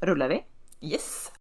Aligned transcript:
rullar 0.00 0.28
vi. 0.28 0.44
Yes! 0.80 1.32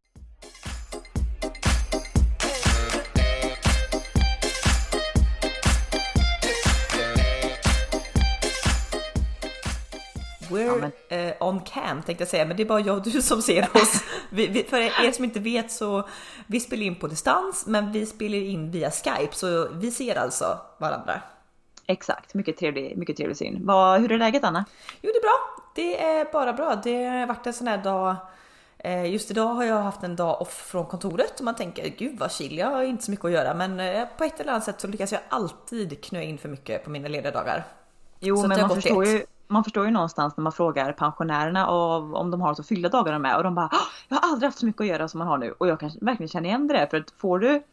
We're 10.50 10.92
eh, 11.10 11.34
on 11.40 11.60
cam 11.60 12.02
tänkte 12.02 12.22
jag 12.22 12.28
säga, 12.30 12.46
men 12.46 12.58
det 12.58 12.64
är 12.64 12.68
bara 12.68 12.80
jag 12.80 12.98
och 12.98 13.04
du 13.04 13.22
som 13.22 13.42
ser 13.42 13.68
oss. 13.78 14.04
Vi, 14.30 14.48
vi, 14.48 14.64
för 14.64 14.78
er 14.78 15.12
som 15.12 15.24
inte 15.24 15.40
vet 15.40 15.72
så 15.72 16.08
vi 16.48 16.60
spelar 16.60 16.84
in 16.84 16.96
på 16.96 17.08
distans, 17.08 17.66
men 17.68 17.92
vi 17.92 18.06
spelar 18.06 18.38
in 18.38 18.72
via 18.72 18.92
Skype, 18.92 19.36
så 19.36 19.68
vi 19.74 19.92
ser 19.92 20.16
alltså 20.16 20.60
varandra. 20.78 21.22
Exakt, 21.88 22.34
mycket 22.34 22.58
trevlig, 22.58 22.98
mycket 22.98 23.18
trevlig 23.18 23.38
syn. 23.38 23.66
Vad, 23.66 24.02
hur 24.02 24.12
är 24.12 24.18
läget 24.18 24.44
Anna? 24.44 24.66
Jo, 25.02 25.12
det 25.14 25.18
är 25.18 25.22
bra. 25.22 25.64
Det 25.76 26.04
är 26.04 26.32
bara 26.32 26.54
bra. 26.54 26.82
Det 26.84 27.06
har 27.06 27.28
varit 27.28 27.48
en 27.48 27.54
sån 27.54 27.68
här 27.68 27.78
dag. 27.78 28.16
Eh, 28.80 29.06
Just 29.12 29.32
idag 29.32 29.48
har 29.54 29.64
jag 29.64 29.82
haft 29.82 30.04
en 30.04 30.16
dag 30.16 30.42
off 30.42 30.54
från 30.68 30.86
kontoret 30.86 31.40
och 31.40 31.46
man 31.46 31.56
tänker 31.56 31.88
gud 31.90 32.20
vad 32.20 32.32
chill, 32.32 32.58
jag 32.58 32.68
har 32.72 32.84
inte 32.84 33.04
så 33.04 33.12
mycket 33.12 33.26
att 33.26 33.32
göra. 33.32 33.54
Men 33.54 33.80
eh, 33.80 34.06
på 34.18 34.24
ett 34.24 34.40
eller 34.40 34.52
annat 34.52 34.64
sätt 34.64 34.82
så 34.82 34.88
lyckas 34.88 35.12
jag 35.12 35.22
alltid 35.30 36.04
knö 36.04 36.22
in 36.22 36.38
för 36.38 36.50
mycket 36.50 36.84
på 36.84 36.90
mina 36.90 37.08
lediga 37.08 37.32
dagar. 37.32 37.64
Jo, 38.20 38.38
Så 38.38 38.48
men 38.48 38.62
man 38.62 38.70
förstår, 38.70 39.06
ju, 39.06 39.26
man 39.48 39.64
förstår 39.64 39.86
ju 39.86 39.92
någonstans 39.92 40.38
när 40.38 40.42
man 40.42 40.52
frågar 40.52 40.94
pensionärerna 40.94 41.68
av, 41.68 42.16
om 42.16 42.32
de 42.32 42.42
har 42.42 42.54
så 42.54 42.64
fyllda 42.64 42.90
dagar 42.90 43.20
med 43.20 43.38
och 43.38 43.44
de 43.44 43.56
bara 43.56 43.70
"Åh, 43.72 43.80
Jag 44.08 44.18
har 44.18 44.30
aldrig 44.32 44.48
haft 44.48 44.60
så 44.60 44.66
mycket 44.66 44.82
att 44.82 44.88
göra 44.88 45.08
som 45.08 45.18
man 45.20 45.28
har 45.28 45.38
nu 45.38 45.52
och 45.58 45.68
jag 45.68 45.80
kan 45.80 45.92
verkligen 46.02 46.28
känna 46.30 46.48
igen 46.48 46.68
det 46.68 46.74
där 46.74 46.86
för 46.86 46.98
att 46.98 47.12
får 47.18 47.40
du 47.40 47.64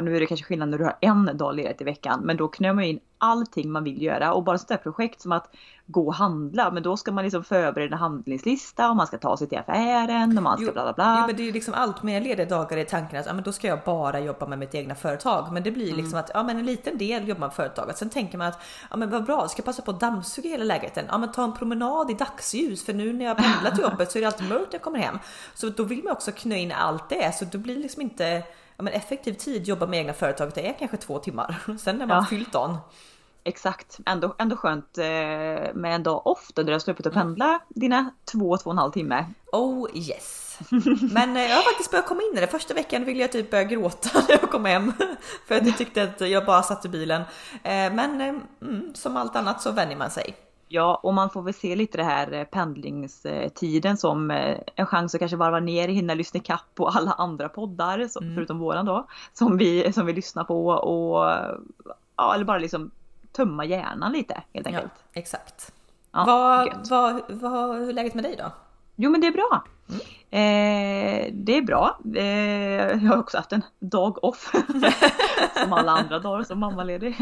nu 0.00 0.16
är 0.16 0.20
det 0.20 0.26
kanske 0.26 0.46
skillnad 0.46 0.68
när 0.68 0.78
du 0.78 0.84
har 0.84 0.96
en 1.00 1.30
dag 1.36 1.54
ledigt 1.54 1.80
i 1.80 1.84
veckan 1.84 2.20
men 2.24 2.36
då 2.36 2.48
knör 2.48 2.72
man 2.72 2.84
in 2.84 3.00
allting 3.18 3.70
man 3.70 3.84
vill 3.84 4.02
göra 4.02 4.32
och 4.32 4.44
bara 4.44 4.58
där 4.68 4.76
projekt 4.76 5.20
som 5.20 5.32
att 5.32 5.54
gå 5.86 6.06
och 6.06 6.14
handla 6.14 6.70
men 6.70 6.82
då 6.82 6.96
ska 6.96 7.12
man 7.12 7.24
liksom 7.24 7.44
förbereda 7.44 7.94
en 7.94 7.98
handlingslista 7.98 8.90
och 8.90 8.96
man 8.96 9.06
ska 9.06 9.18
ta 9.18 9.36
sig 9.36 9.48
till 9.48 9.58
affären 9.58 10.36
och 10.36 10.42
man 10.42 10.56
ska 10.56 10.66
Jo, 10.66 10.72
bla 10.72 10.82
bla 10.82 10.92
bla. 10.92 11.16
Jo, 11.20 11.26
men 11.26 11.36
det 11.36 11.48
är 11.48 11.52
liksom 11.52 11.74
allt 11.74 12.02
med 12.02 12.22
lediga 12.22 12.46
dagar 12.46 12.76
i 12.76 12.84
tanken 12.84 13.20
att 13.20 13.26
ja, 13.26 13.32
men 13.32 13.44
då 13.44 13.52
ska 13.52 13.66
jag 13.66 13.78
bara 13.84 14.20
jobba 14.20 14.46
med 14.46 14.58
mitt 14.58 14.74
egna 14.74 14.94
företag. 14.94 15.52
Men 15.52 15.62
det 15.62 15.70
blir 15.70 15.94
liksom 15.94 16.18
att 16.18 16.30
ja, 16.34 16.42
men 16.42 16.58
en 16.58 16.66
liten 16.66 16.98
del 16.98 17.28
jobbar 17.28 17.40
med 17.40 17.52
företaget. 17.52 17.98
Sen 17.98 18.10
tänker 18.10 18.38
man 18.38 18.46
att 18.46 18.62
ja, 18.90 18.96
men 18.96 19.10
vad 19.10 19.24
bra, 19.24 19.48
ska 19.48 19.60
jag 19.60 19.66
passa 19.66 19.82
på 19.82 19.90
att 19.90 20.00
dammsuga 20.00 20.48
hela 20.50 20.64
lägenheten? 20.64 21.04
Ja, 21.08 21.18
men 21.18 21.32
ta 21.32 21.44
en 21.44 21.54
promenad 21.54 22.10
i 22.10 22.14
dagsljus 22.14 22.84
för 22.84 22.92
nu 22.92 23.12
när 23.12 23.24
jag 23.24 23.36
pendlar 23.36 23.70
till 23.70 23.82
jobbet 23.82 24.12
så 24.12 24.18
är 24.18 24.20
det 24.20 24.26
alltid 24.26 24.48
mörkt 24.48 24.66
när 24.66 24.74
jag 24.74 24.82
kommer 24.82 24.98
hem. 24.98 25.18
Så 25.54 25.68
då 25.68 25.82
vill 25.82 26.04
man 26.04 26.12
också 26.12 26.32
knö 26.32 26.56
in 26.56 26.72
allt 26.72 27.08
det 27.08 27.34
så 27.34 27.44
då 27.44 27.58
blir 27.58 27.74
det 27.74 27.80
liksom 27.80 28.02
inte 28.02 28.42
ja, 28.80 28.84
men 28.84 28.92
effektiv 28.92 29.32
tid 29.32 29.68
jobba 29.68 29.86
med 29.86 29.98
egna 29.98 30.12
företaget. 30.12 30.54
Det 30.54 30.68
är 30.68 30.72
kanske 30.78 30.96
två 30.96 31.18
timmar. 31.18 31.56
Sen 31.78 31.98
när 31.98 32.06
man 32.06 32.16
Ja. 32.16 32.26
fyllt 32.30 32.52
dagen. 32.52 32.76
Exakt, 33.44 33.98
ändå, 34.06 34.34
ändå 34.38 34.56
skönt 34.56 34.98
eh, 34.98 35.04
med 35.74 35.94
en 35.94 36.02
dag 36.02 36.26
off 36.26 36.48
då 36.54 36.62
du 36.62 36.72
har 36.72 36.78
sluppit 36.78 37.06
att 37.06 37.12
pendla 37.14 37.60
dina 37.68 38.10
två, 38.32 38.56
två 38.56 38.70
och 38.70 38.74
en 38.74 38.78
halv 38.78 38.92
timme. 38.92 39.24
Oh 39.52 39.88
yes. 39.94 40.58
Men 41.12 41.36
eh, 41.36 41.42
jag 41.42 41.56
har 41.56 41.62
faktiskt 41.62 41.90
börjat 41.90 42.06
komma 42.06 42.22
in 42.22 42.38
i 42.38 42.40
det. 42.40 42.46
Första 42.46 42.74
veckan 42.74 43.04
ville 43.04 43.20
jag 43.20 43.32
typ 43.32 43.50
börja 43.50 43.64
gråta 43.64 44.08
när 44.28 44.30
jag 44.40 44.50
kom 44.50 44.64
hem. 44.64 44.92
För 45.48 45.54
att 45.54 45.66
jag 45.66 45.78
tyckte 45.78 46.02
att 46.02 46.20
jag 46.30 46.46
bara 46.46 46.62
satt 46.62 46.84
i 46.84 46.88
bilen. 46.88 47.22
Eh, 47.62 47.92
Men 47.92 48.20
mm, 48.62 48.94
som 48.94 49.16
allt 49.16 49.36
annat 49.36 49.62
så 49.62 49.72
vänjer 49.72 49.96
man 49.96 50.10
sig. 50.10 50.36
Ja, 50.72 51.00
och 51.02 51.14
man 51.14 51.30
får 51.30 51.42
väl 51.42 51.54
se 51.54 51.76
lite 51.76 51.98
det 51.98 52.04
här 52.04 52.32
eh, 52.32 52.44
pendlingstiden 52.44 53.96
som 53.96 54.30
eh, 54.30 54.58
en 54.76 54.86
chans 54.86 55.14
att 55.14 55.18
kanske 55.18 55.36
varva 55.36 55.60
ner, 55.60 55.88
hinna 55.88 56.14
lyssna 56.14 56.38
ikapp 56.38 56.74
på 56.74 56.88
alla 56.88 57.12
andra 57.12 57.48
poddar, 57.48 58.06
som, 58.08 58.32
förutom 58.34 58.58
våran 58.58 58.86
då, 58.86 59.06
som 59.32 59.56
vi, 59.56 59.92
som 59.92 60.06
vi 60.06 60.12
lyssnar 60.12 60.44
på 60.44 60.66
och 60.66 61.24
ja, 62.16 62.34
eller 62.34 62.44
bara 62.44 62.58
liksom 62.58 62.90
tömma 63.32 63.64
hjärnan 63.64 64.12
lite 64.12 64.42
helt 64.52 64.66
Ja, 64.70 64.74
enkelt. 64.74 64.92
exakt. 65.12 65.72
Ja, 66.12 66.24
vad, 66.26 66.88
vad, 66.90 67.22
vad, 67.28 67.76
hur 67.78 67.88
är 67.88 67.92
läget 67.92 68.14
med 68.14 68.24
dig 68.24 68.36
då? 68.38 68.52
Jo 68.96 69.10
men 69.10 69.20
det 69.20 69.26
är 69.26 69.32
bra. 69.32 69.64
Eh, 70.30 71.32
det 71.32 71.56
är 71.56 71.62
bra. 71.62 71.98
Eh, 72.16 73.04
jag 73.04 73.10
har 73.10 73.18
också 73.18 73.36
haft 73.36 73.52
en 73.52 73.62
dag 73.78 74.24
off. 74.24 74.52
som 75.62 75.72
alla 75.72 75.92
andra 75.92 76.18
dagar 76.18 76.44
som 76.44 76.58
mammaledig. 76.58 77.16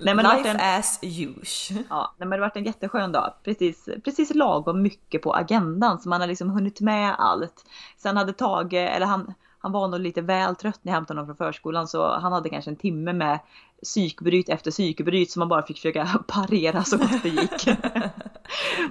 Nej, 0.00 0.14
men 0.14 0.36
Life 0.36 0.48
en, 0.48 0.60
as 0.60 0.98
usual. 1.02 1.84
ja, 1.90 2.14
nej, 2.18 2.28
men 2.28 2.30
det 2.30 2.36
har 2.36 2.48
varit 2.48 2.56
en 2.56 2.64
jätteskön 2.64 3.12
dag. 3.12 3.34
Precis, 3.44 3.88
precis 4.04 4.34
lagom 4.34 4.82
mycket 4.82 5.22
på 5.22 5.34
agendan 5.34 6.00
så 6.00 6.08
man 6.08 6.20
har 6.20 6.28
liksom 6.28 6.50
hunnit 6.50 6.80
med 6.80 7.14
allt. 7.18 7.64
Sen 7.96 8.16
hade 8.16 8.32
Tage, 8.32 8.74
eller 8.74 9.06
han, 9.06 9.34
han 9.58 9.72
var 9.72 9.88
nog 9.88 10.00
lite 10.00 10.20
väl 10.20 10.56
trött 10.56 10.80
när 10.82 10.92
jag 10.92 10.96
hämtade 10.96 11.20
honom 11.20 11.36
från 11.36 11.46
förskolan 11.46 11.88
så 11.88 12.18
han 12.18 12.32
hade 12.32 12.48
kanske 12.48 12.70
en 12.70 12.76
timme 12.76 13.12
med 13.12 13.38
psykbryt 13.84 14.48
efter 14.48 14.70
psykbryt 14.70 15.30
som 15.30 15.40
man 15.40 15.48
bara 15.48 15.66
fick 15.66 15.76
försöka 15.76 16.06
parera 16.26 16.84
så 16.84 16.96
gott 16.96 17.22
det 17.22 17.28
gick. 17.28 17.68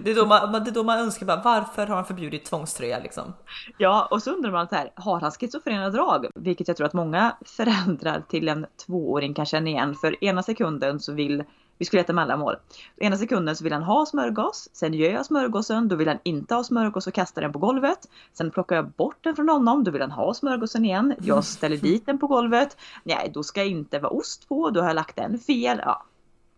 Det 0.04 0.12
är 0.12 0.16
då 0.16 0.26
man, 0.26 0.52
det 0.52 0.70
är 0.70 0.74
då 0.74 0.84
man 0.84 1.00
önskar 1.00 1.26
bara 1.26 1.42
varför 1.42 1.88
har 1.88 1.96
han 1.96 2.06
förbjudit 2.06 2.46
tvångströja 2.46 3.00
liksom? 3.00 3.34
Ja, 3.78 4.08
och 4.12 4.24
så 4.24 4.32
undrar 4.32 4.52
man 4.52 4.68
så 4.68 4.76
här, 4.76 4.92
har 4.96 5.20
han 5.20 5.32
schizofrena 5.32 5.90
drag? 5.90 6.26
Vilket 6.36 6.68
jag 6.68 6.78
tror 6.78 6.88
att 6.88 6.94
många 6.94 7.38
föräldrar 7.46 8.24
till 8.30 8.48
en 8.48 8.66
tvååring 8.86 9.34
kan 9.34 9.46
känna 9.46 9.70
igen. 9.70 9.96
För 9.96 10.24
ena 10.24 10.44
sekunden 10.44 11.00
så 11.00 11.14
vill, 11.14 11.44
vi 11.78 11.86
skulle 11.86 12.02
äta 12.02 12.14
mellanmål. 12.14 12.56
Ena 12.98 13.18
sekunden 13.18 13.56
så 13.56 13.64
vill 13.64 13.74
han 13.74 13.84
ha 13.84 14.06
smörgås, 14.06 14.70
sen 14.74 14.94
gör 14.94 15.12
jag 15.12 15.26
smörgåsen, 15.26 15.88
då 15.88 15.96
vill 15.96 16.08
han 16.08 16.20
inte 16.24 16.56
ha 16.56 16.64
smörgås 16.64 17.08
och 17.08 17.14
kastar 17.14 17.42
den 17.42 17.54
på 17.54 17.60
golvet. 17.60 18.00
Sen 18.34 18.52
plockar 18.52 18.76
jag 18.76 18.90
bort 18.90 19.18
den 19.22 19.36
från 19.36 19.50
honom, 19.50 19.84
då 19.84 19.92
vill 19.92 20.02
han 20.02 20.12
ha 20.12 20.34
smörgåsen 20.34 20.86
igen. 20.86 21.16
Jag 21.22 21.44
ställer 21.44 21.78
dit 21.78 22.06
den 22.06 22.20
på 22.20 22.28
golvet. 22.28 22.78
Nej, 23.04 23.32
då 23.34 23.44
ska 23.44 23.64
inte 23.64 24.00
vara 24.00 24.12
ost 24.12 24.50
på, 24.50 24.70
då 24.70 24.82
har 24.82 24.88
jag 24.88 24.96
lagt 24.96 25.16
den 25.16 25.40
fel. 25.40 25.82
Ja. 25.86 26.04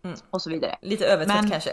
Mm. 0.04 0.18
Och 0.30 0.42
så 0.42 0.50
vidare. 0.50 0.76
Lite 0.82 1.06
övertrött 1.06 1.42
Men- 1.42 1.50
kanske. 1.52 1.72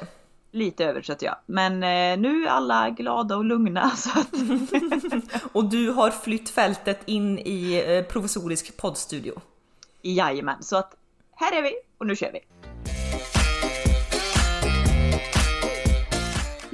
Lite 0.51 0.85
övertrött 0.85 1.23
ja. 1.23 1.41
Men 1.47 1.73
eh, 1.73 2.19
nu 2.23 2.45
är 2.45 2.49
alla 2.49 2.91
glada 2.91 3.37
och 3.37 3.45
lugna 3.45 3.91
så 3.97 4.11
att 4.21 4.33
Och 5.53 5.65
du 5.65 5.91
har 5.91 6.11
flytt 6.11 6.51
fältet 6.51 7.01
in 7.05 7.39
i 7.39 7.85
eh, 7.87 8.13
provisorisk 8.13 8.77
poddstudio. 8.77 9.33
Jajamän, 10.03 10.63
så 10.63 10.77
att 10.77 10.95
här 11.33 11.59
är 11.59 11.63
vi 11.63 11.73
och 11.99 12.07
nu 12.07 12.17
kör 12.17 12.33
vi. 12.33 12.41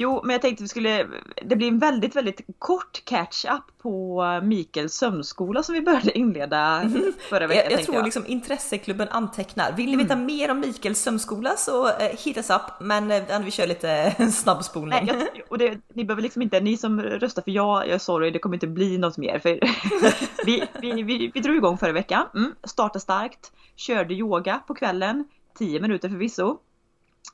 Jo, 0.02 0.20
men 0.24 0.32
jag 0.32 0.42
tänkte 0.42 0.64
vi 0.64 0.68
skulle, 0.68 1.06
det 1.42 1.56
blir 1.56 1.68
en 1.68 1.78
väldigt, 1.78 2.16
väldigt 2.16 2.40
kort 2.58 3.04
catch-up 3.04 3.62
på 3.82 4.24
Mikaels 4.42 4.94
sömnskola 4.94 5.62
som 5.62 5.74
vi 5.74 5.80
började 5.80 6.18
inleda 6.18 6.90
förra 7.30 7.46
veckan. 7.46 7.64
Jag, 7.70 7.80
jag 7.80 7.86
tror 7.86 8.02
liksom 8.02 8.26
intresseklubben 8.26 9.08
antecknar. 9.08 9.72
Vill 9.72 9.90
ni 9.90 9.96
veta 9.96 10.16
mer 10.16 10.50
om 10.50 10.60
Mikaels 10.60 11.00
sömnskola 11.00 11.56
så 11.56 11.88
eh, 11.88 12.18
hit 12.24 12.36
us 12.36 12.50
up. 12.50 12.62
Men 12.80 13.10
eh, 13.10 13.40
vi 13.44 13.50
kör 13.50 13.66
lite 13.66 14.14
snabbspolning. 14.32 15.06
Nej, 15.06 15.28
jag, 15.34 15.44
och 15.48 15.58
det, 15.58 15.78
ni 15.94 16.04
behöver 16.04 16.22
liksom 16.22 16.42
inte, 16.42 16.60
ni 16.60 16.76
som 16.76 17.02
röstar 17.02 17.42
för 17.42 17.50
ja, 17.50 17.84
jag 17.84 17.94
är 17.94 17.98
sorry, 17.98 18.30
det 18.30 18.38
kommer 18.38 18.56
inte 18.56 18.66
bli 18.66 18.98
något 18.98 19.18
mer. 19.18 19.38
För 19.38 19.50
vi, 20.46 20.64
vi, 20.80 21.02
vi, 21.02 21.30
vi 21.34 21.40
drog 21.40 21.56
igång 21.56 21.78
förra 21.78 21.92
veckan, 21.92 22.26
mm, 22.34 22.54
startade 22.64 23.00
starkt, 23.00 23.52
körde 23.76 24.14
yoga 24.14 24.62
på 24.66 24.74
kvällen, 24.74 25.24
10 25.58 25.80
minuter 25.80 26.08
förvisso. 26.08 26.58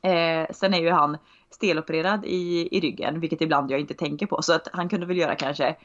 Eh, 0.03 0.55
sen 0.55 0.75
är 0.75 0.81
ju 0.81 0.91
han 0.91 1.19
stelopererad 1.51 2.25
i, 2.25 2.69
i 2.77 2.81
ryggen, 2.81 3.21
vilket 3.21 3.41
ibland 3.41 3.71
jag 3.71 3.81
inte 3.81 3.95
tänker 3.95 4.27
på. 4.27 4.43
Så 4.43 4.53
att 4.53 4.69
han 4.73 4.89
kunde 4.89 5.07
väl 5.07 5.17
göra 5.17 5.37
kanske 5.37 5.77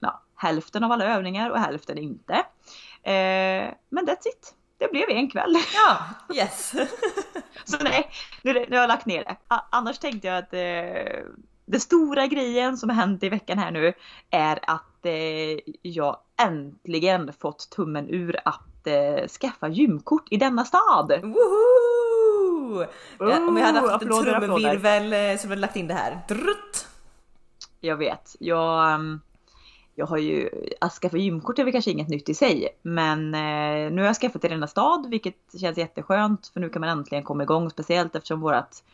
ja, 0.00 0.22
hälften 0.36 0.84
av 0.84 0.92
alla 0.92 1.04
övningar 1.04 1.50
och 1.50 1.58
hälften 1.58 1.98
inte. 1.98 2.34
Eh, 3.02 3.74
men 3.88 4.06
that's 4.06 4.28
it. 4.28 4.54
Det 4.78 4.90
blev 4.90 5.10
en 5.10 5.30
kväll. 5.30 5.56
Ja, 5.74 5.98
yes. 6.34 6.74
Så 7.64 7.76
nej, 7.84 8.10
nu, 8.42 8.52
nu 8.52 8.76
har 8.76 8.82
jag 8.82 8.88
lagt 8.88 9.06
ner 9.06 9.24
det. 9.24 9.36
Annars 9.70 9.98
tänkte 9.98 10.28
jag 10.28 10.38
att 10.38 10.54
eh, 10.54 11.24
det 11.66 11.80
stora 11.80 12.26
grejen 12.26 12.76
som 12.76 12.90
har 12.90 12.96
hänt 12.96 13.22
i 13.22 13.28
veckan 13.28 13.58
här 13.58 13.70
nu 13.70 13.92
är 14.30 14.58
att 14.62 15.06
eh, 15.06 15.58
jag 15.82 16.16
äntligen 16.42 17.32
fått 17.32 17.70
tummen 17.70 18.08
ur 18.08 18.36
att 18.44 18.86
eh, 18.86 19.28
skaffa 19.28 19.68
gymkort 19.68 20.28
i 20.30 20.36
denna 20.36 20.64
stad. 20.64 21.20
Woho! 21.22 21.99
Ja, 23.18 23.46
om 23.48 23.54
vi 23.54 23.60
hade 23.60 23.80
haft 23.80 24.02
en 24.02 24.08
applåder, 24.08 24.34
applåder. 24.34 24.60
trumvirvel 24.60 25.32
eh, 25.32 25.38
så 25.38 25.48
hade 25.48 25.60
lagt 25.60 25.76
in 25.76 25.88
det 25.88 25.94
här. 25.94 26.20
Drutt! 26.28 26.88
Jag 27.80 27.96
vet, 27.96 28.36
jag, 28.38 28.92
ehm, 28.92 29.20
jag 29.94 30.06
har 30.06 30.18
ju, 30.18 30.50
att 30.80 30.92
skaffa 30.92 31.16
gymkort 31.16 31.58
är 31.58 31.64
väl 31.64 31.72
kanske 31.72 31.90
inget 31.90 32.08
nytt 32.08 32.28
i 32.28 32.34
sig. 32.34 32.68
Men 32.82 33.34
eh, 33.34 33.92
nu 33.92 33.96
har 33.96 34.06
jag 34.06 34.16
skaffat 34.16 34.44
i 34.44 34.48
denna 34.48 34.66
stad 34.66 35.06
vilket 35.10 35.36
känns 35.60 35.78
jätteskönt 35.78 36.46
för 36.46 36.60
nu 36.60 36.68
kan 36.68 36.80
man 36.80 36.88
äntligen 36.98 37.24
komma 37.24 37.42
igång. 37.42 37.70
Speciellt 37.70 38.16
eftersom 38.16 38.40
vårat, 38.40 38.84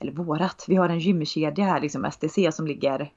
eller 0.00 0.12
vårat, 0.12 0.64
vi 0.68 0.76
har 0.76 0.88
en 0.88 0.98
gymkedja 0.98 1.64
här 1.64 1.80
liksom 1.80 2.10
STC 2.12 2.52
som 2.52 2.66
ligger, 2.66 3.12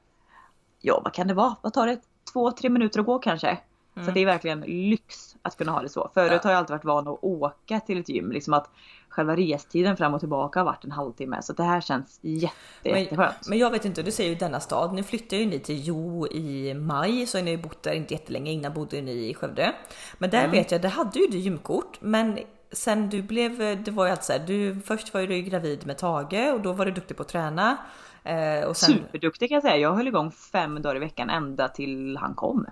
ja 0.81 1.01
vad 1.03 1.13
kan 1.13 1.27
det 1.27 1.33
vara, 1.33 1.55
vad 1.61 1.73
tar 1.73 1.87
det? 1.87 1.99
Två, 2.33 2.51
tre 2.51 2.69
minuter 2.69 2.99
att 2.99 3.05
gå 3.05 3.19
kanske. 3.19 3.57
Så 4.05 4.11
det 4.11 4.19
är 4.19 4.25
verkligen 4.25 4.59
lyx 4.61 5.35
att 5.41 5.57
kunna 5.57 5.71
ha 5.71 5.81
det 5.81 5.89
så. 5.89 6.09
Förut 6.13 6.43
har 6.43 6.51
jag 6.51 6.57
alltid 6.57 6.71
varit 6.71 6.85
van 6.85 7.07
att 7.07 7.19
åka 7.21 7.79
till 7.79 7.99
ett 7.99 8.09
gym. 8.09 8.31
Liksom 8.31 8.53
att 8.53 8.69
själva 9.09 9.35
restiden 9.35 9.97
fram 9.97 10.13
och 10.13 10.19
tillbaka 10.19 10.59
har 10.59 10.65
varit 10.65 10.83
en 10.83 10.91
halvtimme. 10.91 11.41
Så 11.41 11.53
det 11.53 11.63
här 11.63 11.81
känns 11.81 12.19
jätte, 12.21 12.55
Men, 12.83 12.99
jätteskönt. 12.99 13.47
men 13.49 13.57
jag 13.57 13.71
vet 13.71 13.85
inte, 13.85 14.03
du 14.03 14.11
säger 14.11 14.29
ju 14.29 14.35
denna 14.35 14.59
stad. 14.59 14.93
Nu 14.93 15.03
flyttar 15.03 15.37
ju 15.37 15.45
ni 15.45 15.59
till 15.59 15.81
Jo 15.81 16.27
i 16.27 16.73
maj 16.73 17.25
så 17.27 17.37
har 17.37 17.43
ni 17.43 17.57
bott 17.57 17.83
där 17.83 17.93
inte 17.93 18.13
jättelänge. 18.13 18.51
Innan 18.51 18.73
bodde 18.73 19.01
ni 19.01 19.29
i 19.29 19.33
Skövde. 19.33 19.73
Men 20.17 20.29
där 20.29 20.47
vet 20.47 20.71
jag, 20.71 20.81
där 20.81 20.89
hade 20.89 21.19
ju 21.19 21.27
du 21.27 21.37
gymkort. 21.37 21.97
Men 22.01 22.39
sen 22.71 23.09
du 23.09 23.21
blev, 23.21 23.57
det 23.83 23.91
var 23.91 24.05
ju 24.05 24.11
alltså 24.11 24.33
så 24.33 24.39
här, 24.39 24.47
du 24.47 24.81
först 24.81 25.13
var 25.13 25.21
ju 25.21 25.27
du 25.27 25.41
gravid 25.41 25.87
med 25.87 25.97
Tage 25.97 26.53
och 26.53 26.61
då 26.61 26.73
var 26.73 26.85
du 26.85 26.91
duktig 26.91 27.17
på 27.17 27.23
att 27.23 27.29
träna. 27.29 27.77
Eh, 28.23 28.67
och 28.67 28.77
sen, 28.77 28.95
Superduktig 28.95 29.49
kan 29.49 29.55
jag 29.55 29.63
säga. 29.63 29.77
Jag 29.77 29.93
höll 29.93 30.07
igång 30.07 30.31
fem 30.31 30.81
dagar 30.81 30.95
i 30.95 30.99
veckan 30.99 31.29
ända 31.29 31.67
till 31.67 32.17
han 32.17 32.33
kom. 32.33 32.65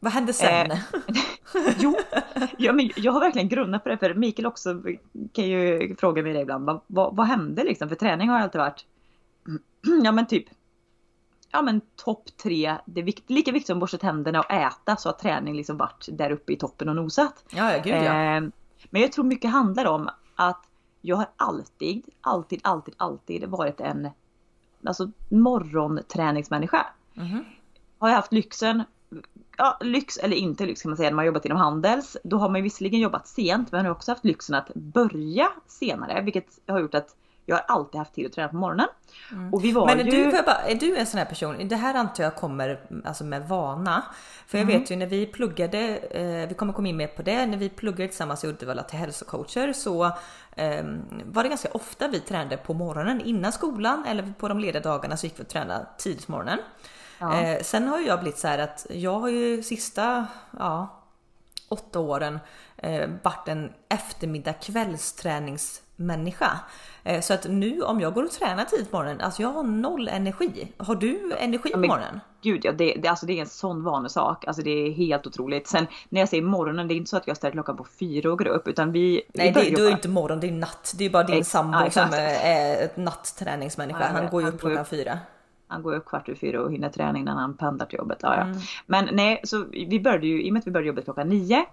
Vad 0.00 0.12
hände 0.12 0.32
sen? 0.32 0.70
Eh, 0.70 0.78
Jo, 1.78 1.96
ja, 2.58 2.72
men 2.72 2.90
jag 2.96 3.12
har 3.12 3.20
verkligen 3.20 3.48
grunnat 3.48 3.82
på 3.82 3.88
det 3.88 3.98
för 3.98 4.14
Mikael 4.14 4.46
också 4.46 4.82
kan 5.32 5.44
ju 5.44 5.96
fråga 5.96 6.22
mig 6.22 6.32
det 6.32 6.40
ibland. 6.40 6.64
Vad, 6.66 6.80
vad, 6.86 7.16
vad 7.16 7.26
hände 7.26 7.64
liksom? 7.64 7.88
För 7.88 7.96
träning 7.96 8.28
har 8.28 8.40
alltid 8.40 8.58
varit 8.58 8.86
ja 10.04 10.12
men 10.12 10.26
typ 10.26 10.44
ja 11.52 11.62
men 11.62 11.80
topp 11.96 12.28
tre, 12.42 12.76
det 12.84 13.00
är 13.00 13.04
vikt, 13.04 13.30
lika 13.30 13.52
viktigt 13.52 13.66
som 13.66 13.78
borsta 13.78 13.98
tänderna 13.98 14.40
och 14.40 14.50
äta 14.50 14.96
så 14.96 15.08
har 15.08 15.14
träning 15.14 15.56
liksom 15.56 15.76
varit 15.76 16.08
där 16.12 16.30
uppe 16.30 16.52
i 16.52 16.56
toppen 16.56 16.88
och 16.88 16.96
nosat. 16.96 17.44
ja, 17.50 17.72
ja, 17.72 17.82
gud 17.82 17.94
ja. 17.94 18.36
Eh, 18.36 18.42
men 18.90 19.02
jag 19.02 19.12
tror 19.12 19.24
mycket 19.24 19.50
handlar 19.50 19.84
om 19.84 20.10
att 20.36 20.66
jag 21.00 21.16
har 21.16 21.26
alltid, 21.36 22.04
alltid, 22.20 22.60
alltid, 22.62 22.94
alltid 22.98 23.44
varit 23.44 23.80
en 23.80 24.10
alltså, 24.84 25.10
morgonträningsmänniska. 25.28 26.86
Mhm. 27.14 27.44
Har 27.98 28.08
jag 28.08 28.16
haft 28.16 28.32
lyxen, 28.32 28.82
ja 29.60 29.78
lyx 29.80 30.16
eller 30.16 30.36
inte 30.36 30.66
lyx 30.66 30.82
kan 30.82 30.90
man 30.90 30.96
säga 30.96 31.10
när 31.10 31.16
man 31.16 31.26
jobbat 31.26 31.44
inom 31.44 31.58
Handels. 31.58 32.16
Då 32.24 32.38
har 32.38 32.48
man 32.48 32.62
visserligen 32.62 33.00
jobbat 33.00 33.28
sent 33.28 33.72
men 33.72 33.78
jag 33.84 33.90
har 33.90 33.96
också 33.96 34.10
haft 34.12 34.24
lyxen 34.24 34.54
att 34.54 34.74
börja 34.74 35.48
senare 35.66 36.20
vilket 36.20 36.46
har 36.68 36.80
gjort 36.80 36.94
att 36.94 37.16
jag 37.46 37.56
har 37.56 37.64
alltid 37.68 37.98
haft 37.98 38.14
tid 38.14 38.26
att 38.26 38.32
träna 38.32 38.48
på 38.48 38.56
morgonen. 38.56 38.86
Och 39.52 39.64
vi 39.64 39.72
var 39.72 39.82
Mm. 39.82 39.96
Men 39.98 40.06
är 40.06 40.12
ju... 40.16 40.24
du, 40.24 40.42
bara, 40.42 40.56
är 40.56 40.74
du 40.74 40.96
en 40.96 41.06
sån 41.06 41.18
här 41.18 41.24
person? 41.24 41.68
Det 41.68 41.76
här 41.76 41.94
antar 41.94 42.24
jag 42.24 42.36
kommer 42.36 42.80
alltså 43.04 43.24
med 43.24 43.48
vana. 43.48 44.04
För 44.46 44.58
jag 44.58 44.64
Mm. 44.68 44.80
vet 44.80 44.90
ju 44.90 44.96
när 44.96 45.06
vi 45.06 45.26
pluggade, 45.26 45.78
eh, 45.96 46.48
vi 46.48 46.54
kommer 46.54 46.72
komma 46.72 46.88
in 46.88 46.96
mer 46.96 47.06
på 47.06 47.22
det, 47.22 47.46
när 47.46 47.58
vi 47.58 47.68
pluggade 47.68 48.08
tillsammans 48.08 48.44
i 48.44 48.46
Uddevalla 48.46 48.82
till 48.82 48.98
hälsocoacher 48.98 49.72
så 49.72 50.04
eh, 50.56 50.84
var 51.24 51.42
det 51.42 51.48
ganska 51.48 51.68
ofta 51.72 52.08
vi 52.08 52.20
tränade 52.20 52.56
på 52.56 52.74
morgonen 52.74 53.20
innan 53.20 53.52
skolan 53.52 54.04
eller 54.08 54.32
på 54.38 54.48
de 54.48 54.58
lediga 54.58 54.82
dagarna 54.82 55.16
så 55.16 55.26
gick 55.26 55.38
vi 55.38 55.42
och 55.42 55.48
tränade 55.48 55.86
tidigt 55.98 56.26
på 56.26 56.32
morgonen. 56.32 56.58
Ja. 57.20 57.40
Eh, 57.40 57.62
sen 57.62 57.88
har 57.88 57.98
jag 57.98 58.20
blivit 58.20 58.38
så 58.38 58.48
här 58.48 58.58
att 58.58 58.86
jag 58.90 59.20
har 59.20 59.28
ju 59.28 59.62
sista, 59.62 60.26
ja, 60.58 60.88
åtta 61.68 61.98
åren 61.98 62.40
eh, 62.76 63.08
varit 63.22 63.48
en 63.48 63.72
eftermiddag 63.88 64.52
kvällsträningsmänniska. 64.52 66.60
Eh, 67.04 67.20
så 67.20 67.34
att 67.34 67.46
nu 67.48 67.82
om 67.82 68.00
jag 68.00 68.14
går 68.14 68.24
och 68.24 68.30
tränar 68.30 68.64
tidigt 68.64 68.90
på 68.90 68.96
morgonen, 68.96 69.20
alltså 69.20 69.42
jag 69.42 69.48
har 69.48 69.62
noll 69.62 70.08
energi. 70.08 70.72
Har 70.76 70.94
du 70.94 71.32
energi 71.38 71.70
på 71.70 71.78
morgonen? 71.78 72.20
Gud 72.42 72.64
ja, 72.64 72.72
det, 72.72 72.94
det, 72.94 73.08
alltså 73.08 73.26
det 73.26 73.32
är 73.32 73.40
en 73.40 73.46
sån 73.46 73.84
vanesak. 73.84 74.44
Alltså 74.46 74.62
det 74.62 74.70
är 74.70 74.90
helt 74.90 75.26
otroligt. 75.26 75.68
Sen 75.68 75.86
när 76.08 76.20
jag 76.20 76.28
säger 76.28 76.42
morgonen, 76.42 76.88
det 76.88 76.94
är 76.94 76.96
inte 76.96 77.10
så 77.10 77.16
att 77.16 77.26
jag 77.26 77.36
ställer 77.36 77.52
klockan 77.52 77.76
på 77.76 77.86
fyra 77.98 78.32
och 78.32 78.38
går 78.38 78.48
upp 78.48 78.68
utan 78.68 78.92
vi... 78.92 79.00
vi 79.00 79.22
Nej, 79.34 79.52
börjar 79.52 79.70
det, 79.70 79.76
du 79.76 79.86
är 79.86 79.90
inte 79.90 80.08
morgon, 80.08 80.40
det 80.40 80.48
är 80.48 80.52
natt. 80.52 80.94
Det 80.98 81.04
är 81.04 81.10
bara 81.10 81.22
din 81.22 81.38
Ex- 81.38 81.50
sambo 81.50 81.78
ja, 81.84 81.90
som 81.90 82.08
är 82.12 82.84
ett 82.84 82.96
natträningsmänniska. 82.96 84.00
Ja, 84.00 84.06
Han 84.06 84.30
går 84.30 84.42
ju 84.42 84.48
upp 84.48 84.60
klockan 84.60 84.84
fyra. 84.84 85.18
Han 85.70 85.82
går 85.82 85.94
upp 85.94 86.06
kvart 86.06 86.28
över 86.28 86.38
fyra 86.38 86.62
och 86.62 86.72
hinner 86.72 86.88
träning 86.88 87.24
när 87.24 87.32
han 87.32 87.56
pendlar 87.56 87.86
till 87.86 87.98
jobbet. 87.98 88.18
Ja, 88.22 88.36
ja. 88.36 88.42
Mm. 88.42 88.56
Men 88.86 89.08
nej, 89.12 89.40
så 89.44 89.64
vi 89.70 90.00
började 90.00 90.26
ju, 90.26 90.42
i 90.42 90.48
och 90.48 90.52
med 90.52 90.60
att 90.60 90.66
vi 90.66 90.70
började 90.70 90.88
jobbet 90.88 91.04
klockan 91.04 91.28
nio. 91.28 91.66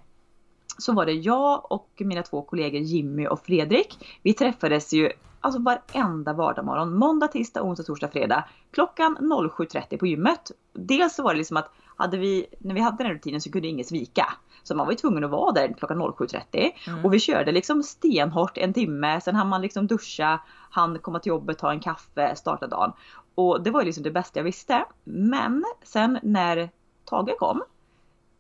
Så 0.77 0.93
var 0.93 1.05
det 1.05 1.11
jag 1.11 1.71
och 1.71 1.89
mina 1.97 2.23
två 2.23 2.41
kollegor 2.41 2.81
Jimmy 2.81 3.27
och 3.27 3.39
Fredrik. 3.39 4.19
Vi 4.23 4.33
träffades 4.33 4.93
ju 4.93 5.11
alltså 5.41 5.61
varenda 5.61 6.33
vardagsmorgon. 6.33 6.97
Måndag, 6.97 7.27
tisdag, 7.27 7.63
onsdag, 7.63 7.83
torsdag, 7.83 8.07
fredag. 8.07 8.43
Klockan 8.71 9.17
07.30 9.19 9.97
på 9.97 10.07
gymmet. 10.07 10.51
Dels 10.73 11.15
så 11.15 11.23
var 11.23 11.33
det 11.33 11.37
liksom 11.37 11.57
att 11.57 11.71
hade 11.95 12.17
vi, 12.17 12.45
när 12.59 12.75
vi 12.75 12.81
hade 12.81 12.97
den 12.97 13.07
här 13.07 13.13
rutinen 13.13 13.41
så 13.41 13.51
kunde 13.51 13.67
ingen 13.67 13.85
svika. 13.85 14.33
Så 14.63 14.75
man 14.75 14.85
var 14.85 14.93
ju 14.93 14.97
tvungen 14.97 15.23
att 15.23 15.31
vara 15.31 15.51
där 15.51 15.73
klockan 15.77 16.01
07.30. 16.01 16.71
Mm. 16.87 17.05
Och 17.05 17.13
vi 17.13 17.19
körde 17.19 17.51
liksom 17.51 17.83
stenhårt 17.83 18.57
en 18.57 18.73
timme. 18.73 19.21
Sen 19.21 19.35
hann 19.35 19.47
man 19.47 19.61
liksom 19.61 19.87
duscha, 19.87 20.39
han 20.69 20.99
komma 20.99 21.19
till 21.19 21.29
jobbet, 21.29 21.57
ta 21.57 21.71
en 21.71 21.79
kaffe, 21.79 22.35
starta 22.35 22.67
dagen. 22.67 22.91
Och 23.37 23.63
det 23.63 23.71
var 23.71 23.81
ju 23.81 23.85
liksom 23.85 24.03
det 24.03 24.11
bästa 24.11 24.39
jag 24.39 24.43
visste. 24.43 24.85
Men 25.03 25.65
sen 25.83 26.19
när 26.23 26.69
Tage 27.05 27.37
kom. 27.37 27.63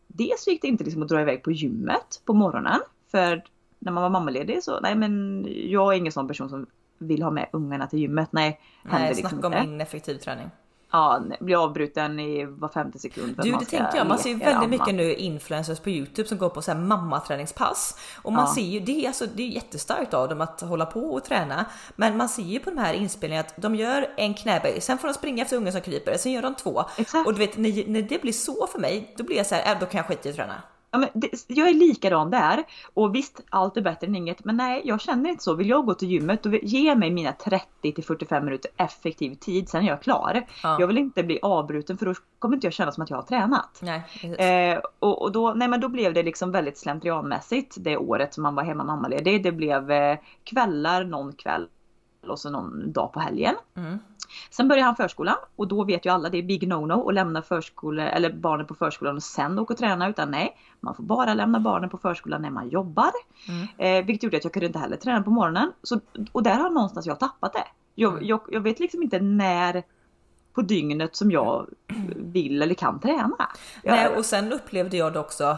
Dels 0.07 0.43
så 0.43 0.49
gick 0.49 0.61
det 0.61 0.67
inte 0.67 0.83
liksom 0.83 1.03
att 1.03 1.09
dra 1.09 1.21
iväg 1.21 1.43
på 1.43 1.51
gymmet 1.51 2.21
på 2.25 2.33
morgonen. 2.33 2.79
För 3.11 3.43
när 3.79 3.91
man 3.91 4.03
var 4.03 4.09
mammaledig 4.09 4.63
så, 4.63 4.79
nej 4.79 4.95
men 4.95 5.45
jag 5.49 5.93
är 5.93 5.97
ingen 5.97 6.11
sån 6.11 6.27
person 6.27 6.49
som 6.49 6.65
vill 6.97 7.23
ha 7.23 7.31
med 7.31 7.49
ungarna 7.53 7.87
till 7.87 7.99
gymmet. 7.99 8.29
Nej, 8.31 8.59
Nej, 8.83 9.09
liksom 9.09 9.29
snacka 9.29 9.47
om 9.47 9.53
inte. 9.53 9.65
ineffektiv 9.65 10.17
träning. 10.17 10.49
Ja, 10.91 11.21
blir 11.39 11.63
avbruten 11.63 12.19
i 12.19 12.45
var 12.45 12.69
femte 12.69 12.99
sekund. 12.99 13.35
Du, 13.43 13.51
det 13.51 13.65
tänkte 13.65 13.97
jag. 13.97 14.07
Man 14.07 14.17
ser 14.17 14.29
ju 14.29 14.35
väldigt 14.35 14.69
mycket 14.69 14.95
nu 14.95 15.13
influencers 15.13 15.79
på 15.79 15.89
Youtube 15.89 16.27
som 16.29 16.37
går 16.37 16.49
på 16.49 16.61
så 16.61 16.71
här 16.71 16.79
mammaträningspass. 16.79 17.97
Och 18.21 18.33
man 18.33 18.45
Ja. 18.47 18.55
ser 18.55 18.61
ju, 18.61 18.79
det 18.79 19.03
är, 19.03 19.07
alltså, 19.07 19.25
det 19.35 19.43
är 19.43 19.47
jättestarkt 19.47 20.13
av 20.13 20.29
dem 20.29 20.41
att 20.41 20.61
hålla 20.61 20.85
på 20.85 20.99
och 21.13 21.23
träna. 21.23 21.65
Men 21.95 22.17
man 22.17 22.29
ser 22.29 22.43
ju 22.43 22.59
på 22.59 22.69
de 22.69 22.77
här 22.77 22.93
inspelningarna 22.93 23.47
att 23.47 23.61
de 23.61 23.75
gör 23.75 24.07
en 24.17 24.33
knäböj, 24.33 24.81
sen 24.81 24.97
får 24.97 25.07
de 25.07 25.13
springa 25.13 25.43
efter 25.43 25.57
ungen 25.57 25.73
som 25.73 25.81
kryper, 25.81 26.17
sen 26.17 26.31
gör 26.31 26.41
de 26.41 26.55
två. 26.55 26.83
Exakt. 26.97 27.27
Och 27.27 27.33
du 27.33 27.39
vet, 27.39 27.57
när, 27.57 27.87
när 27.89 28.01
det 28.01 28.21
blir 28.21 28.33
så 28.33 28.67
för 28.67 28.79
mig, 28.79 29.13
då 29.17 29.23
blir 29.23 29.37
jag 29.37 29.45
så 29.45 29.55
här, 29.55 29.73
äh, 29.73 29.79
då 29.79 29.85
kan 29.85 29.97
jag 29.97 30.07
skita 30.07 30.29
i 30.29 30.31
att 30.31 30.35
träna. 30.35 30.61
Ja, 30.91 30.97
men 30.97 31.09
det, 31.13 31.29
jag 31.47 31.69
är 31.69 31.73
likadan 31.73 32.31
där. 32.31 32.63
Och 32.93 33.15
visst, 33.15 33.41
allt 33.49 33.77
är 33.77 33.81
bättre 33.81 34.07
än 34.07 34.15
inget. 34.15 34.45
Men 34.45 34.57
nej, 34.57 34.81
jag 34.85 35.01
känner 35.01 35.29
inte 35.29 35.43
så. 35.43 35.53
Vill 35.53 35.69
jag 35.69 35.85
gå 35.85 35.93
till 35.93 36.11
gymmet, 36.11 36.43
då 36.43 36.55
ge 36.55 36.95
mig 36.95 37.11
mina 37.11 37.31
30 37.31 37.91
till 37.93 38.03
45 38.03 38.45
minuter 38.45 38.71
effektiv 38.77 39.35
tid. 39.35 39.69
Sen 39.69 39.83
är 39.83 39.87
jag 39.87 40.01
klar. 40.01 40.45
Ja. 40.63 40.77
Jag 40.79 40.87
vill 40.87 40.97
inte 40.97 41.23
bli 41.23 41.39
avbruten 41.41 41.97
för 41.97 42.05
då 42.05 42.13
kommer 42.39 42.55
inte 42.55 42.67
jag 42.67 42.73
känna 42.73 42.91
som 42.91 43.03
att 43.03 43.09
jag 43.09 43.17
har 43.17 43.23
tränat. 43.23 43.81
Nej. 43.81 44.73
Eh, 44.73 44.79
och, 44.99 45.21
och 45.21 45.31
då, 45.31 45.53
nej 45.53 45.67
men 45.67 45.81
då 45.81 45.89
blev 45.89 46.13
det 46.13 46.23
liksom 46.23 46.51
väldigt 46.51 46.77
slentrianmässigt 46.77 47.75
det 47.79 47.97
året 47.97 48.33
som 48.33 48.43
man 48.43 48.55
var 48.55 48.63
hemma 48.63 48.83
mammaledig. 48.83 49.43
Det 49.43 49.51
blev 49.51 49.91
eh, 49.91 50.17
kvällar 50.43 51.03
någon 51.03 51.33
kväll 51.33 51.67
och 52.27 52.39
så 52.39 52.49
någon 52.49 52.91
dag 52.91 53.13
på 53.13 53.19
helgen. 53.19 53.55
Mm. 53.75 53.99
Sen 54.51 54.67
började 54.67 54.85
han 54.85 54.95
förskolan 54.95 55.35
och 55.55 55.67
då 55.67 55.83
vet 55.83 56.05
ju 56.05 56.09
alla 56.09 56.29
det 56.29 56.37
är 56.37 56.43
big 56.43 56.67
no-no 56.67 57.07
att 57.07 57.13
lämna 57.13 57.41
förskole, 57.41 58.09
eller 58.09 58.33
barnen 58.33 58.65
på 58.65 58.75
förskolan 58.75 59.15
och 59.15 59.23
sen 59.23 59.59
åka 59.59 59.73
och 59.73 59.79
träna 59.79 60.09
utan 60.09 60.31
nej, 60.31 60.57
man 60.79 60.95
får 60.95 61.03
bara 61.03 61.33
lämna 61.33 61.59
barnen 61.59 61.89
på 61.89 61.97
förskolan 61.97 62.41
när 62.41 62.49
man 62.49 62.69
jobbar. 62.69 63.11
Mm. 63.47 63.67
Eh, 63.77 64.05
vilket 64.05 64.23
gjorde 64.23 64.37
att 64.37 64.43
jag 64.43 64.53
kunde 64.53 64.67
inte 64.67 64.79
heller 64.79 64.97
träna 64.97 65.23
på 65.23 65.29
morgonen. 65.29 65.71
Så, 65.83 65.99
och 66.31 66.43
där 66.43 66.55
har 66.55 66.69
någonstans 66.69 67.05
jag 67.05 67.19
tappat 67.19 67.53
det. 67.53 67.67
Jag, 67.95 68.13
Mm. 68.13 68.25
jag, 68.25 68.41
jag 68.47 68.61
vet 68.61 68.79
liksom 68.79 69.03
inte 69.03 69.19
när 69.19 69.83
på 70.53 70.61
dygnet 70.61 71.15
som 71.15 71.31
jag 71.31 71.67
vill 72.15 72.61
eller 72.61 72.75
kan 72.75 72.99
träna. 72.99 73.49
Nej, 73.83 74.07
och 74.07 74.25
sen 74.25 74.53
upplevde 74.53 74.97
jag 74.97 75.13
det 75.13 75.19
också. 75.19 75.57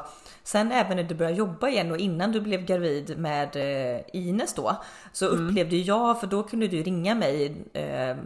Sen 0.50 0.72
även 0.72 0.98
när 0.98 1.04
du 1.04 1.16
började 1.16 1.38
jobba 1.38 1.68
igen 1.68 1.92
och 1.92 1.98
innan 1.98 2.32
du 2.32 2.42
blev 2.42 2.66
gravid 2.66 3.18
med 3.18 3.56
eh, 3.56 4.02
Ines 4.14 4.54
då 4.54 4.76
så 5.12 5.26
upplevde 5.26 5.76
jag, 5.76 6.20
för 6.20 6.28
då 6.28 6.44
kunde 6.44 6.68
du 6.68 6.84
ringa 6.84 7.16
mig. 7.16 7.56
Eh, 7.74 8.18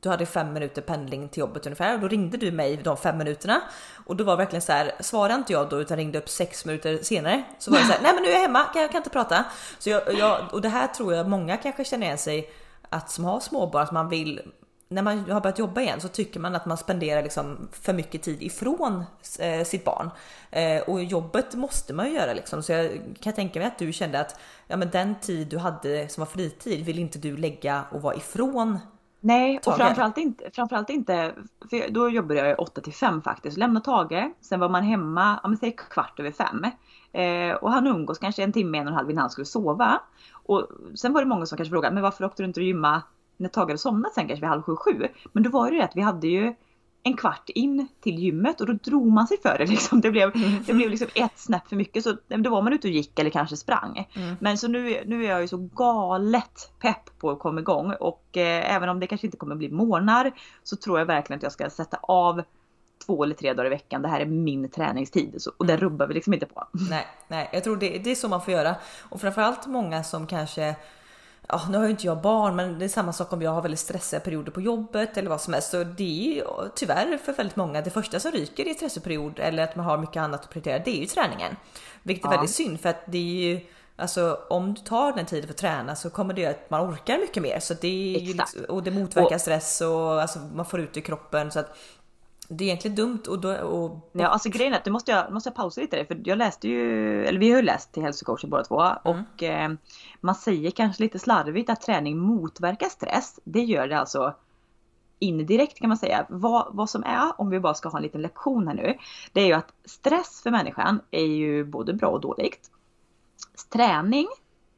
du 0.00 0.08
hade 0.08 0.26
fem 0.26 0.52
minuter 0.52 0.82
pendling 0.82 1.28
till 1.28 1.40
jobbet 1.40 1.66
ungefär 1.66 1.94
och 1.94 2.00
då 2.00 2.08
ringde 2.08 2.36
du 2.36 2.52
mig 2.52 2.76
de 2.76 2.96
fem 2.96 3.18
minuterna 3.18 3.60
och 4.06 4.16
då 4.16 4.24
var 4.24 4.32
det 4.32 4.36
verkligen 4.36 4.62
så 4.62 4.72
här. 4.72 4.92
Svarade 5.00 5.34
inte 5.34 5.52
jag 5.52 5.68
då 5.68 5.80
utan 5.80 5.96
ringde 5.96 6.18
upp 6.18 6.28
sex 6.28 6.64
minuter 6.64 6.98
senare 7.02 7.42
så 7.58 7.70
var 7.70 7.78
det 7.78 7.84
så 7.84 7.92
här. 7.92 8.00
Nej, 8.02 8.14
men 8.14 8.22
nu 8.22 8.28
är 8.28 8.32
jag 8.32 8.40
hemma, 8.40 8.64
kan, 8.64 8.82
jag 8.82 8.90
kan 8.90 8.98
inte 8.98 9.10
prata. 9.10 9.44
Så 9.78 9.90
jag, 9.90 10.14
jag, 10.14 10.48
och 10.52 10.60
det 10.60 10.68
här 10.68 10.86
tror 10.86 11.14
jag 11.14 11.28
många 11.28 11.56
kanske 11.56 11.84
känner 11.84 12.06
igen 12.06 12.18
sig 12.18 12.50
att 12.88 13.10
som 13.10 13.24
har 13.24 13.40
småbarn 13.40 13.82
att 13.82 13.92
man 13.92 14.08
vill 14.08 14.40
när 14.88 15.02
man 15.02 15.30
har 15.30 15.40
börjat 15.40 15.58
jobba 15.58 15.80
igen 15.80 16.00
så 16.00 16.08
tycker 16.08 16.40
man 16.40 16.54
att 16.54 16.66
man 16.66 16.76
spenderar 16.76 17.22
liksom 17.22 17.68
för 17.72 17.92
mycket 17.92 18.22
tid 18.22 18.42
ifrån 18.42 19.04
eh, 19.40 19.64
sitt 19.64 19.84
barn. 19.84 20.10
Eh, 20.50 20.82
och 20.82 21.04
jobbet 21.04 21.54
måste 21.54 21.94
man 21.94 22.06
ju 22.06 22.12
göra 22.12 22.32
liksom. 22.32 22.62
Så 22.62 22.72
jag 22.72 23.00
kan 23.20 23.32
tänka 23.32 23.58
mig 23.58 23.68
att 23.68 23.78
du 23.78 23.92
kände 23.92 24.20
att 24.20 24.40
ja, 24.66 24.76
men 24.76 24.90
den 24.90 25.14
tid 25.20 25.48
du 25.48 25.58
hade 25.58 26.08
som 26.08 26.20
var 26.20 26.26
fritid 26.26 26.84
vill 26.84 26.98
inte 26.98 27.18
du 27.18 27.36
lägga 27.36 27.84
och 27.90 28.02
vara 28.02 28.14
ifrån. 28.14 28.78
Nej, 29.20 29.60
och 29.66 29.76
framförallt 29.76 30.18
inte, 30.18 30.50
framförallt 30.52 30.90
inte, 30.90 31.32
för 31.70 31.90
då 31.90 32.08
jobbade 32.08 32.48
jag 32.48 32.60
8 32.60 32.80
till 32.80 32.92
5 32.92 33.22
faktiskt. 33.22 33.56
Lämna 33.56 33.80
Tage, 33.80 34.32
sen 34.40 34.60
var 34.60 34.68
man 34.68 34.82
hemma, 34.82 35.40
ja 35.42 35.48
men 35.48 35.58
säg 35.58 35.76
kvart 35.90 36.20
över 36.20 36.30
fem. 36.30 36.64
Eh, 37.12 37.56
och 37.56 37.72
han 37.72 37.86
umgås 37.86 38.18
kanske 38.18 38.42
en 38.42 38.52
timme, 38.52 38.78
en 38.78 38.86
och 38.86 38.90
en 38.90 38.96
halv 38.96 39.10
innan 39.10 39.20
han 39.20 39.30
skulle 39.30 39.44
sova. 39.44 40.00
Och 40.32 40.68
sen 40.94 41.12
var 41.12 41.20
det 41.20 41.26
många 41.26 41.46
som 41.46 41.56
kanske 41.58 41.70
frågade, 41.70 41.94
men 41.94 42.02
varför 42.02 42.24
åkte 42.24 42.42
du 42.42 42.46
inte 42.46 42.60
och 42.60 42.66
gymma 42.66 43.02
när 43.38 43.48
Tage 43.48 43.68
hade 43.68 43.78
somnat 43.78 44.14
sen 44.14 44.28
kanske 44.28 44.40
vid 44.40 44.48
halv 44.48 44.62
sju, 44.62 44.76
sju? 44.76 45.08
Men 45.32 45.42
då 45.42 45.50
var 45.50 45.70
det 45.70 45.76
ju 45.76 45.82
att 45.82 45.96
vi 45.96 46.00
hade 46.00 46.28
ju 46.28 46.54
en 47.02 47.16
kvart 47.16 47.48
in 47.48 47.88
till 48.00 48.18
gymmet 48.18 48.60
och 48.60 48.66
då 48.66 48.72
drog 48.72 49.12
man 49.12 49.26
sig 49.26 49.40
för 49.42 49.58
det 49.58 49.66
liksom. 49.70 50.00
Det 50.00 50.10
blev, 50.10 50.32
det 50.66 50.72
blev 50.72 50.90
liksom 50.90 51.08
ett 51.14 51.38
snäpp 51.38 51.68
för 51.68 51.76
mycket 51.76 52.04
så 52.04 52.16
då 52.26 52.50
var 52.50 52.62
man 52.62 52.72
ute 52.72 52.88
och 52.88 52.94
gick 52.94 53.18
eller 53.18 53.30
kanske 53.30 53.56
sprang. 53.56 54.08
Mm. 54.14 54.36
Men 54.40 54.58
så 54.58 54.68
nu, 54.68 55.02
nu 55.06 55.24
är 55.24 55.28
jag 55.28 55.40
ju 55.40 55.48
så 55.48 55.56
galet 55.56 56.72
pepp 56.78 57.18
på 57.18 57.30
att 57.30 57.38
komma 57.38 57.60
igång 57.60 57.92
och 58.00 58.36
eh, 58.36 58.74
även 58.74 58.88
om 58.88 59.00
det 59.00 59.06
kanske 59.06 59.26
inte 59.26 59.36
kommer 59.36 59.56
bli 59.56 59.70
månader 59.70 60.32
så 60.62 60.76
tror 60.76 60.98
jag 60.98 61.06
verkligen 61.06 61.38
att 61.38 61.42
jag 61.42 61.52
ska 61.52 61.70
sätta 61.70 61.96
av 62.02 62.42
två 63.06 63.24
eller 63.24 63.34
tre 63.34 63.52
dagar 63.52 63.66
i 63.66 63.70
veckan. 63.70 64.02
Det 64.02 64.08
här 64.08 64.20
är 64.20 64.26
min 64.26 64.68
träningstid 64.70 65.34
så, 65.38 65.50
och 65.56 65.66
det 65.66 65.76
rubbar 65.76 66.06
vi 66.06 66.14
liksom 66.14 66.34
inte 66.34 66.46
på. 66.46 66.68
Nej, 66.90 67.06
nej, 67.28 67.50
jag 67.52 67.64
tror 67.64 67.76
det, 67.76 67.98
det 67.98 68.10
är 68.10 68.14
så 68.14 68.28
man 68.28 68.42
får 68.42 68.54
göra. 68.54 68.74
Och 69.08 69.20
framförallt 69.20 69.66
många 69.66 70.04
som 70.04 70.26
kanske 70.26 70.76
Ja, 71.48 71.62
nu 71.70 71.78
har 71.78 71.84
ju 71.84 71.90
inte 71.90 72.06
jag 72.06 72.20
barn, 72.20 72.56
men 72.56 72.78
det 72.78 72.84
är 72.84 72.88
samma 72.88 73.12
sak 73.12 73.32
om 73.32 73.42
jag 73.42 73.50
har 73.50 73.62
väldigt 73.62 73.80
stressiga 73.80 74.20
perioder 74.20 74.52
på 74.52 74.60
jobbet 74.60 75.16
eller 75.16 75.30
vad 75.30 75.40
som 75.40 75.52
helst. 75.52 75.70
Så 75.70 75.84
det 75.84 76.38
är 76.40 76.44
tyvärr 76.74 77.18
för 77.24 77.32
väldigt 77.32 77.56
många 77.56 77.80
det 77.80 77.90
första 77.90 78.20
som 78.20 78.32
ryker 78.32 78.68
i 78.68 78.74
stressig 78.74 79.02
period 79.02 79.38
eller 79.38 79.62
att 79.62 79.76
man 79.76 79.84
har 79.86 79.98
mycket 79.98 80.16
annat 80.16 80.40
att 80.44 80.50
prioritera. 80.50 80.78
Det 80.78 80.90
är 80.90 81.00
ju 81.00 81.06
träningen, 81.06 81.56
vilket 82.02 82.24
är 82.24 82.28
Ja. 82.28 82.36
väldigt 82.36 82.54
synd 82.54 82.80
för 82.80 82.88
att 82.88 83.02
det 83.06 83.18
är 83.18 83.22
ju 83.54 83.60
Alltså 84.00 84.38
om 84.50 84.74
du 84.74 84.80
tar 84.80 85.12
den 85.12 85.26
tiden 85.26 85.46
för 85.46 85.54
att 85.54 85.58
träna 85.58 85.96
så 85.96 86.10
kommer 86.10 86.34
det 86.34 86.46
att 86.46 86.70
man 86.70 86.90
orkar 86.90 87.18
mycket 87.18 87.42
mer. 87.42 87.60
Så 87.60 87.74
det 87.74 88.16
är 88.16 88.20
ju 88.20 88.34
liksom, 88.34 88.64
och 88.68 88.82
det 88.82 88.90
motverkar 88.90 89.38
stress 89.38 89.80
och 89.80 90.22
alltså, 90.22 90.38
man 90.38 90.66
får 90.66 90.80
ut 90.80 90.94
det 90.94 91.00
i 91.00 91.02
kroppen. 91.02 91.50
Så 91.50 91.58
att 91.60 91.76
det 92.48 92.64
är 92.64 92.66
egentligen 92.66 92.94
dumt 92.94 93.22
och, 93.28 93.40
då, 93.40 93.54
och 93.54 94.10
Ja, 94.12 94.26
alltså 94.26 94.48
grejen 94.48 94.72
är 94.72 94.76
att 94.78 94.86
nu 94.86 94.92
måste 94.92 95.10
jag, 95.10 95.32
måste 95.32 95.48
jag 95.48 95.54
pausa 95.54 95.80
lite 95.80 95.96
där, 95.96 96.04
för 96.04 96.20
jag 96.24 96.38
läste 96.38 96.68
ju, 96.68 97.24
eller 97.24 97.40
vi 97.40 97.50
har 97.50 97.56
ju 97.56 97.62
läst 97.62 97.92
till 97.92 98.02
hälsocoacher 98.02 98.46
båda 98.48 98.64
två 98.64 98.92
och 99.02 99.42
eh, 99.42 99.72
man 100.20 100.34
säger 100.34 100.70
kanske 100.70 101.02
lite 101.02 101.18
slarvigt 101.18 101.70
att 101.70 101.80
träning 101.80 102.18
motverkar 102.18 102.88
stress. 102.88 103.40
Det 103.44 103.62
gör 103.62 103.88
det 103.88 103.98
alltså 103.98 104.34
indirekt 105.18 105.78
kan 105.78 105.88
man 105.88 105.98
säga. 105.98 106.26
Vad, 106.28 106.68
vad 106.70 106.90
som 106.90 107.04
är, 107.04 107.40
om 107.40 107.50
vi 107.50 107.60
bara 107.60 107.74
ska 107.74 107.88
ha 107.88 107.98
en 107.98 108.02
liten 108.02 108.22
lektion 108.22 108.68
här 108.68 108.74
nu, 108.74 108.98
det 109.32 109.40
är 109.40 109.46
ju 109.46 109.52
att 109.52 109.72
stress 109.84 110.42
för 110.42 110.50
människan 110.50 111.00
är 111.10 111.26
ju 111.26 111.64
både 111.64 111.92
bra 111.92 112.08
och 112.08 112.20
dåligt. 112.20 112.70
Träning 113.72 114.26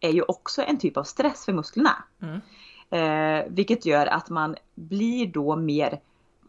är 0.01 0.11
ju 0.11 0.23
också 0.23 0.63
en 0.63 0.79
typ 0.79 0.97
av 0.97 1.05
stress 1.05 1.45
för 1.45 1.53
musklerna. 1.53 2.05
Mm. 2.23 2.41
Eh, 2.91 3.45
vilket 3.49 3.87
gör 3.87 4.07
att 4.07 4.29
man 4.29 4.57
blir 4.75 5.27
då 5.27 5.57
mer, 5.57 6.01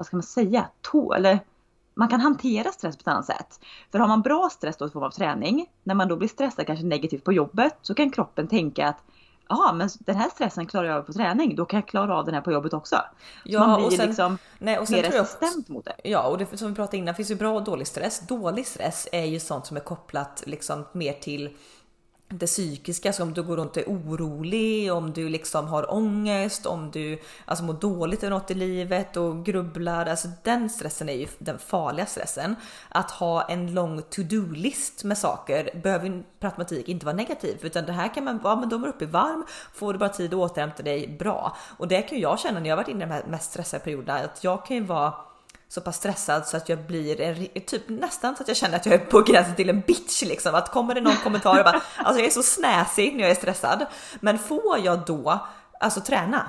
vad 0.01 0.05
ska 0.05 0.15
man 0.15 0.23
säga, 0.23 0.67
to 0.81 1.13
eller 1.13 1.39
man 1.93 2.07
kan 2.07 2.21
hantera 2.21 2.71
stress 2.71 2.97
på 2.97 3.01
ett 3.01 3.07
annat 3.07 3.25
sätt. 3.25 3.59
För 3.91 3.99
har 3.99 4.07
man 4.07 4.21
bra 4.21 4.49
stress 4.51 4.77
då 4.77 4.87
i 4.87 4.89
form 4.89 5.03
av 5.03 5.09
träning, 5.11 5.65
när 5.83 5.95
man 5.95 6.07
då 6.07 6.15
blir 6.15 6.27
stressad 6.27 6.67
kanske 6.67 6.85
negativt 6.85 7.23
på 7.23 7.33
jobbet, 7.33 7.77
så 7.81 7.93
kan 7.93 8.09
kroppen 8.11 8.47
tänka 8.47 8.87
att 8.87 8.97
Ja 9.49 9.73
men 9.73 9.89
den 9.99 10.15
här 10.15 10.29
stressen 10.29 10.65
klarar 10.65 10.87
jag 10.87 10.97
av 10.97 11.01
på 11.01 11.13
träning, 11.13 11.55
då 11.55 11.65
kan 11.65 11.79
jag 11.79 11.87
klara 11.87 12.17
av 12.17 12.25
den 12.25 12.33
här 12.33 12.41
på 12.41 12.51
jobbet 12.51 12.73
också. 12.73 12.95
Så 12.95 13.01
Ja, 13.45 13.59
man 13.67 13.75
blir 13.77 13.85
och 13.87 13.93
sen- 13.93 14.07
liksom 14.07 14.37
nej, 14.59 14.79
och 14.79 14.87
sen 14.87 15.01
mer 15.01 15.11
resistent 15.11 15.69
mot 15.69 15.85
det. 15.85 15.95
Ja, 16.03 16.27
och 16.27 16.37
det 16.37 16.57
som 16.57 16.67
vi 16.69 16.75
pratade 16.75 16.97
innan 16.97 17.15
finns 17.15 17.31
ju 17.31 17.35
bra 17.35 17.53
och 17.53 17.63
dålig 17.63 17.87
stress. 17.87 18.27
Dålig 18.27 18.67
stress 18.67 19.07
är 19.11 19.25
ju 19.25 19.39
sånt 19.39 19.65
som 19.65 19.77
är 19.77 19.81
kopplat 19.81 20.43
liksom 20.45 20.85
mer 20.91 21.13
till 21.13 21.49
det 22.31 22.47
psykiska, 22.47 23.13
så 23.13 23.23
om 23.23 23.33
du 23.33 23.43
går 23.43 23.57
runt 23.57 23.71
och 23.71 23.83
är 23.83 23.87
orolig, 23.87 24.93
om 24.93 25.13
du 25.13 25.29
liksom 25.29 25.67
har 25.67 25.93
ångest, 25.93 26.65
om 26.65 26.91
du 26.91 27.19
alltså 27.45 27.63
mår 27.63 27.73
dåligt 27.73 28.23
över 28.23 28.35
något 28.35 28.51
i 28.51 28.53
livet 28.53 29.17
och 29.17 29.45
grubblar. 29.45 30.05
Alltså 30.05 30.27
den 30.43 30.69
stressen 30.69 31.09
är 31.09 31.13
ju 31.13 31.27
den 31.37 31.59
farliga 31.59 32.05
stressen. 32.05 32.55
Att 32.89 33.11
ha 33.11 33.41
en 33.49 33.73
lång 33.73 34.01
to-do-list 34.01 35.03
med 35.03 35.17
saker 35.17 35.69
behöver 35.83 36.05
ju 36.05 36.23
per 36.39 36.47
automatik 36.47 36.89
inte 36.89 37.05
vara 37.05 37.15
negativ, 37.15 37.57
utan 37.61 37.85
det 37.85 37.91
här 37.91 38.13
kan 38.13 38.23
man, 38.23 38.39
ja 38.43 38.55
men 38.55 38.69
då 38.69 38.75
är 38.75 38.79
man 38.79 38.89
uppe 38.89 39.03
i 39.03 39.07
varm, 39.07 39.45
får 39.73 39.93
du 39.93 39.99
bara 39.99 40.09
tid 40.09 40.33
att 40.33 40.39
återhämta 40.39 40.83
dig 40.83 41.17
bra. 41.19 41.57
Och 41.77 41.87
det 41.87 42.01
kan 42.01 42.17
ju 42.17 42.23
jag 42.23 42.39
känna 42.39 42.59
när 42.59 42.69
jag 42.69 42.75
har 42.75 42.83
varit 42.83 42.89
inne 42.89 43.05
i 43.05 43.07
de 43.07 43.13
här 43.13 43.23
mest 43.27 43.51
stressade 43.51 43.83
perioderna, 43.83 44.19
att 44.19 44.43
jag 44.43 44.65
kan 44.65 44.77
ju 44.77 44.83
vara 44.83 45.13
så 45.71 45.81
pass 45.81 45.95
stressad 45.95 46.47
så 46.47 46.57
att 46.57 46.69
jag 46.69 46.79
blir 46.79 47.21
en, 47.21 47.47
typ 47.65 47.89
nästan 47.89 48.35
så 48.35 48.43
att 48.43 48.47
jag 48.47 48.57
känner 48.57 48.75
att 48.75 48.85
jag 48.85 48.95
är 48.95 49.05
på 49.05 49.21
gränsen 49.21 49.55
till 49.55 49.69
en 49.69 49.81
bitch 49.81 50.21
liksom. 50.21 50.55
Att 50.55 50.71
kommer 50.71 50.95
det 50.95 51.01
någon 51.01 51.15
kommentar 51.15 51.57
och 51.57 51.65
bara 51.65 51.81
alltså 51.97 52.19
jag 52.19 52.27
är 52.27 52.31
så 52.31 52.43
snäsig 52.43 53.15
när 53.15 53.21
jag 53.21 53.31
är 53.31 53.35
stressad. 53.35 53.85
Men 54.19 54.39
får 54.39 54.79
jag 54.83 55.05
då 55.05 55.47
alltså 55.79 56.01
träna? 56.01 56.45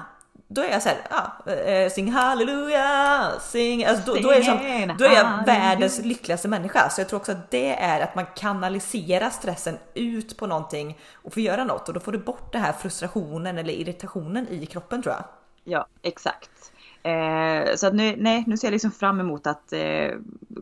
Då 0.48 0.62
är 0.62 0.70
jag 0.70 0.82
såhär, 0.82 0.98
ah, 1.10 1.50
eh, 1.50 1.90
sing 1.90 2.12
halleluja, 2.12 3.30
sing, 3.40 3.84
alltså 3.84 4.14
då, 4.14 4.20
då, 4.20 4.30
är 4.30 4.34
jag 4.34 4.44
som, 4.44 4.96
då 4.98 5.04
är 5.04 5.14
jag 5.14 5.46
världens 5.46 5.98
lyckligaste 5.98 6.48
människa. 6.48 6.90
Så 6.90 7.00
jag 7.00 7.08
tror 7.08 7.20
också 7.20 7.32
att 7.32 7.50
det 7.50 7.74
är 7.74 8.00
att 8.00 8.14
man 8.14 8.26
kanaliserar 8.36 9.30
stressen 9.30 9.78
ut 9.94 10.36
på 10.36 10.46
någonting 10.46 10.98
och 11.14 11.32
får 11.32 11.42
göra 11.42 11.64
något 11.64 11.88
och 11.88 11.94
då 11.94 12.00
får 12.00 12.12
du 12.12 12.18
bort 12.18 12.52
den 12.52 12.62
här 12.62 12.72
frustrationen 12.72 13.58
eller 13.58 13.72
irritationen 13.72 14.48
i 14.48 14.66
kroppen 14.66 15.02
tror 15.02 15.14
jag. 15.14 15.24
Ja, 15.64 15.86
exakt. 16.02 16.71
Eh, 17.02 17.74
så 17.76 17.86
att 17.86 17.94
nu, 17.94 18.16
nej, 18.18 18.44
nu 18.46 18.56
ser 18.56 18.66
jag 18.66 18.72
liksom 18.72 18.90
fram 18.90 19.20
emot 19.20 19.46
att 19.46 19.72
eh, 19.72 20.10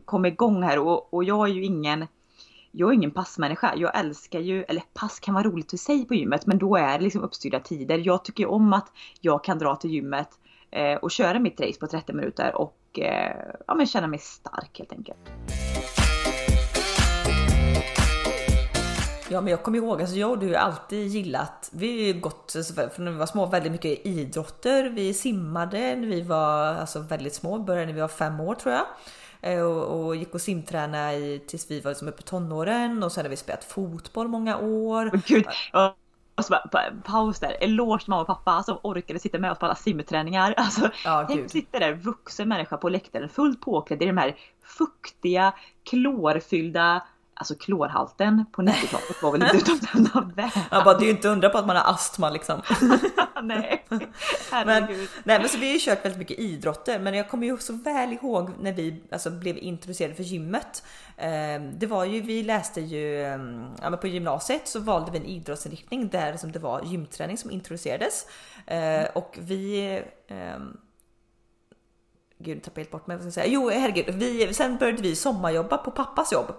komma 0.05 0.27
igång 0.27 0.63
här 0.63 0.79
och, 0.79 1.13
och 1.13 1.23
jag 1.23 1.49
är 1.49 1.53
ju 1.53 1.63
ingen 1.63 2.07
jag 2.71 2.89
är 2.89 2.93
ingen 2.93 3.11
passmänniska. 3.11 3.73
Jag 3.75 3.99
älskar 3.99 4.39
ju, 4.39 4.63
eller 4.63 4.83
pass 4.93 5.19
kan 5.19 5.33
vara 5.33 5.43
roligt 5.43 5.73
i 5.73 5.77
sig 5.77 6.05
på 6.05 6.15
gymmet, 6.15 6.45
men 6.45 6.57
då 6.57 6.75
är 6.75 6.97
det 6.97 7.03
liksom 7.03 7.21
uppstyrda 7.21 7.59
tider. 7.59 7.97
Jag 7.97 8.25
tycker 8.25 8.49
om 8.49 8.73
att 8.73 8.91
jag 9.21 9.43
kan 9.43 9.59
dra 9.59 9.75
till 9.75 9.91
gymmet 9.91 10.29
eh, 10.71 10.95
och 10.95 11.11
köra 11.11 11.39
mitt 11.39 11.61
race 11.61 11.79
på 11.79 11.87
30 11.87 12.13
minuter 12.13 12.55
och 12.55 12.99
eh, 12.99 13.35
ja, 13.67 13.75
men 13.75 13.85
känna 13.85 14.07
mig 14.07 14.19
stark 14.19 14.79
helt 14.79 14.91
enkelt. 14.91 15.19
Ja 19.31 19.41
men 19.41 19.51
jag 19.51 19.63
kommer 19.63 19.77
ihåg, 19.77 20.01
alltså 20.01 20.15
jag 20.15 20.31
och 20.31 20.39
du 20.39 20.47
har 20.47 20.55
alltid 20.55 21.07
gillat, 21.07 21.69
vi 21.73 22.11
har 22.13 22.19
gått 22.19 22.53
alltså, 22.55 22.73
från 22.89 23.05
när 23.05 23.11
vi 23.11 23.17
var 23.17 23.25
små 23.25 23.45
väldigt 23.45 23.71
mycket 23.71 24.05
idrotter. 24.05 24.89
Vi 24.89 25.13
simmade 25.13 25.95
när 25.95 26.07
vi 26.07 26.21
var 26.21 26.65
alltså, 26.65 26.99
väldigt 26.99 27.33
små, 27.35 27.59
började 27.59 27.85
när 27.85 27.93
vi 27.93 28.01
var 28.01 28.07
fem 28.07 28.39
år 28.39 28.55
tror 28.55 28.73
jag. 28.75 28.85
Eh, 29.41 29.61
Och, 29.61 30.05
och 30.05 30.15
gick 30.15 30.33
och 30.33 30.41
simtränade 30.41 31.13
i, 31.13 31.39
tills 31.47 31.71
vi 31.71 31.79
var 31.81 31.91
liksom 31.91 32.07
uppe 32.07 32.19
i 32.21 32.23
tonåren 32.23 33.03
och 33.03 33.11
sen 33.11 33.25
har 33.25 33.29
vi 33.29 33.37
spelat 33.37 33.63
fotboll 33.63 34.27
många 34.27 34.57
år. 34.57 35.11
Gud, 35.27 35.45
ja, 35.73 35.95
och 36.35 36.45
så 36.45 36.51
bara, 36.51 36.67
pa- 36.67 37.01
paus 37.03 37.39
där. 37.39 37.57
Eloge 37.61 38.03
till 38.03 38.09
mamma 38.09 38.21
och 38.21 38.27
pappa 38.27 38.63
som 38.63 38.77
orkade 38.83 39.19
sitta 39.19 39.39
med 39.39 39.51
oss 39.51 39.59
på 39.59 39.65
alla 39.65 39.75
simträningar. 39.75 40.53
Alltså, 40.57 40.89
Ja, 41.03 41.25
tänk 41.27 41.51
sitta 41.51 41.79
där 41.79 41.93
vuxen 41.93 42.49
människa 42.49 42.77
på 42.77 42.89
läktaren 42.89 43.29
fullt 43.29 43.61
påklädd 43.61 44.01
i 44.03 44.05
de 44.05 44.17
här 44.17 44.35
fuktiga, 44.63 45.53
klorfyllda 45.89 47.01
Alltså 47.41 47.55
klorhalten 47.55 48.45
på 48.51 48.61
90-talet 48.61 49.23
var 49.23 49.31
väl 49.31 49.43
inte 49.43 49.57
utav 49.57 49.79
denna 49.93 50.31
värld. 50.35 50.51
Jag 50.71 50.83
bara, 50.83 50.97
det 50.97 51.03
är 51.03 51.05
ju 51.05 51.11
inte 51.11 51.29
undra 51.29 51.49
på 51.49 51.57
att 51.57 51.67
man 51.67 51.75
har 51.75 51.93
astma 51.93 52.29
liksom. 52.29 52.61
Nej, 53.43 53.85
Men, 53.89 54.01
herregud. 54.51 55.09
nej, 55.23 55.39
men 55.39 55.49
så 55.49 55.57
vi 55.57 55.65
har 55.65 55.73
ju 55.73 55.79
kört 55.79 56.05
väldigt 56.05 56.19
mycket 56.19 56.39
idrotter, 56.39 56.99
men 56.99 57.13
jag 57.13 57.29
kommer 57.29 57.47
ju 57.47 57.57
så 57.57 57.73
väl 57.73 58.13
ihåg 58.13 58.49
när 58.59 58.73
vi 58.73 59.03
alltså, 59.11 59.29
blev 59.29 59.57
introducerade 59.57 60.15
för 60.15 60.23
gymmet. 60.23 60.83
Eh, 61.17 61.61
det 61.73 61.87
var 61.87 62.05
ju, 62.05 62.21
vi 62.21 62.43
läste 62.43 62.81
ju, 62.81 63.21
eh, 63.21 63.39
ja, 63.81 63.89
men 63.89 63.97
på 63.97 64.07
gymnasiet 64.07 64.67
så 64.67 64.79
valde 64.79 65.11
vi 65.11 65.17
en 65.17 65.25
idrottsinriktning 65.25 66.09
där 66.09 66.37
som 66.37 66.51
det 66.51 66.59
var 66.59 66.81
gymträning 66.83 67.37
som 67.37 67.51
introducerades. 67.51 68.25
Eh, 68.65 69.05
och 69.13 69.37
vi 69.41 70.01
ehm, 70.27 70.77
Gud, 72.43 72.63
tappade 72.63 72.81
helt 72.81 72.91
bort 72.91 73.07
mig. 73.07 73.17
Vad 73.17 73.21
ska 73.21 73.27
jag 73.27 73.33
säga? 73.33 73.53
Jo, 73.53 73.69
herregud. 73.69 74.15
Vi, 74.15 74.53
sen 74.53 74.77
började 74.77 75.01
vi 75.01 75.15
sommarjobba 75.15 75.77
på 75.77 75.91
pappas 75.91 76.31
jobb. 76.31 76.53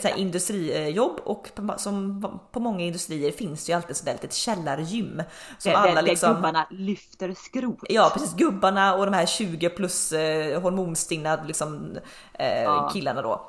Sånt 0.00 0.14
här 0.14 0.20
industrijobb 0.20 1.20
och 1.24 1.50
på, 1.54 1.74
som 1.76 2.24
på 2.52 2.60
många 2.60 2.84
industrier 2.84 3.32
finns 3.32 3.66
det 3.66 3.72
ju 3.72 3.76
alltid 3.76 3.96
sådär 3.96 4.12
litet 4.12 4.32
källargym. 4.34 5.22
Som 5.58 5.72
Där, 5.72 5.78
alla 5.78 5.94
där, 5.94 6.02
liksom... 6.02 6.34
gubbarna 6.34 6.66
lyfter 6.70 7.34
skrot. 7.36 7.78
Ja 7.88 8.10
precis, 8.14 8.34
gubbarna 8.34 8.94
och 8.94 9.04
de 9.06 9.14
här 9.14 9.26
20 9.26 9.68
plus 9.68 10.12
eh, 10.12 10.60
hormonstinna 10.62 11.42
liksom, 11.46 11.96
eh, 12.34 12.62
Ja. 12.62 12.90
killarna 12.92 13.22
då. 13.22 13.48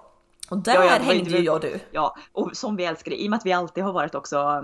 Och 0.50 0.58
där 0.58 0.74
Ja, 0.76 0.84
ja, 0.86 0.98
det 1.00 1.04
hängde 1.06 1.30
ju- 1.30 1.40
jag 1.44 1.56
och 1.56 1.62
du. 1.62 1.80
Ja, 1.92 2.16
och 2.32 2.58
som 2.58 2.76
vi 2.76 2.86
älskar 2.86 3.12
det, 3.12 3.22
i 3.24 3.28
och 3.28 3.30
med 3.30 3.38
att 3.38 3.46
vi 3.46 3.54
alltid 3.54 3.84
har 3.84 3.94
varit 3.94 4.16
också, 4.16 4.64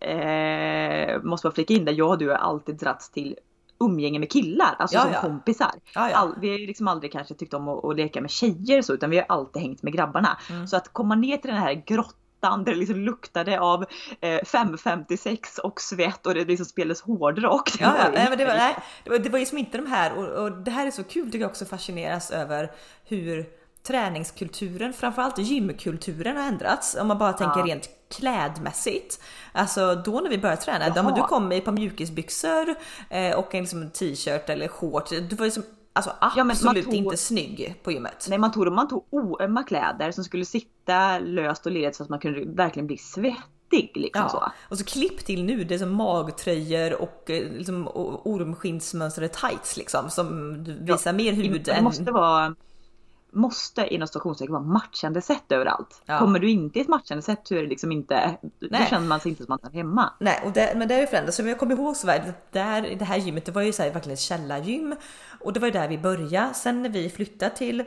eh, 0.00 1.22
måste 1.22 1.46
man 1.46 1.52
flika 1.54 1.74
in 1.74 1.84
där, 1.84 1.92
jag 1.92 2.08
och 2.10 2.18
du 2.18 2.28
har 2.28 2.36
alltid 2.36 2.74
dragits 2.74 3.10
till 3.10 3.36
umgänge 3.80 4.18
med 4.18 4.30
killar, 4.32 4.76
alltså 4.78 4.96
Ja, 4.96 5.02
som 5.02 5.12
ja. 5.12 5.20
kompisar. 5.20 5.70
Ja. 5.94 6.10
All, 6.14 6.34
vi 6.40 6.50
har 6.50 6.58
ju 6.58 6.66
liksom 6.66 6.88
aldrig 6.88 7.12
kanske 7.12 7.34
tyckt 7.34 7.54
om 7.54 7.68
att, 7.68 7.84
att 7.84 7.96
leka 7.96 8.20
med 8.20 8.30
tjejer 8.30 8.82
så, 8.82 8.94
utan 8.94 9.10
vi 9.10 9.16
har 9.16 9.26
alltid 9.28 9.62
hängt 9.62 9.82
med 9.82 9.92
grabbarna. 9.92 10.38
Mm. 10.50 10.66
Så 10.66 10.76
att 10.76 10.92
komma 10.92 11.14
ner 11.14 11.36
till 11.36 11.50
den 11.50 11.60
här 11.60 11.74
grottan 11.86 12.64
där 12.64 12.72
det 12.72 12.78
liksom 12.78 12.96
luktade 12.96 13.60
av 13.60 13.84
eh, 14.20 14.44
556 14.44 15.58
och 15.58 15.80
svett 15.80 16.26
och 16.26 16.34
det 16.34 16.44
liksom 16.44 16.66
spelades 16.66 17.00
hårdrock. 17.02 17.70
Ja, 17.80 17.94
ja. 17.98 18.10
Nej, 18.14 18.26
men 18.28 18.38
det, 18.38 18.44
var, 18.44 18.54
nej, 18.54 18.76
det, 19.04 19.10
var, 19.10 19.18
det 19.18 19.28
var 19.30 19.38
ju 19.38 19.46
som 19.46 19.58
inte 19.58 19.78
de 19.78 19.86
här 19.86 20.12
och, 20.18 20.44
och 20.44 20.52
det 20.52 20.70
här 20.70 20.86
är 20.86 20.90
så 20.90 21.04
kul 21.04 21.26
tycker 21.26 21.38
jag 21.40 21.50
också 21.50 21.64
fascineras 21.64 22.30
över 22.30 22.70
hur 23.04 23.46
träningskulturen, 23.86 24.92
framförallt 24.92 25.38
gymkulturen 25.38 26.36
har 26.36 26.44
ändrats. 26.44 26.96
Om 27.00 27.08
man 27.08 27.18
bara 27.18 27.32
tänker 27.32 27.60
Ja. 27.60 27.66
rent 27.66 27.88
klädmässigt. 28.10 29.20
Alltså 29.52 29.94
då 29.94 30.20
när 30.20 30.30
vi 30.30 30.38
började 30.38 30.62
träna, 30.62 30.86
ja, 30.86 30.92
Jaha. 30.96 31.14
du 31.14 31.22
kom 31.22 31.52
i 31.52 31.56
ett 31.58 31.64
par 31.64 31.72
mjukisbyxor 31.72 32.74
eh, 33.10 33.34
och 33.38 33.54
en 33.54 33.60
liksom, 33.60 33.90
t-shirt 33.90 34.48
eller 34.48 34.68
shorts. 34.68 35.10
Du 35.30 35.36
var 35.36 35.44
ju 35.44 35.50
som 35.50 35.62
alltså, 35.92 36.12
Ja, 36.20 36.42
absolut 36.50 36.84
tog- 36.84 36.94
inte 36.94 37.16
snygg 37.16 37.74
på 37.82 37.92
gymmet. 37.92 38.26
Nej, 38.28 38.38
man 38.38 38.52
tog, 38.52 38.72
man 38.72 38.88
tog 38.88 39.06
oömma 39.10 39.62
kläder 39.62 40.10
som 40.12 40.24
skulle 40.24 40.44
sitta 40.44 41.18
löst 41.18 41.66
och 41.66 41.72
ledigt 41.72 41.96
så 41.96 42.02
att 42.02 42.08
man 42.08 42.18
kunde 42.18 42.44
verkligen 42.44 42.86
bli 42.86 42.96
svettig. 42.98 43.92
Liksom 43.94 44.28
så. 44.28 44.36
Ja, 44.36 44.52
och 44.68 44.78
så 44.78 44.84
klipp 44.84 45.24
till 45.24 45.44
nu, 45.44 45.64
det 45.64 45.74
är 45.74 45.78
som 45.78 45.94
magtröjor 45.94 47.02
och 47.02 47.30
eh, 47.30 47.52
liksom 47.52 47.88
ormskinnsmönstrade 48.24 49.28
tights 49.28 49.76
liksom 49.76 50.10
som 50.10 50.54
visar 50.80 51.12
mer 51.12 51.32
hud 51.32 51.62
Det 51.64 51.72
än... 51.72 51.84
måste 51.84 52.12
vara 52.12 52.54
måste 53.32 53.94
inom 53.94 54.08
stationstecken 54.08 54.52
vara 54.52 54.62
matchande 54.62 55.22
sätt 55.22 55.52
överallt. 55.52 56.02
Ja. 56.06 56.18
Kommer 56.18 56.38
du 56.38 56.50
inte 56.50 56.78
i 56.78 56.82
ett 56.82 56.88
matchande 56.88 57.22
sätt 57.22 57.40
så 57.44 57.54
är 57.54 57.62
det 57.62 57.68
liksom 57.68 57.92
inte, 57.92 58.38
då 58.42 58.66
Nej. 58.70 58.86
känner 58.90 59.06
man 59.06 59.20
sig 59.20 59.30
inte 59.30 59.44
som 59.44 59.54
att 59.54 59.62
man 59.62 59.72
är 59.72 59.76
hemma. 59.76 60.12
Nej, 60.20 60.42
och 60.44 60.52
det, 60.52 60.72
men 60.76 60.88
det 60.88 60.94
har 60.94 61.00
ju 61.00 61.06
förändrats. 61.06 61.36
Så 61.36 61.42
jag 61.42 61.58
kommer 61.58 61.74
ihåg 61.74 61.96
så 61.96 62.06
väl, 62.06 62.20
där, 62.52 62.86
i 62.86 62.94
det 62.94 63.04
här 63.04 63.16
gymmet, 63.16 63.44
det 63.44 63.52
var 63.52 63.62
ju 63.62 63.72
så 63.72 63.82
här, 63.82 63.90
verkligen 63.90 64.14
ett 64.14 64.20
källargym 64.20 64.94
och 65.40 65.52
det 65.52 65.60
var 65.60 65.66
ju 65.66 65.72
där 65.72 65.88
vi 65.88 65.98
började. 65.98 66.54
Sen 66.54 66.82
när 66.82 66.90
vi 66.90 67.10
flyttade 67.10 67.56
till 67.56 67.84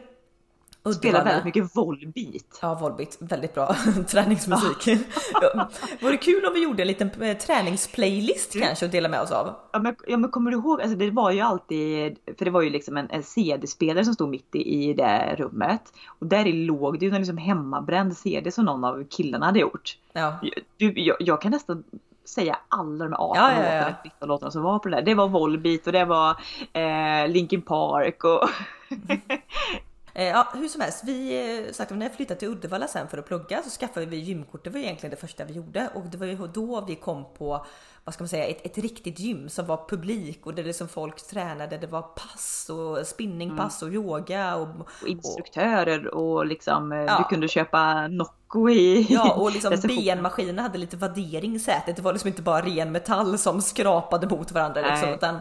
Uddevalla. 0.84 1.00
Spelar 1.00 1.24
väldigt 1.24 1.46
mycket 1.46 1.76
Volbeat. 1.76 2.60
Ja, 2.62 2.76
Volbeat. 2.76 3.18
Väldigt 3.20 3.54
bra 3.54 3.76
träningsmusik. 4.08 5.00
Ja. 5.42 5.70
Vore 6.02 6.18
kul 6.18 6.46
om 6.46 6.54
vi 6.54 6.64
gjorde 6.64 6.84
en 6.84 6.88
liten 6.88 7.22
eh, 7.22 7.38
träningsplaylist 7.38 8.56
mm. 8.56 8.68
kanske 8.68 8.86
och 8.86 8.92
dela 8.92 9.10
med 9.10 9.22
oss 9.22 9.32
av. 9.32 9.56
Ja 9.72 9.80
men, 9.80 9.96
ja, 10.08 10.18
men 10.18 10.32
kommer 10.32 10.52
du 10.52 10.58
ihåg, 10.58 10.82
alltså 10.82 10.98
det 10.98 11.12
var 11.12 11.32
ju 11.32 11.40
alltid, 11.42 12.18
för 12.38 12.46
det 12.46 12.52
var 12.52 12.62
ju 12.62 12.70
liksom 12.70 12.98
en, 12.98 13.10
en 13.10 13.24
CD-spelare 13.24 14.06
som 14.06 14.14
stod 14.14 14.30
mitt 14.30 14.56
i, 14.56 14.90
i 14.90 14.94
det 14.94 15.36
rummet. 15.38 15.82
Och 16.08 16.26
där 16.26 16.48
i 16.48 16.54
låg 16.54 17.00
det 17.00 17.06
ju 17.06 17.12
en 17.12 17.18
liksom 17.18 17.38
hemmabränd 17.38 18.18
CD 18.18 18.52
som 18.52 18.66
någon 18.66 18.84
av 18.84 19.04
killarna 19.10 19.46
hade 19.46 19.60
gjort. 19.60 19.98
Ja. 20.14 20.40
Du, 20.78 20.94
jag, 21.00 21.18
jag 21.20 21.42
kan 21.42 21.52
nästan 21.52 21.84
säga 22.26 22.58
alla 22.68 23.06
de 23.06 23.14
18 23.14 23.38
ja, 23.38 23.64
ja, 23.64 23.94
ja. 24.20 24.26
låtarna 24.26 24.52
som 24.52 24.64
var 24.64 24.80
på 24.80 24.90
det 24.90 24.96
där. 24.96 25.02
Det 25.02 25.16
var 25.16 25.28
Volbeat 25.28 25.88
och 25.88 25.94
det 25.94 26.06
var 26.06 26.30
eh, 26.74 27.28
Linkin 27.28 27.62
Park 27.62 28.24
och 28.24 28.50
Eh, 30.14 30.28
ja, 30.28 30.48
hur 30.54 30.68
som 30.68 30.82
helst, 30.82 31.04
vi 31.04 31.50
eh, 31.68 31.74
sagt, 31.74 31.92
när 31.92 32.06
jag 32.06 32.16
flyttade 32.16 32.40
till 32.40 32.50
Uddevalla 32.50 32.88
sen 32.88 33.08
för 33.08 33.18
att 33.18 33.28
plugga 33.28 33.62
så 33.64 33.70
skaffade 33.70 34.06
vi 34.06 34.18
gymkort. 34.18 34.64
Det 34.64 34.70
var 34.70 34.80
egentligen 34.80 35.12
det 35.12 35.22
första 35.22 35.46
vi 35.46 35.54
gjorde 35.54 35.90
och 35.94 36.06
det 36.06 36.18
var 36.18 36.26
ju 36.26 36.48
då 36.54 36.86
vi 36.88 36.96
kom 36.96 37.26
på 37.38 37.66
vad 38.04 38.14
ska 38.14 38.24
man 38.24 38.30
säga, 38.30 38.46
ett, 38.46 38.66
ett 38.66 38.78
riktigt 38.78 39.20
gym 39.20 39.50
som 39.50 39.66
var 39.66 39.86
publik 39.90 40.46
och 40.46 40.54
där 40.54 40.64
liksom 40.64 40.88
folk 40.88 41.28
tränade. 41.28 41.78
Det 41.78 41.88
var 41.88 42.02
pass 42.02 42.70
och 42.70 43.08
spinningpass 43.08 43.82
mm. 43.82 43.90
och 43.90 43.96
yoga 43.96 44.56
och, 44.56 44.68
och 45.02 45.08
instruktörer 45.08 46.08
och, 46.08 46.46
liksom 46.46 46.92
eh, 46.92 46.98
ja. 46.98 47.18
du 47.18 47.24
kunde 47.24 47.48
köpa 47.48 48.08
Nocco 48.08 48.70
i. 48.70 49.08
Ja, 49.10 49.34
och 49.34 49.52
liksom 49.52 49.76
benmaskiner 49.88 50.64
hade 50.64 50.78
lite 50.78 50.98
värdering 50.98 51.56
i 51.56 51.60
sätet. 51.60 51.96
Det 51.96 52.02
var 52.02 52.14
liksom 52.14 52.28
inte 52.28 52.42
bara 52.42 52.62
ren 52.62 52.92
metall 52.92 53.38
som 53.38 53.62
skrapade 53.62 54.28
mot 54.28 54.52
varandra 54.52 54.82
liksom, 54.82 55.10
utan, 55.10 55.40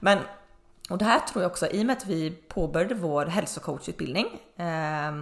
men 0.00 0.18
och 0.90 0.98
det 0.98 1.04
här 1.04 1.20
tror 1.20 1.42
jag 1.42 1.50
också, 1.50 1.66
i 1.66 1.82
och 1.82 1.86
med 1.86 1.96
att 1.96 2.06
vi 2.06 2.30
påbörjade 2.30 2.94
vår 2.94 3.26
hälsocoachutbildning 3.26 4.26
eh, 4.56 5.12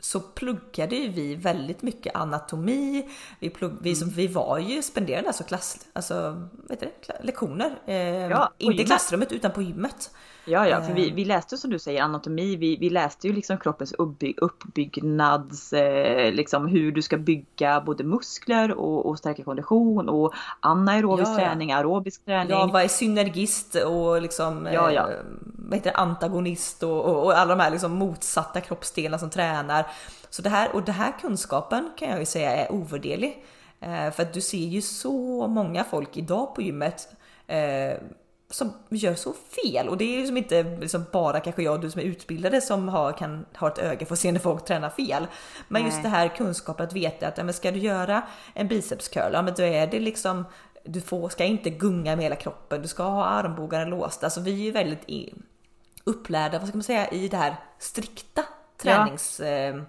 så 0.00 0.20
pluggade 0.20 0.96
ju 0.96 1.08
vi 1.08 1.34
väldigt 1.34 1.82
mycket 1.82 2.16
anatomi. 2.16 3.08
Vi, 3.40 3.50
plugg, 3.50 3.72
vi, 3.80 3.94
som, 3.96 4.10
vi 4.10 4.26
var 4.26 4.58
ju, 4.58 4.82
spenderade 4.82 5.26
alltså 5.26 5.44
klass, 5.44 5.86
alltså, 5.92 6.48
vet 6.68 6.80
du, 6.80 6.92
lektioner. 7.20 7.78
Eh, 7.86 7.96
ja, 7.96 8.52
inte 8.58 8.82
i 8.82 8.86
klassrummet 8.86 9.32
utan 9.32 9.52
på 9.52 9.62
gymmet. 9.62 10.10
Ja, 10.46 10.68
ja, 10.68 10.82
för 10.82 10.92
vi, 10.92 11.08
eh. 11.08 11.14
vi 11.14 11.24
läste 11.24 11.56
som 11.56 11.70
du 11.70 11.78
säger 11.78 12.02
anatomi. 12.02 12.56
Vi, 12.56 12.76
vi 12.76 12.90
läste 12.90 13.26
ju 13.26 13.32
liksom 13.32 13.58
kroppens 13.58 13.92
uppbygg, 13.92 14.38
uppbyggnads, 14.38 15.72
eh, 15.72 16.32
liksom 16.32 16.66
hur 16.66 16.92
du 16.92 17.02
ska 17.02 17.16
bygga 17.16 17.80
både 17.80 18.04
muskler 18.04 18.72
och, 18.72 19.06
och 19.06 19.18
stärka 19.18 19.44
kondition 19.44 20.08
och 20.08 20.34
anaerobisk 20.60 21.30
ja, 21.30 21.36
träning, 21.36 21.70
ja. 21.70 21.76
aerobisk 21.76 22.24
träning. 22.24 22.50
Ja, 22.50 22.70
vad 22.72 22.82
är 22.82 22.88
synergist 22.88 23.74
och 23.74 24.22
liksom 24.22 24.68
ja, 24.72 24.92
ja. 24.92 25.10
Eh, 25.10 25.16
vad 25.42 25.78
heter 25.78 25.90
det, 25.90 25.96
antagonist 25.96 26.82
och, 26.82 27.04
och, 27.04 27.24
och, 27.24 27.38
alla 27.38 27.56
de 27.56 27.62
här 27.62 27.70
liksom 27.70 27.92
motsatta 27.92 28.60
kroppsdelarna 28.60 29.18
som 29.18 29.30
tränar. 29.30 29.86
Så 30.30 30.42
det 30.42 30.48
här 30.48 30.74
och 30.74 30.82
det 30.82 30.92
här 30.92 31.12
kunskapen 31.20 31.90
kan 31.96 32.08
jag 32.08 32.18
ju 32.18 32.26
säga 32.26 32.56
är 32.56 32.72
ovärderlig. 32.72 33.44
Eh, 33.80 34.10
för 34.10 34.22
att 34.22 34.32
du 34.32 34.40
ser 34.40 34.58
ju 34.58 34.82
så 34.82 35.46
många 35.46 35.84
folk 35.84 36.16
idag 36.16 36.54
på 36.54 36.62
gymmet 36.62 37.08
eh, 37.46 37.98
som 38.50 38.72
gör 38.88 39.14
så 39.14 39.32
fel 39.32 39.88
och 39.88 39.96
det 39.96 40.04
är 40.04 40.20
ju 40.20 40.26
som 40.26 40.36
inte 40.36 40.62
liksom 40.62 41.04
bara 41.12 41.40
kanske 41.40 41.62
jag 41.62 41.74
och 41.74 41.80
du 41.80 41.90
som 41.90 42.00
är 42.00 42.04
utbildade 42.04 42.60
som 42.60 42.88
har, 42.88 43.12
kan 43.12 43.46
ha 43.56 43.68
ett 43.68 43.78
öga 43.78 44.06
för 44.06 44.14
att 44.14 44.18
se 44.18 44.32
när 44.32 44.40
folk 44.40 44.64
tränar 44.64 44.90
fel. 44.90 45.26
Men 45.68 45.82
Nej. 45.82 45.90
just 45.90 46.02
det 46.02 46.08
här 46.08 46.28
kunskapen 46.28 46.86
att 46.86 46.92
veta 46.92 47.28
att 47.28 47.38
ja, 47.38 47.44
men 47.44 47.54
ska 47.54 47.70
du 47.70 47.78
göra 47.78 48.22
en 48.54 48.68
bicepscurl, 48.68 49.32
ja 49.32 49.42
men 49.42 49.54
då 49.54 49.62
är 49.62 49.86
det 49.86 50.00
liksom 50.00 50.44
du 50.84 51.00
får, 51.00 51.28
ska 51.28 51.44
inte 51.44 51.70
gunga 51.70 52.16
med 52.16 52.22
hela 52.22 52.36
kroppen, 52.36 52.82
du 52.82 52.88
ska 52.88 53.02
ha 53.02 53.24
armbågarna 53.24 53.84
låsta. 53.84 54.26
Alltså 54.26 54.40
vi 54.40 54.52
är 54.52 54.64
ju 54.64 54.70
väldigt 54.70 55.34
upplärda, 56.04 56.58
vad 56.58 56.68
ska 56.68 56.76
man 56.76 56.84
säga, 56.84 57.08
i 57.08 57.28
det 57.28 57.36
här 57.36 57.56
strikta 57.78 58.44
tränings... 58.82 59.40
Ja. 59.40 59.80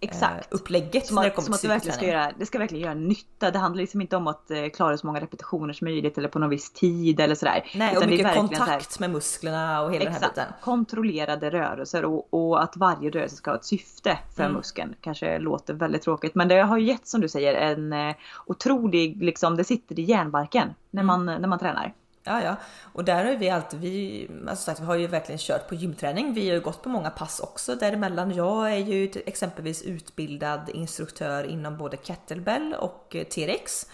Eh, 0.00 0.08
Exakt. 0.08 0.52
upplägget 0.52 1.06
som, 1.06 1.18
att, 1.18 1.44
som 1.44 1.54
att 1.54 1.62
det 1.62 1.68
verkligen 1.68 1.96
ska 1.96 2.06
göra, 2.06 2.32
det 2.38 2.46
ska 2.46 2.58
verkligen 2.58 2.84
göra 2.84 2.94
nytta. 2.94 3.50
Det 3.50 3.58
handlar 3.58 3.80
liksom 3.80 4.00
inte 4.00 4.16
om 4.16 4.26
att 4.26 4.50
eh, 4.50 4.68
klara 4.74 4.98
så 4.98 5.06
många 5.06 5.20
repetitioner 5.20 5.72
som 5.72 5.84
möjligt 5.84 6.18
eller 6.18 6.28
på 6.28 6.38
någon 6.38 6.50
viss 6.50 6.72
tid 6.72 7.20
eller 7.20 7.34
sådär. 7.34 7.70
Nej, 7.74 7.90
Utan 7.92 8.02
och 8.02 8.10
mycket 8.10 8.34
kontakt 8.34 8.68
här, 8.68 9.00
med 9.00 9.10
musklerna 9.10 9.82
och 9.82 9.94
hela 9.94 10.04
exakt, 10.04 10.20
den 10.20 10.44
här 10.44 10.50
biten. 10.50 10.62
Kontrollerade 10.64 11.50
rörelser 11.50 12.04
och, 12.04 12.26
och, 12.30 12.62
att 12.62 12.76
varje 12.76 13.10
rörelse 13.10 13.36
ska 13.36 13.50
ha 13.50 13.56
ett 13.56 13.64
syfte 13.64 14.18
för 14.36 14.42
mm. 14.42 14.56
muskeln. 14.56 14.94
Kanske 15.00 15.38
låter 15.38 15.74
väldigt 15.74 16.02
tråkigt 16.02 16.34
men 16.34 16.48
det 16.48 16.62
har 16.62 16.78
ju 16.78 16.86
gett 16.86 17.06
som 17.06 17.20
du 17.20 17.28
säger 17.28 17.54
en 17.54 17.92
eh, 17.92 18.14
otrolig, 18.46 19.22
liksom 19.22 19.56
det 19.56 19.64
sitter 19.64 20.00
i 20.00 20.02
hjärnbarken 20.02 20.74
när 20.90 21.02
mm. 21.02 21.06
man, 21.06 21.40
när 21.40 21.48
man 21.48 21.58
tränar. 21.58 21.94
Ja, 22.26 22.42
ja, 22.42 22.56
och 22.92 23.04
där 23.04 23.24
har 23.24 23.36
vi 23.36 23.50
alltid, 23.50 23.80
vi, 23.80 24.28
alltså 24.48 24.64
sagt, 24.64 24.80
vi 24.80 24.84
har 24.84 24.96
ju 24.96 25.06
verkligen 25.06 25.38
kört 25.38 25.68
på 25.68 25.74
gymträning. 25.74 26.34
Vi 26.34 26.48
har 26.48 26.54
ju 26.54 26.60
gått 26.60 26.82
på 26.82 26.88
många 26.88 27.10
pass 27.10 27.40
också 27.40 27.74
däremellan. 27.74 28.34
Jag 28.34 28.72
är 28.72 28.76
ju 28.76 29.10
exempelvis 29.26 29.82
utbildad 29.82 30.70
instruktör 30.74 31.44
inom 31.44 31.76
både 31.76 31.96
kettlebell 31.96 32.74
och 32.74 33.16
eh, 33.16 33.24
T-rex. 33.24 33.86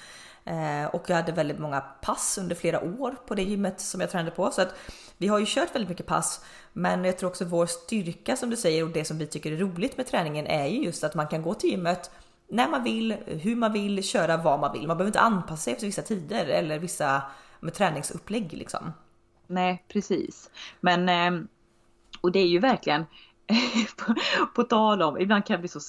Eh, 0.45 0.95
och 0.95 1.05
jag 1.07 1.16
hade 1.16 1.33
väldigt 1.33 1.59
många 1.59 1.81
pass 1.81 2.38
under 2.38 2.55
flera 2.55 2.81
år 2.81 3.16
på 3.27 3.35
det 3.35 3.42
gymmet 3.42 3.81
som 3.81 4.01
jag 4.01 4.11
tränade 4.11 4.31
på. 4.31 4.51
Så 4.51 4.62
att 4.62 4.75
vi 5.18 5.29
har 5.29 5.38
ju 5.38 5.47
kört 5.49 5.75
väldigt 5.75 5.88
mycket 5.88 6.07
pass. 6.07 6.45
Men 6.73 7.05
jag 7.05 7.18
tror 7.18 7.31
också 7.31 7.45
vår 7.45 7.66
styrka 7.66 8.37
som 8.37 8.51
du 8.51 8.57
säger 8.57 8.85
och 8.85 8.90
det 8.90 9.05
som 9.05 9.18
vi 9.18 9.27
tycker 9.27 9.53
är 9.53 9.57
roligt 9.57 9.97
med 9.97 10.07
träningen 10.07 10.47
är 10.47 10.66
ju 10.66 10.85
just 10.85 11.05
att 11.05 11.14
man 11.14 11.27
kan 11.29 11.42
gå 11.42 11.55
till 11.55 11.71
gymmet 11.71 12.11
när 12.49 12.68
man 12.68 12.85
vill, 12.85 13.16
hur 13.27 13.57
man 13.57 13.73
vill, 13.73 14.05
köra 14.05 14.37
vad 14.37 14.61
man 14.61 14.73
vill. 14.73 14.87
Man 14.87 14.97
behöver 14.97 15.09
inte 15.09 15.21
anpassa 15.21 15.57
sig 15.57 15.73
efter 15.73 15.87
vissa 15.87 16.03
tider 16.03 16.47
eller 16.47 16.79
vissa 16.79 17.23
med 17.62 17.75
träningsupplägg 17.75 18.53
liksom. 18.53 18.92
Nej, 19.46 19.85
precis. 19.88 20.51
Men, 20.81 21.09
ehm, 21.09 21.48
och 22.20 22.33
det 22.33 22.38
är 22.38 22.46
ju 22.46 22.59
verkligen, 22.59 23.05
på, 23.96 24.14
på 24.55 24.62
tal 24.62 25.03
om, 25.03 25.20
ibland 25.20 25.46
kan 25.46 25.55
jag 25.55 25.61
bli 25.61 25.68
så 25.68 25.81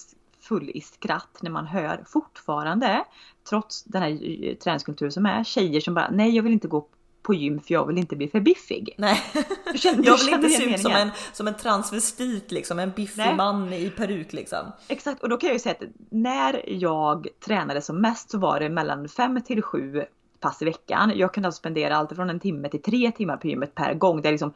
full 0.42 0.70
i 0.70 0.82
skratt 0.82 1.38
när 1.42 1.52
man 1.52 1.68
hör 1.68 2.04
fortfarande, 2.08 3.04
trots 3.50 3.84
den 3.84 4.02
här 4.02 4.56
träningskulturen 4.56 5.12
som 5.12 5.26
är, 5.26 5.44
tjejer 5.44 5.82
som 5.82 5.94
bara, 5.94 6.10
nej 6.12 6.36
jag 6.36 6.44
vill 6.44 6.54
inte 6.54 6.68
gå 6.68 6.88
på 7.24 7.34
gym 7.34 7.60
för 7.60 7.74
jag 7.74 7.88
vill 7.88 7.98
inte 7.98 8.16
bli 8.16 8.28
för 8.28 8.40
biffig. 8.40 8.96
Nej, 8.98 9.22
känner, 9.76 10.06
jag 10.06 10.18
vill 10.18 10.34
inte 10.34 10.50
se 10.50 10.64
ut 10.64 10.82
som 10.82 10.92
en, 10.92 11.10
som 11.34 11.48
en 11.48 11.54
transvestit 11.54 12.52
liksom, 12.52 12.80
en 12.80 12.92
biffig 12.92 13.18
Nej. 13.26 13.36
man 13.36 13.74
i 13.74 13.90
peruk 13.90 14.34
liksom. 14.34 14.72
Exakt, 14.88 15.24
och 15.24 15.30
då 15.30 15.38
kan 15.38 15.48
jag 15.48 15.56
ju 15.56 15.60
säga 15.60 15.76
att 15.80 15.88
när 16.10 16.70
jag 16.70 17.28
tränade 17.46 17.82
som 17.82 18.02
mest 18.02 18.32
så 18.32 18.38
var 18.38 18.60
det 18.60 18.70
mellan 18.70 19.10
5 19.10 19.42
till 19.42 19.62
7 19.62 20.06
pass 20.44 20.62
i 20.62 20.66
veckan. 20.66 21.12
Jag 21.16 21.34
kunde 21.34 21.48
alltså 21.48 21.60
spendera 21.60 21.96
allt 21.96 22.16
från 22.16 22.30
en 22.30 22.40
timme 22.40 22.70
till 22.70 22.82
tre 22.82 23.12
timmar 23.12 23.38
på 23.38 23.48
gymmet 23.48 23.76
per 23.76 23.94
gång. 23.94 24.22
Där 24.22 24.30
jag 24.30 24.32
liksom 24.32 24.54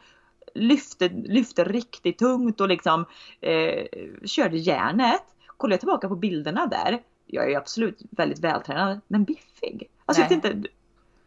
lyfte, 0.56 1.10
lyfte 1.10 1.64
riktigt 1.64 2.18
tungt 2.18 2.62
och 2.62 2.68
liksom 2.68 3.06
eh, 3.42 3.86
körde 4.26 4.58
järnet. 4.58 5.24
Kollar 5.58 5.74
jag 5.74 5.80
tillbaka 5.80 6.08
på 6.10 6.16
bilderna 6.16 6.68
där, 6.68 7.00
jag 7.26 7.52
är 7.52 7.58
absolut 7.58 8.02
väldigt 8.10 8.40
vältränad 8.40 9.00
men 9.08 9.24
biffig. 9.24 9.90
Alltså 10.06 10.22
jag 10.22 10.30
vet 10.30 10.46
inte, 10.46 10.70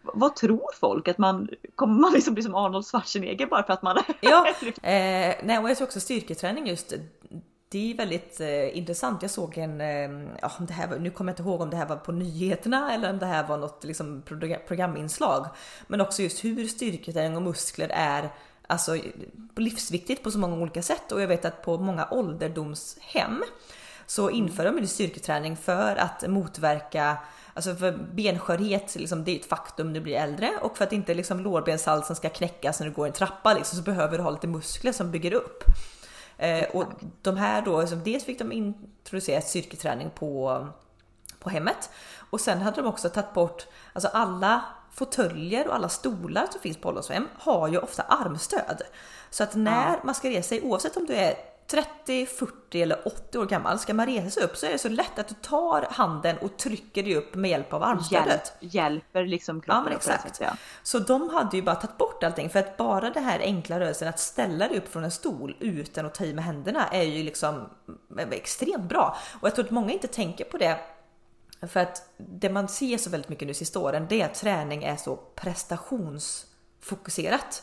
vad 0.03 0.37
tror 0.37 0.70
folk? 0.81 1.09
Att 1.09 1.18
man 1.18 1.49
kommer 1.75 2.01
man 2.01 2.12
liksom 2.12 2.35
bli 2.35 2.42
som 2.42 2.55
Arnold 2.55 2.87
Schwarzenegger 2.87 3.46
bara 3.46 3.62
för 3.62 3.73
att 3.73 3.83
man... 3.83 3.99
ja, 4.20 4.46
eh, 4.66 5.35
nej 5.42 5.59
och 5.62 5.70
jag 5.70 5.77
tror 5.77 5.87
också 5.87 6.01
styrketräning 6.01 6.66
just 6.66 6.94
det 7.72 7.90
är 7.90 7.96
väldigt 7.96 8.40
eh, 8.40 8.76
intressant. 8.76 9.22
Jag 9.22 9.30
såg 9.30 9.59
en, 9.59 9.80
eh, 9.80 10.35
ja, 10.42 10.52
det 10.59 10.72
här 10.72 10.88
var, 10.88 10.98
nu 10.98 11.11
kommer 11.11 11.30
jag 11.30 11.33
inte 11.33 11.42
ihåg 11.42 11.61
om 11.61 11.70
det 11.70 11.76
här 11.76 11.87
var 11.87 11.96
på 11.96 12.12
nyheterna 12.12 12.94
eller 12.94 13.11
om 13.11 13.18
det 13.18 13.26
här 13.26 13.48
var 13.48 13.56
något 13.56 13.85
liksom, 13.85 14.22
programinslag. 14.66 15.46
Men 15.87 16.00
också 16.00 16.22
just 16.22 16.44
hur 16.44 16.66
styrketräning 16.66 17.37
och 17.37 17.42
muskler 17.42 17.88
är 17.88 18.30
alltså, 18.66 18.96
livsviktigt 19.56 20.22
på 20.22 20.30
så 20.30 20.38
många 20.38 20.56
olika 20.56 20.83
sätt. 20.83 21.12
Och 21.12 21.22
jag 21.22 21.28
vet 21.28 21.44
att 21.44 21.62
på 21.62 21.78
många 21.78 22.09
ålderdomshem 22.11 23.42
så 24.06 24.30
inför 24.30 24.72
de 24.72 24.87
styrketräning 24.87 25.56
för 25.56 25.96
att 25.96 26.28
motverka 26.28 27.18
Alltså 27.54 27.74
för 27.74 27.92
benskörhet, 27.92 28.96
liksom, 28.96 29.24
det 29.24 29.30
är 29.30 29.37
ett 29.37 29.46
faktum 29.46 29.87
när 29.87 29.94
du 29.94 30.00
blir 30.00 30.16
äldre 30.16 30.50
och 30.62 30.76
för 30.76 30.85
att 30.85 30.92
inte 30.92 31.14
liksom, 31.14 31.40
lårbenshalsen 31.40 32.16
ska 32.16 32.28
knäckas 32.28 32.80
när 32.80 32.87
du 32.87 32.92
går 32.92 33.06
en 33.06 33.12
trappa 33.12 33.54
liksom, 33.54 33.76
så 33.76 33.83
behöver 33.83 34.16
du 34.16 34.22
ha 34.22 34.30
lite 34.30 34.46
muskler 34.46 34.92
som 34.92 35.11
bygger 35.11 35.33
upp. 35.33 35.64
Eh, 36.40 36.64
och 36.70 36.85
de 37.22 37.37
här 37.37 37.62
då, 37.62 37.81
liksom, 37.81 38.03
dels 38.05 38.24
fick 38.24 38.38
de 38.38 38.53
introducera 38.53 39.40
styrketräning 39.40 40.11
på, 40.11 40.66
på 41.38 41.50
hemmet. 41.50 41.90
Och 42.31 42.40
sen 42.40 42.61
hade 42.61 42.83
de 42.83 42.88
också 42.88 43.09
tagit 43.09 43.35
bort, 43.35 43.66
alltså 43.92 44.09
alla 44.12 44.64
fåtöljer 44.92 45.68
och 45.68 45.74
alla 45.74 45.88
stolar 45.88 46.46
som 46.50 46.61
finns 46.61 46.76
på 46.76 46.88
ålderdomshem 46.88 47.29
har 47.38 47.68
ju 47.68 47.79
ofta 47.79 48.03
armstöd. 48.03 48.83
Så 49.31 49.42
att 49.42 49.55
när 49.55 50.00
man 50.05 50.14
ska 50.14 50.31
resa 50.31 50.48
sig, 50.48 50.62
oavsett 50.62 50.96
om 50.96 51.07
du 51.07 51.14
är 51.14 51.35
30, 51.70 52.26
40 52.26 52.83
eller 52.83 53.09
80 53.09 53.38
år 53.38 53.46
gammal, 53.46 53.78
ska 53.78 53.94
man 53.94 54.06
resa 54.06 54.30
sig 54.30 54.42
upp 54.42 54.56
så 54.56 54.66
är 54.66 54.70
det 54.70 54.78
så 54.78 54.88
lätt 54.88 55.18
att 55.18 55.28
du 55.28 55.35
tar 55.35 55.87
handen 55.90 56.38
och 56.38 56.56
trycker 56.56 57.02
dig 57.02 57.16
upp 57.16 57.35
med 57.35 57.50
hjälp 57.50 57.72
av 57.72 57.83
armstödet. 57.83 58.52
Hjälp, 58.61 58.74
hjälper 58.74 59.24
liksom 59.24 59.61
kroppen 59.61 59.85
ja, 59.87 59.96
exakt. 59.96 60.22
Sätt, 60.22 60.38
ja. 60.40 60.56
Så 60.83 60.98
de 60.98 61.28
hade 61.28 61.56
ju 61.56 61.62
bara 61.62 61.76
tagit 61.76 61.98
bort 61.98 62.24
allting 62.24 62.50
för 62.50 62.59
att 62.59 62.76
bara 62.76 63.11
det 63.11 63.20
här 63.20 63.38
enkla 63.38 63.80
rörelsen 63.80 64.09
att 64.09 64.18
ställa 64.18 64.68
dig 64.68 64.78
upp 64.78 64.92
från 64.92 65.04
en 65.04 65.11
stol 65.11 65.56
utan 65.61 66.06
att 66.06 66.14
ta 66.14 66.24
i 66.24 66.35
med 66.35 66.44
händerna 66.44 66.88
är 66.88 67.02
ju 67.02 67.22
liksom 67.22 67.68
extremt 68.30 68.88
bra. 68.88 69.16
Och 69.40 69.48
jag 69.48 69.54
tror 69.54 69.64
att 69.64 69.70
många 69.70 69.92
inte 69.92 70.09
tänker 70.09 70.44
på 70.44 70.59
det 70.59 70.78
för 71.68 71.80
att 71.80 72.11
det 72.16 72.50
man 72.50 72.68
ser 72.68 72.98
så 72.98 73.11
väldigt 73.11 73.28
mycket 73.28 73.48
nu 73.48 73.54
sista 73.54 73.78
åren 73.78 74.06
det 74.09 74.20
är 74.20 74.24
att 74.24 74.35
träning 74.35 74.85
är 74.85 74.96
så 74.96 75.16
prestationsfokuserat. 75.16 77.62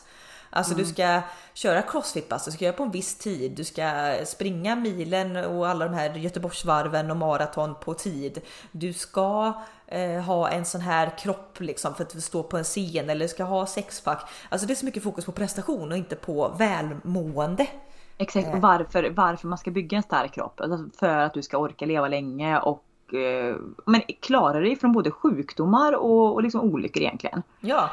Alltså 0.50 0.74
du 0.74 0.84
ska 0.84 1.20
köra 1.54 1.82
crossfit-pass, 1.82 2.44
du 2.44 2.50
ska 2.50 2.64
göra 2.64 2.76
på 2.76 2.82
en 2.82 2.90
viss 2.90 3.14
tid, 3.18 3.52
du 3.52 3.64
ska 3.64 4.14
springa 4.24 4.76
milen 4.76 5.36
och 5.36 5.68
alla 5.68 5.84
de 5.84 5.94
här 5.94 6.14
Göteborgsvarven 6.14 7.10
och 7.10 7.16
maraton 7.16 7.74
på 7.74 7.94
tid. 7.94 8.40
Du 8.72 8.92
ska 8.92 9.52
eh, 9.86 10.20
ha 10.20 10.48
en 10.48 10.64
sån 10.64 10.80
här 10.80 11.18
kropp 11.18 11.60
liksom 11.60 11.94
för 11.94 12.04
att 12.04 12.22
stå 12.22 12.42
på 12.42 12.56
en 12.56 12.64
scen 12.64 13.10
eller 13.10 13.24
du 13.24 13.28
ska 13.28 13.44
ha 13.44 13.66
sexpack. 13.66 14.30
Alltså 14.48 14.66
det 14.66 14.72
är 14.72 14.76
så 14.76 14.86
mycket 14.86 15.02
fokus 15.02 15.24
på 15.24 15.32
prestation 15.32 15.92
och 15.92 15.98
inte 15.98 16.16
på 16.16 16.54
välmående. 16.58 17.66
Exakt, 18.18 18.46
Eh. 18.46 18.54
och 18.54 18.60
varför, 18.60 19.10
varför 19.10 19.48
man 19.48 19.58
ska 19.58 19.70
bygga 19.70 19.96
en 19.96 20.02
stark 20.02 20.32
kropp. 20.32 20.60
Alltså 20.60 20.78
för 20.98 21.18
att 21.18 21.34
du 21.34 21.42
ska 21.42 21.58
orka 21.58 21.86
leva 21.86 22.08
länge 22.08 22.58
och 22.58 23.14
eh, 23.14 23.56
men 23.86 24.02
klara 24.20 24.60
dig 24.60 24.76
från 24.76 24.92
både 24.92 25.10
sjukdomar 25.10 25.92
och, 25.92 26.34
och 26.34 26.42
liksom 26.42 26.60
olyckor 26.60 27.02
egentligen. 27.02 27.42
Ja, 27.60 27.90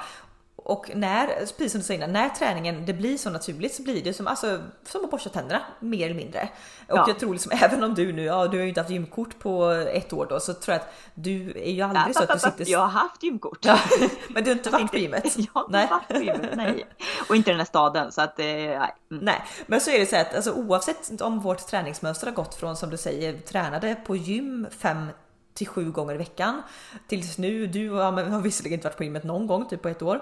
och 0.65 0.91
när, 0.95 1.27
precis 1.27 1.71
som 1.71 1.81
du 1.81 1.85
säger, 1.85 2.07
när 2.07 2.29
träningen 2.29 2.85
det 2.85 2.93
blir 2.93 3.17
så 3.17 3.29
naturligt 3.29 3.75
så 3.75 3.83
blir 3.83 4.03
det 4.03 4.13
som, 4.13 4.27
alltså, 4.27 4.61
som 4.85 5.05
att 5.05 5.11
borsta 5.11 5.29
tänderna 5.29 5.61
mer 5.79 6.05
eller 6.05 6.15
mindre. 6.15 6.49
Och 6.89 6.97
Ja. 6.97 7.05
jag 7.07 7.19
tror 7.19 7.33
liksom 7.33 7.51
även 7.61 7.83
om 7.83 7.93
du 7.93 8.13
nu, 8.13 8.23
ja 8.23 8.47
du 8.47 8.57
har 8.57 8.63
ju 8.63 8.69
inte 8.69 8.81
haft 8.81 8.91
gymkort 8.91 9.39
på 9.39 9.65
ett 9.71 10.13
år 10.13 10.27
då 10.29 10.39
så 10.39 10.53
tror 10.53 10.73
jag 10.73 10.81
att 10.81 10.93
du 11.13 11.51
är 11.55 11.71
ju 11.71 11.81
aldrig 11.81 12.15
så 12.15 12.23
att 12.23 12.33
du 12.33 12.39
sitter... 12.39 12.65
Jag 12.71 12.79
har 12.79 12.87
haft 12.87 13.23
gymkort. 13.23 13.57
Ja, 13.61 13.79
men 14.27 14.43
du 14.43 14.49
har 14.49 14.57
inte 14.57 14.69
varit 14.69 14.91
på 14.91 14.97
gymmet? 14.97 15.37
Jag 15.37 15.45
har 15.53 15.61
inte 15.61 15.77
Nej. 15.77 15.87
varit 15.89 16.07
på 16.07 16.23
gymmet, 16.23 16.55
nej. 16.55 16.87
Och 17.29 17.35
inte 17.35 17.49
i 17.49 17.53
den 17.53 17.59
här 17.59 17.65
staden 17.65 18.11
så 18.11 18.21
att, 18.21 18.39
eh, 18.39 18.45
nej. 18.45 18.95
Mm. 19.11 19.25
Nej, 19.25 19.41
men 19.65 19.81
så 19.81 19.91
är 19.91 19.99
det 19.99 20.05
så 20.05 20.15
att 20.15 20.35
alltså, 20.35 20.51
oavsett 20.51 21.21
om 21.21 21.39
vårt 21.39 21.67
träningsmönster 21.67 22.27
har 22.27 22.33
gått 22.33 22.55
från 22.55 22.77
som 22.77 22.89
du 22.89 22.97
säger 22.97 23.37
tränade 23.39 23.95
på 24.05 24.15
gym 24.15 24.67
fem 24.79 25.07
till 25.53 25.67
sju 25.67 25.91
gånger 25.91 26.15
i 26.15 26.17
veckan 26.17 26.61
tills 27.07 27.37
nu. 27.37 27.67
Du 27.67 27.85
ja, 27.85 28.11
har 28.11 28.41
visserligen 28.41 28.77
inte 28.79 28.87
varit 28.87 28.97
på 28.97 29.03
gymmet 29.03 29.23
någon 29.23 29.47
gång, 29.47 29.65
typ 29.69 29.81
på 29.81 29.89
ett 29.89 30.01
år. 30.01 30.21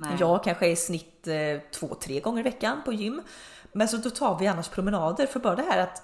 Nej. 0.00 0.16
Jag 0.20 0.44
kanske 0.44 0.66
är 0.66 0.70
i 0.70 0.76
snitt 0.76 1.26
eh, 1.28 1.34
två, 1.74 1.86
tre 1.94 2.20
gånger 2.20 2.40
i 2.40 2.42
veckan 2.42 2.78
på 2.84 2.92
gym. 2.92 3.22
Men 3.72 3.88
så 3.88 3.96
då 3.96 4.10
tar 4.10 4.38
vi 4.38 4.46
annars 4.46 4.68
promenader 4.68 5.26
för 5.26 5.40
bara 5.40 5.54
det 5.56 5.62
här 5.62 5.78
att 5.82 6.02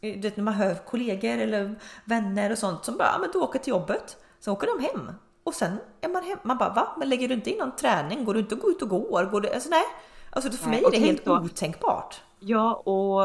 du 0.00 0.20
vet, 0.20 0.36
när 0.36 0.44
man 0.44 0.54
hör 0.54 0.74
kollegor 0.74 1.38
eller 1.38 1.74
vänner 2.04 2.52
och 2.52 2.58
sånt 2.58 2.84
som 2.84 2.96
bara, 2.96 3.08
ja, 3.12 3.18
men 3.20 3.30
du 3.32 3.38
åker 3.38 3.58
till 3.58 3.70
jobbet, 3.70 4.16
sen 4.40 4.52
åker 4.52 4.66
de 4.78 4.84
hem 4.84 5.12
och 5.44 5.54
sen 5.54 5.78
är 6.00 6.08
man 6.08 6.22
hem. 6.24 6.38
Man 6.42 6.58
bara 6.58 6.72
va? 6.74 6.88
Men 6.98 7.08
lägger 7.08 7.28
du 7.28 7.34
inte 7.34 7.50
in 7.50 7.58
någon 7.58 7.76
träning? 7.76 8.24
Går 8.24 8.34
du 8.34 8.40
inte 8.40 8.54
gå 8.54 8.70
ut 8.70 8.82
och 8.82 8.88
går? 8.88 9.24
Går 9.24 9.40
du? 9.40 9.50
Alltså 9.50 9.68
nej, 9.68 9.84
alltså 10.30 10.50
för 10.50 10.70
Nej, 10.70 10.80
mig 10.80 10.86
är 10.86 11.00
det 11.00 11.06
helt 11.06 11.24
då- 11.24 11.38
otänkbart. 11.38 12.20
Ja, 12.38 12.74
och 12.74 13.22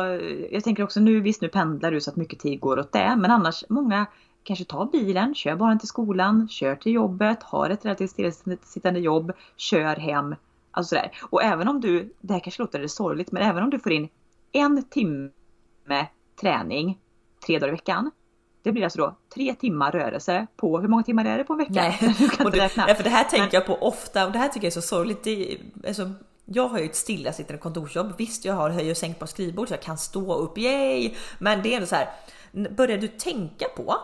jag 0.51 0.63
tänker 0.63 0.83
också 0.83 0.99
nu, 0.99 1.19
visst 1.21 1.41
nu 1.41 1.47
pendlar 1.49 1.91
du 1.91 2.01
så 2.01 2.09
att 2.09 2.15
mycket 2.15 2.39
tid 2.39 2.59
går 2.59 2.79
åt 2.79 2.91
det, 2.91 3.15
men 3.17 3.31
annars 3.31 3.63
många 3.69 4.05
kanske 4.43 4.65
tar 4.65 4.85
bilen, 4.85 5.35
kör 5.35 5.55
barnen 5.55 5.79
till 5.79 5.87
skolan, 5.87 6.47
kör 6.49 6.75
till 6.75 6.91
jobbet, 6.91 7.43
har 7.43 7.69
ett 7.69 7.85
relativt 7.85 8.11
stillasittande 8.11 8.99
jobb, 8.99 9.31
kör 9.57 9.95
hem. 9.95 10.35
Alltså 10.71 10.89
sådär. 10.95 11.11
Och 11.21 11.43
även 11.43 11.67
om 11.67 11.81
du, 11.81 12.13
det 12.21 12.33
här 12.33 12.39
kanske 12.39 12.61
låter 12.61 12.87
sorgligt, 12.87 13.31
men 13.31 13.43
även 13.43 13.63
om 13.63 13.69
du 13.69 13.79
får 13.79 13.91
in 13.91 14.09
en 14.51 14.83
timme 14.83 15.29
träning 16.41 16.99
tre 17.45 17.59
dagar 17.59 17.67
i 17.67 17.71
veckan. 17.71 18.11
Det 18.63 18.71
blir 18.71 18.83
alltså 18.83 18.99
då 18.99 19.15
tre 19.35 19.55
timmar 19.55 19.91
rörelse 19.91 20.47
på, 20.55 20.79
hur 20.79 20.87
många 20.87 21.03
timmar 21.03 21.25
är 21.25 21.37
det 21.37 21.43
på 21.43 21.53
en 21.53 21.59
vecka? 21.59 21.71
Nej, 21.73 21.97
Du 22.37 22.45
och 22.45 22.51
räkna. 22.53 22.85
nej, 22.85 22.95
för 22.95 23.03
det 23.03 23.09
här 23.09 23.23
tänker 23.23 23.39
Men- 23.45 23.49
jag 23.53 23.65
på 23.65 23.87
ofta 23.87 24.25
och 24.25 24.31
det 24.31 24.39
här 24.39 24.47
tycker 24.47 24.65
jag 24.65 24.71
är 24.71 24.81
så 24.81 24.87
sorgligt. 24.87 25.23
Det, 25.23 25.57
alltså, 25.87 26.09
jag 26.45 26.67
har 26.67 26.79
ju 26.79 26.85
ett 26.85 26.95
stillasittande 26.95 27.61
kontorsjobb. 27.61 28.13
Visst, 28.17 28.45
jag 28.45 28.53
har 28.53 28.69
höj 28.69 28.91
och 28.91 28.97
sänkbart 28.97 29.29
skrivbord 29.29 29.67
så 29.67 29.73
jag 29.73 29.81
kan 29.81 29.97
stå 29.97 30.33
upp, 30.35 30.57
yay! 30.57 31.13
Men 31.39 31.61
det 31.63 31.71
är 31.71 31.75
ändå 31.75 31.87
så 31.87 31.95
här, 31.95 32.09
börjar 32.75 32.97
du 32.97 33.07
tänka 33.07 33.65
på 33.75 33.95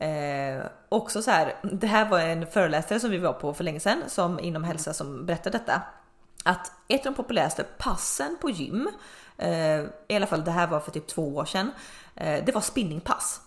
Eh, 0.00 0.66
också 0.88 1.22
så 1.22 1.30
här, 1.30 1.54
det 1.62 1.86
här 1.86 2.08
var 2.08 2.20
en 2.20 2.46
föreläsare 2.46 3.00
som 3.00 3.10
vi 3.10 3.18
var 3.18 3.32
på 3.32 3.54
för 3.54 3.64
länge 3.64 3.80
sedan 3.80 4.02
som 4.06 4.40
inom 4.40 4.64
hälsa 4.64 4.94
som 4.94 5.26
berättade 5.26 5.58
detta. 5.58 5.82
Att 6.44 6.72
ett 6.88 7.06
av 7.06 7.12
de 7.12 7.16
populäraste 7.16 7.64
passen 7.78 8.36
på 8.40 8.50
gym, 8.50 8.90
eh, 9.36 9.80
i 10.08 10.16
alla 10.16 10.26
fall 10.26 10.44
det 10.44 10.50
här 10.50 10.66
var 10.66 10.80
för 10.80 10.90
typ 10.90 11.06
två 11.06 11.36
år 11.36 11.44
sedan, 11.44 11.70
eh, 12.14 12.44
det 12.44 12.52
var 12.52 12.60
spinningpass. 12.60 13.40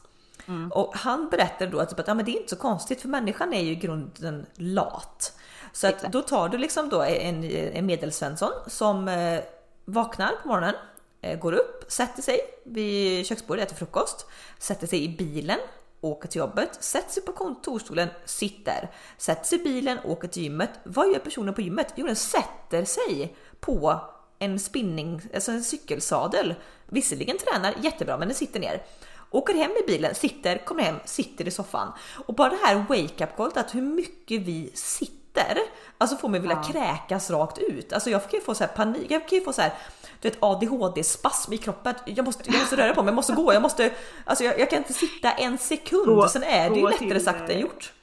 Och 0.71 0.95
han 0.95 1.29
berättade 1.29 1.71
då 1.71 1.79
att, 1.79 1.89
typ 1.89 1.99
att 1.99 2.07
ja, 2.07 2.13
men 2.13 2.25
det 2.25 2.31
är 2.31 2.37
inte 2.37 2.49
så 2.49 2.55
konstigt 2.55 3.01
för 3.01 3.07
människan 3.07 3.53
är 3.53 3.61
ju 3.61 3.71
i 3.71 3.75
grunden 3.75 4.45
lat. 4.55 5.39
Så 5.73 5.87
att 5.87 6.01
då 6.11 6.21
tar 6.21 6.49
du 6.49 6.57
liksom 6.57 6.89
då 6.89 7.01
en, 7.01 7.43
en 7.43 7.85
medelsvensson 7.85 8.51
som 8.67 9.07
eh, 9.07 9.41
vaknar 9.85 10.31
på 10.41 10.47
morgonen, 10.47 10.75
eh, 11.21 11.39
går 11.39 11.53
upp, 11.53 11.85
sätter 11.87 12.21
sig 12.21 12.39
vid 12.63 13.25
köksbordet, 13.25 13.67
äter 13.67 13.75
frukost, 13.75 14.25
sätter 14.59 14.87
sig 14.87 15.03
i 15.03 15.17
bilen, 15.17 15.59
åker 16.01 16.27
till 16.29 16.39
jobbet, 16.39 16.83
sätter 16.83 17.11
sig 17.11 17.23
på 17.23 17.31
kontorsstolen, 17.31 18.07
sitter, 18.25 18.91
sätter 19.17 19.45
sig 19.45 19.59
i 19.59 19.63
bilen, 19.63 19.97
åker 20.05 20.27
till 20.27 20.43
gymmet. 20.43 20.69
Vad 20.83 21.07
gör 21.11 21.19
personen 21.19 21.53
på 21.53 21.61
gymmet? 21.61 21.93
Jo, 21.95 22.05
den 22.05 22.15
sätter 22.15 22.85
sig 22.85 23.35
på 23.59 24.01
en 24.39 24.59
spinning, 24.59 25.21
alltså 25.33 25.51
en 25.51 25.63
cykelsadel. 25.63 26.55
Visserligen 26.85 27.37
tränar 27.37 27.75
jättebra, 27.81 28.17
men 28.17 28.27
den 28.27 28.35
sitter 28.35 28.59
ner. 28.59 28.83
Åker 29.31 29.53
hem 29.53 29.71
i 29.71 29.87
bilen, 29.87 30.15
sitter, 30.15 30.57
kommer 30.65 30.83
hem, 30.83 30.95
sitter 31.05 31.47
i 31.47 31.51
soffan. 31.51 31.91
Och 32.27 32.33
bara 32.33 32.49
det 32.49 32.59
här 32.65 32.75
wake-up 32.89 33.37
callet 33.37 33.57
att 33.57 33.75
hur 33.75 33.81
mycket 33.81 34.41
vi 34.41 34.71
sitter, 34.73 35.57
alltså 35.97 36.17
får 36.17 36.29
mig 36.29 36.39
vilja 36.39 36.63
Ja. 36.67 36.71
kräkas 36.73 37.29
rakt 37.31 37.57
ut. 37.57 37.93
Alltså 37.93 38.09
jag 38.09 38.21
kan 38.21 38.39
ju 38.39 38.41
få 38.45 38.55
så 38.55 38.63
här 38.63 38.71
panik, 38.71 39.11
jag 39.11 39.27
kan 39.27 39.39
ju 39.39 39.43
få 39.45 39.53
så 39.53 39.61
här 39.61 39.73
du 40.21 40.29
vet 40.29 40.37
ADHD-spasm 40.41 41.53
i 41.53 41.57
kroppen. 41.57 41.93
Jag 42.05 42.25
måste, 42.25 42.43
jag 42.51 42.59
måste 42.59 42.77
röra 42.77 42.93
på 42.93 43.01
mig, 43.03 43.07
jag 43.09 43.15
måste 43.15 43.33
gå, 43.33 43.53
jag 43.53 43.61
måste, 43.61 43.91
alltså 44.25 44.43
jag, 44.43 44.59
jag 44.59 44.69
kan 44.69 44.77
inte 44.79 44.93
sitta 44.93 45.31
en 45.31 45.57
sekund. 45.57 46.05
Gå- 46.05 46.27
Sen 46.27 46.43
är 46.43 46.69
det 46.69 46.75
ju 46.79 46.89
lättare 46.89 47.19
sagt 47.19 47.41
än 47.49 47.55
eh, 47.55 47.59
gjort. 47.61 47.93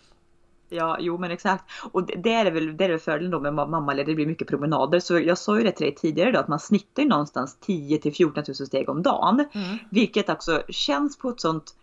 Ja, 0.68 0.96
jo 1.00 1.18
men 1.18 1.30
exakt. 1.30 1.64
Och 1.92 2.06
det- 2.06 2.32
är 2.34 2.50
väl, 2.50 2.76
det 2.76 2.84
är 2.84 2.88
väl 2.88 2.98
fördelen 2.98 3.30
då 3.30 3.40
med 3.40 3.52
ma- 3.52 3.68
mammaledig, 3.68 4.06
det 4.06 4.14
blir 4.14 4.26
mycket 4.26 4.48
promenader. 4.48 5.00
Så 5.00 5.18
jag 5.18 5.38
sa 5.38 5.58
ju 5.58 5.64
det 5.64 5.72
till 5.72 5.86
dig 5.86 5.94
tidigare 5.94 6.32
då 6.32 6.38
att 6.40 6.48
man 6.48 6.60
snittar 6.60 7.02
ju 7.02 7.08
någonstans 7.08 7.56
10 7.60 7.98
till 7.98 8.14
14 8.14 8.44
000 8.48 8.54
steg 8.54 8.88
om 8.88 9.02
dagen. 9.02 9.44
Mm. 9.52 9.78
Vilket 9.90 10.28
också 10.28 10.62
känns 10.68 11.18
på 11.18 11.28
ett 11.28 11.40
sånt 11.40 11.74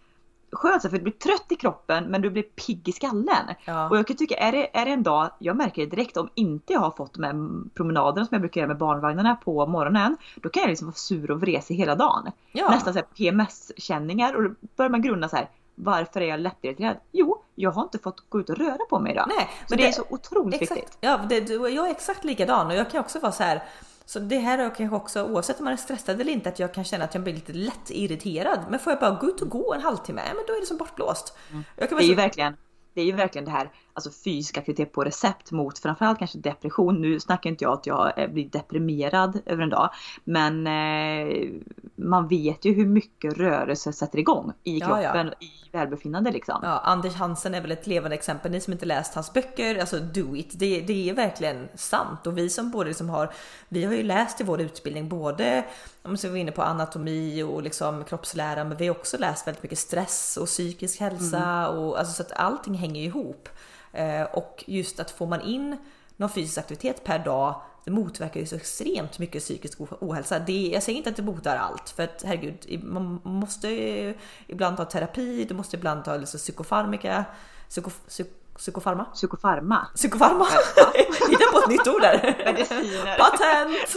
skönt 0.55 0.81
för 0.81 0.89
du 0.89 0.99
blir 0.99 1.13
trött 1.13 1.45
i 1.49 1.55
kroppen 1.55 2.03
men 2.03 2.21
du 2.21 2.29
blir 2.29 2.43
pigg 2.43 2.89
i 2.89 2.91
skallen. 2.91 3.55
Ja. 3.65 3.89
Och 3.89 3.97
jag 3.97 4.07
kan 4.07 4.17
tycka, 4.17 4.35
är 4.35 4.51
det, 4.51 4.77
är 4.77 4.85
det 4.85 4.91
en 4.91 5.03
dag, 5.03 5.29
jag 5.39 5.57
märker 5.57 5.81
det 5.81 5.95
direkt 5.95 6.17
om 6.17 6.29
inte 6.35 6.73
jag 6.73 6.79
har 6.79 6.91
fått 6.91 7.13
de 7.13 7.23
här 7.23 7.33
promenaderna 7.73 8.25
som 8.25 8.35
jag 8.35 8.41
brukar 8.41 8.61
göra 8.61 8.67
med 8.67 8.77
barnvagnarna 8.77 9.35
på 9.35 9.65
morgonen. 9.65 10.17
Då 10.35 10.49
kan 10.49 10.61
jag 10.61 10.69
liksom 10.69 10.87
vara 10.87 10.95
sur 10.95 11.31
och 11.31 11.41
vresig 11.41 11.75
hela 11.75 11.95
dagen. 11.95 12.31
Ja. 12.51 12.69
Nästan 12.69 12.93
så 12.93 13.01
PMS-känningar 13.17 14.33
och 14.33 14.43
då 14.43 14.49
börjar 14.75 14.89
man 14.89 15.01
grunna 15.01 15.29
så 15.29 15.35
här. 15.35 15.49
Varför 15.75 16.21
är 16.21 16.25
jag 16.25 16.39
lättirriterad? 16.39 16.97
Jo, 17.11 17.43
jag 17.55 17.71
har 17.71 17.81
inte 17.83 17.99
fått 17.99 18.29
gå 18.29 18.39
ut 18.39 18.49
och 18.49 18.57
röra 18.57 18.85
på 18.89 18.99
mig 18.99 19.11
idag. 19.11 19.25
Nej, 19.37 19.49
så 19.59 19.65
men 19.69 19.77
det, 19.77 19.87
är 19.87 19.91
så 19.91 20.03
otroligt 20.09 20.61
exakt, 20.61 20.81
viktigt. 20.81 20.97
Ja, 21.01 21.19
det, 21.29 21.49
jag 21.49 21.87
är 21.87 21.91
exakt 21.91 22.23
likadan 22.23 22.67
och 22.67 22.73
jag 22.73 22.91
kan 22.91 22.99
också 22.99 23.19
vara 23.19 23.31
så 23.31 23.43
här. 23.43 23.63
Så 24.05 24.19
det 24.19 24.37
här 24.37 24.57
är 24.57 24.75
kanske 24.75 24.95
också 24.95 25.23
oavsett 25.23 25.59
om 25.59 25.63
man 25.63 25.73
är 25.73 25.77
stressad 25.77 26.21
eller 26.21 26.31
inte 26.31 26.49
att 26.49 26.59
jag 26.59 26.73
kan 26.73 26.83
känna 26.83 27.03
att 27.03 27.13
jag 27.13 27.23
blir 27.23 27.33
lite 27.33 27.53
lätt 27.53 27.89
irriterad. 27.89 28.59
Men 28.69 28.79
får 28.79 28.91
jag 28.93 28.99
bara 28.99 29.19
gå 29.19 29.27
ut 29.27 29.41
och 29.41 29.49
gå 29.49 29.73
en 29.73 29.81
halvtimme, 29.81 30.21
men 30.25 30.43
då 30.47 30.53
är 30.53 30.59
det 30.59 30.65
som 30.65 30.77
bortblåst. 30.77 31.37
Kan 31.51 31.63
Det 31.75 31.95
är 31.95 32.01
ju 32.01 32.07
så, 32.07 32.15
verkligen 32.15 32.55
det 32.93 33.01
är 33.01 33.05
ju 33.05 33.11
verkligen 33.11 33.45
det 33.45 33.51
här, 33.51 33.71
alltså 33.93 34.11
fysisk 34.25 34.57
aktivitet 34.57 34.91
på 34.91 35.03
recept 35.03 35.51
mot 35.51 35.79
framförallt 35.79 36.19
kanske 36.19 36.37
depression. 36.37 37.01
Nu 37.01 37.19
snackar 37.19 37.49
inte 37.49 37.63
jag 37.63 37.73
att 37.73 37.87
jag 37.87 38.19
eh, 38.19 38.29
blir 38.29 38.49
deprimerad 38.49 39.39
över 39.45 39.63
en 39.63 39.69
dag. 39.69 39.89
Men 40.23 40.67
eh, 40.67 41.49
man 41.95 42.27
vet 42.27 42.65
ju 42.65 42.73
hur 42.73 42.85
mycket 42.85 43.37
rörelse 43.37 43.93
sätter 43.93 44.19
igång 44.19 44.53
i 44.63 44.79
Ja, 44.79 45.01
ja. 45.01 45.11
kroppen, 45.11 45.33
i 45.39 45.69
välbefinnande 45.71 46.31
liksom. 46.31 46.59
ja, 46.63 46.79
Anders 46.79 47.13
Hansen 47.13 47.55
är 47.55 47.61
väl 47.61 47.71
ett 47.71 47.87
levande 47.87 48.15
exempel. 48.15 48.51
Ni 48.51 48.61
som 48.61 48.73
inte 48.73 48.85
läst 48.85 49.15
hans 49.15 49.33
böcker, 49.33 49.79
alltså 49.79 49.99
do 49.99 50.35
it. 50.35 50.59
Det, 50.59 50.81
det 50.81 51.09
är 51.09 51.13
verkligen 51.13 51.67
sant 51.75 52.27
och 52.27 52.37
vi 52.37 52.49
som 52.49 52.71
både 52.71 52.87
liksom 52.87 53.09
har, 53.09 53.33
vi 53.69 53.83
har 53.83 53.93
ju 53.93 54.03
läst 54.03 54.41
i 54.41 54.43
vår 54.43 54.61
utbildning 54.61 55.09
både 55.09 55.65
om 56.03 56.15
vi 56.15 56.29
var 56.29 56.37
inne 56.37 56.51
på 56.51 56.61
anatomi 56.61 57.43
och 57.43 57.63
liksom 57.63 58.03
kroppslära, 58.03 58.63
men 58.63 58.77
vi 58.77 58.87
har 58.87 58.95
också 58.95 59.17
läst 59.17 59.47
väldigt 59.47 59.63
mycket 59.63 59.79
stress 59.79 60.37
och 60.41 60.47
psykisk 60.47 60.99
hälsa 60.99 61.69
och 61.69 61.99
alltså 61.99 62.13
så 62.13 62.23
att 62.23 62.31
allting 62.31 62.73
hänger 62.73 63.01
ihop. 63.01 63.49
Eh, 63.93 64.23
och 64.23 64.63
just 64.67 64.99
att 64.99 65.11
får 65.11 65.27
man 65.27 65.41
in 65.41 65.77
någon 66.17 66.29
fysisk 66.29 66.57
aktivitet 66.57 67.03
per 67.03 67.19
dag 67.19 67.61
det 67.85 67.91
motverkar 67.91 68.39
ju 68.39 68.45
så 68.45 68.55
extremt 68.55 69.19
mycket 69.19 69.41
psykisk 69.41 69.77
ohälsa. 69.79 70.39
Det, 70.39 70.69
jag 70.73 70.83
säger 70.83 70.97
inte 70.97 71.09
att 71.09 71.15
det 71.15 71.21
botar 71.21 71.57
allt 71.57 71.89
för 71.89 72.03
att 72.03 72.23
herregud, 72.25 72.83
man 72.83 73.21
måste 73.23 73.69
eh, 73.69 74.15
ibland 74.47 74.77
ta 74.77 74.85
terapi, 74.85 75.45
du 75.45 75.53
måste 75.53 75.75
ibland 75.75 76.05
ta 76.05 76.17
liksom 76.17 76.37
psykofarmika, 76.37 77.25
psyko, 77.69 77.89
psyk, 78.07 78.27
psykofarma? 78.57 79.05
Psykofarma. 79.05 79.87
Psykofarma! 79.95 80.45
Hitta 81.29 81.51
på 81.51 81.59
ett 81.59 81.69
nytt 81.69 81.87
ord 81.87 82.01
där! 82.01 82.35
Mediciner. 82.45 83.17
Patent! 83.17 83.95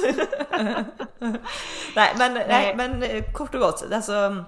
nej 1.97 2.15
men, 2.19 2.35
nej, 2.35 2.47
Nej. 2.49 2.75
men 2.77 3.03
eh, 3.03 3.33
kort 3.33 3.55
och 3.55 3.61
gott, 3.61 3.85
alltså 3.93 4.45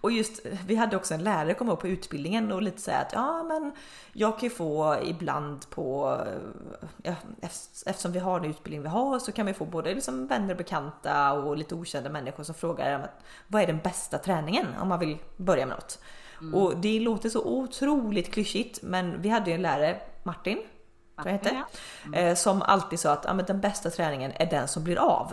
och 0.00 0.12
just, 0.12 0.46
vi 0.66 0.76
hade 0.76 0.96
också 0.96 1.14
en 1.14 1.24
lärare 1.24 1.54
komma 1.54 1.72
upp 1.72 1.80
på 1.80 1.88
utbildningen 1.88 2.52
och 2.52 2.62
lite 2.62 2.80
säga 2.80 2.98
att 2.98 3.12
ja 3.12 3.42
men 3.42 3.72
jag 4.12 4.38
kan 4.38 4.48
ju 4.48 4.54
få 4.54 4.96
ibland 5.04 5.70
på, 5.70 6.18
ja, 7.02 7.14
eft- 7.42 7.82
eftersom 7.86 8.12
vi 8.12 8.18
har 8.18 8.40
den 8.40 8.50
utbildning 8.50 8.82
vi 8.82 8.88
har 8.88 9.18
så 9.18 9.32
kan 9.32 9.46
vi 9.46 9.54
få 9.54 9.64
både 9.64 9.94
liksom 9.94 10.26
vänner 10.26 10.50
och 10.50 10.56
bekanta 10.58 11.32
och 11.32 11.56
lite 11.56 11.74
okända 11.74 12.10
människor 12.10 12.44
som 12.44 12.54
frågar 12.54 13.00
att, 13.00 13.24
vad 13.46 13.62
är 13.62 13.66
den 13.66 13.78
bästa 13.78 14.18
träningen 14.18 14.66
om 14.80 14.88
man 14.88 14.98
vill 14.98 15.18
börja 15.36 15.66
med 15.66 15.76
något. 15.76 15.98
Och 16.54 16.76
det 16.76 17.00
låter 17.00 17.28
så 17.28 17.44
otroligt 17.44 18.32
klyschigt 18.32 18.82
men 18.82 19.22
vi 19.22 19.28
hade 19.28 19.50
ju 19.50 19.54
en 19.54 19.62
lärare, 19.62 20.00
Martin, 20.22 20.58
tror 21.22 21.28
jag 21.28 21.32
hette, 21.32 21.62
eh, 22.14 22.34
som 22.34 22.62
alltid 22.62 23.00
sa 23.00 23.12
att 23.12 23.24
ja, 23.24 23.32
den 23.32 23.60
bästa 23.60 23.90
träningen 23.90 24.32
är 24.34 24.46
den 24.46 24.68
som 24.68 24.84
blir 24.84 24.98
av. 24.98 25.32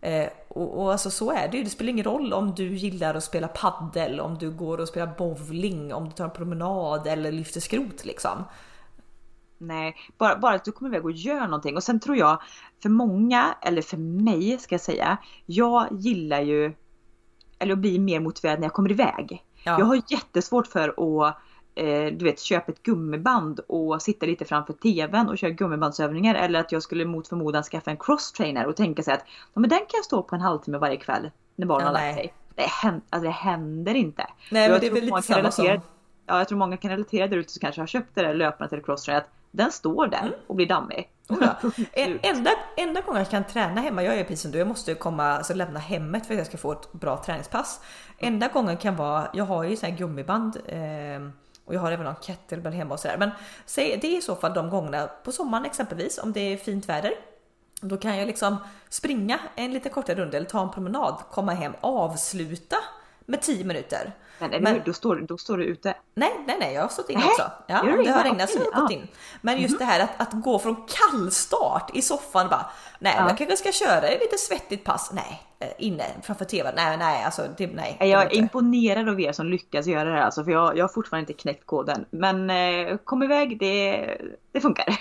Eh, 0.00 0.28
och, 0.48 0.82
och 0.82 0.92
alltså 0.92 1.10
så 1.10 1.32
är 1.32 1.48
det 1.48 1.56
ju. 1.56 1.64
Det 1.64 1.70
spelar 1.70 1.90
ingen 1.90 2.04
roll 2.04 2.32
om 2.32 2.54
du 2.54 2.74
gillar 2.74 3.14
att 3.14 3.24
spela 3.24 3.48
paddel, 3.48 4.20
om 4.20 4.38
du 4.38 4.50
går 4.50 4.78
och 4.78 4.88
spelar 4.88 5.14
bowling, 5.18 5.94
om 5.94 6.04
du 6.04 6.10
tar 6.10 6.24
en 6.24 6.30
promenad 6.30 7.06
eller 7.06 7.32
lyfter 7.32 7.60
skrot 7.60 8.04
liksom. 8.04 8.44
Nej, 9.58 9.96
bara, 10.18 10.36
bara 10.36 10.54
att 10.54 10.64
du 10.64 10.72
kommer 10.72 10.90
iväg 10.90 11.04
och 11.04 11.12
gör 11.12 11.40
någonting. 11.40 11.76
Och 11.76 11.82
sen 11.82 12.00
tror 12.00 12.16
jag, 12.16 12.42
för 12.82 12.88
många, 12.88 13.54
eller 13.62 13.82
för 13.82 13.96
mig 13.96 14.58
ska 14.58 14.74
jag 14.74 14.80
säga, 14.80 15.16
jag 15.46 15.86
gillar 15.90 16.40
ju, 16.40 16.72
eller 17.58 17.72
att 17.72 17.78
bli 17.78 17.98
mer 17.98 18.20
motiverad 18.20 18.60
när 18.60 18.66
jag 18.66 18.72
kommer 18.72 18.90
iväg. 18.90 19.44
Ja. 19.64 19.78
Jag 19.78 19.86
har 19.86 20.02
jättesvårt 20.08 20.66
för 20.66 20.88
att 20.88 21.38
eh, 21.78 22.12
du 22.12 22.24
vet, 22.24 22.40
köpa 22.40 22.72
ett 22.72 22.82
gummiband 22.82 23.60
och 23.68 24.02
sitta 24.02 24.26
lite 24.26 24.44
framför 24.44 24.72
TVn 24.72 25.28
och 25.28 25.38
köra 25.38 25.50
gummibandsövningar. 25.50 26.34
Eller 26.34 26.60
att 26.60 26.72
jag 26.72 26.82
skulle 26.82 27.04
mot 27.04 27.28
förmodan 27.28 27.62
skaffa 27.62 27.90
en 27.90 27.96
crosstrainer 27.96 28.66
och 28.66 28.76
tänka 28.76 29.02
sig 29.02 29.14
att 29.14 29.24
ja, 29.54 29.60
men 29.60 29.70
den 29.70 29.78
kan 29.78 29.88
jag 29.92 30.04
stå 30.04 30.22
på 30.22 30.34
en 30.34 30.40
halvtimme 30.40 30.78
varje 30.78 30.96
kväll 30.96 31.30
när 31.56 31.66
barnen 31.66 31.86
Ja, 31.86 31.98
har 31.98 32.06
lagt 32.06 32.14
sig. 32.16 32.32
Det 32.54 32.62
händer, 32.62 33.02
alltså 33.10 33.24
det 33.26 33.32
händer 33.34 33.94
inte. 33.94 34.26
Nej, 34.50 34.64
Och 34.66 34.70
men 34.70 34.72
jag 34.72 34.80
det 34.80 34.86
är 34.86 34.90
väl 34.90 35.04
lite 35.04 35.22
samma 35.22 35.50
som- 35.50 35.80
Ja, 36.26 36.38
jag 36.38 36.48
tror 36.48 36.58
många 36.58 36.76
kan 36.76 36.90
relatera 36.90 37.26
där 37.26 37.36
ute 37.36 37.52
som 37.52 37.60
kanske 37.60 37.80
har 37.80 37.86
köpt 37.86 38.14
det 38.14 38.22
där 38.22 38.34
löparna 38.34 38.68
till 38.68 38.82
crosstrainer. 38.82 39.20
Att 39.20 39.28
den 39.50 39.72
står 39.72 40.06
där 40.06 40.36
och 40.46 40.54
blir 40.56 40.66
dammig. 40.66 41.08
Mm. 41.30 41.42
Oh. 41.42 41.70
En- 41.92 42.18
Enda, 42.22 42.50
enda 42.76 43.00
gången 43.00 43.18
jag 43.20 43.30
kan 43.30 43.44
träna 43.44 43.80
hemma, 43.80 44.02
jag 44.02 44.14
är 44.18 44.22
precis 44.24 44.40
som 44.42 44.50
du, 44.50 44.58
jag 44.58 44.68
måste 44.68 44.94
komma, 44.94 45.24
alltså 45.24 45.54
lämna 45.54 45.78
hemmet 45.78 46.26
för 46.26 46.34
att 46.34 46.38
jag 46.38 46.46
ska 46.46 46.56
få 46.58 46.72
ett 46.72 46.92
bra 46.92 47.16
träningspass. 47.16 47.80
Enda 48.18 48.48
gången 48.48 48.76
kan 48.76 48.96
vara, 48.96 49.28
jag 49.32 49.44
har 49.44 49.64
ju 49.64 49.76
så 49.76 49.86
här 49.86 49.96
gummiband 49.96 50.56
eh, 50.66 50.78
och 51.68 51.74
jag 51.74 51.80
har 51.80 51.92
även 51.92 52.04
någon 52.04 52.14
kettlebell 52.20 52.72
hemma 52.72 52.94
och 52.94 53.00
sådär. 53.00 53.16
Men 53.18 53.30
det 53.74 54.04
är 54.04 54.18
i 54.18 54.22
så 54.22 54.36
fall 54.36 54.54
de 54.54 54.70
gångerna 54.70 55.06
på 55.24 55.32
sommaren 55.32 55.64
exempelvis 55.64 56.18
om 56.18 56.32
det 56.32 56.40
är 56.40 56.56
fint 56.56 56.88
väder. 56.88 57.12
Då 57.80 57.96
kan 57.96 58.18
jag 58.18 58.26
liksom 58.26 58.56
springa 58.88 59.38
en 59.54 59.72
lite 59.72 59.88
kortare 59.88 60.16
runda 60.16 60.36
eller 60.36 60.46
ta 60.46 60.62
en 60.62 60.70
promenad, 60.70 61.22
komma 61.30 61.52
hem, 61.52 61.72
avsluta 61.80 62.76
med 63.20 63.42
10 63.42 63.64
minuter. 63.64 64.12
Men, 64.38 64.50
eller 64.50 64.60
Men- 64.60 64.74
hur? 64.74 64.82
Då, 64.84 64.92
står, 64.92 65.16
då 65.16 65.38
står 65.38 65.56
du 65.58 65.64
ute. 65.64 65.94
Nej, 66.14 66.32
nej, 66.46 66.56
nej, 66.60 66.74
jag 66.74 66.82
har 66.82 66.88
stått 66.88 67.10
in 67.10 67.18
Nej, 67.18 67.28
också. 67.28 67.50
Ja, 67.66 67.82
du 67.82 68.02
det 68.02 68.10
har 68.10 68.22
det? 68.24 68.30
regnat 68.30 68.50
så 68.50 68.58
jag 68.72 68.92
in. 68.92 69.08
Men 69.40 69.58
just 69.60 69.78
det 69.78 69.84
här 69.84 70.00
att, 70.00 70.10
att 70.16 70.32
gå 70.42 70.58
från 70.58 70.76
kallstart 70.88 71.90
i 71.96 72.02
soffan 72.02 72.44
och 72.44 72.50
bara 72.50 72.66
nej, 72.98 73.14
Ja. 73.16 73.28
jag 73.28 73.38
kanske 73.38 73.56
ska 73.56 73.72
köra 73.72 74.06
ett 74.08 74.20
lite 74.20 74.38
svettigt 74.38 74.84
pass. 74.84 75.10
Nej, 75.12 75.42
eh, 75.60 75.68
inne 75.78 76.04
framför 76.22 76.44
tvn. 76.44 76.72
Nej, 76.76 76.96
nej, 76.96 77.24
alltså 77.24 77.42
det, 77.56 77.66
nej. 77.66 77.96
det 78.00 78.06
Jag 78.06 78.22
är 78.22 78.34
imponerad 78.36 79.08
av 79.08 79.20
er 79.20 79.32
som 79.32 79.46
lyckas 79.46 79.86
göra 79.86 80.04
det 80.10 80.16
här 80.16 80.22
alltså, 80.24 80.44
för 80.44 80.50
jag, 80.50 80.78
jag 80.78 80.84
har 80.84 80.88
fortfarande 80.92 81.32
inte 81.32 81.42
knäckt 81.42 81.66
koden. 81.66 82.04
Men 82.10 82.50
eh, 82.50 82.96
kom 83.04 83.22
iväg, 83.22 83.58
det, 83.60 84.06
det 84.52 84.60
funkar. 84.60 84.86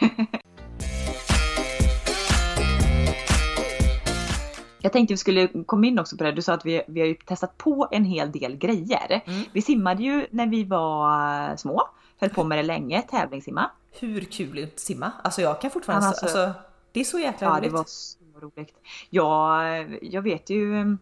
Jag 4.87 4.93
tänkte 4.93 5.13
vi 5.13 5.17
skulle 5.17 5.47
komma 5.47 5.87
in 5.87 5.99
också 5.99 6.17
på 6.17 6.23
det. 6.23 6.31
Du 6.31 6.41
sa 6.41 6.53
att 6.53 6.65
vi, 6.65 6.81
vi 6.87 6.99
har 6.99 7.07
ju 7.07 7.13
testat 7.15 7.57
på 7.57 7.87
en 7.91 8.05
hel 8.05 8.31
del 8.31 8.57
grejer. 8.57 9.21
Mm. 9.25 9.43
Vi 9.53 9.61
simmade 9.61 10.03
ju 10.03 10.27
när 10.31 10.47
vi 10.47 10.63
var 10.63 11.55
små. 11.57 11.89
Höll 12.19 12.29
på 12.29 12.43
med 12.43 12.57
det 12.57 12.63
länge, 12.63 13.01
tävlingssimma. 13.01 13.71
Hur 13.99 14.21
kul 14.21 14.57
är 14.57 14.61
det 14.61 14.67
att 14.73 14.79
simma? 14.79 15.11
Alltså 15.23 15.41
jag 15.41 15.61
kan 15.61 15.71
fortfarande, 15.71 16.05
Ja, 16.05 16.09
alltså, 16.09 16.25
alltså- 16.25 16.61
det 16.91 16.99
är 16.99 17.03
så 17.03 17.19
jäkla 17.19 17.47
Ja, 17.47 17.53
roligt. 17.53 17.63
det 17.63 17.69
var 17.69 17.83
så 17.87 18.17
roligt. 18.41 18.73
Ja, 19.09 19.67
jag 20.01 20.21
vet 20.21 20.49
ju 20.49 20.75
mm, 20.75 20.97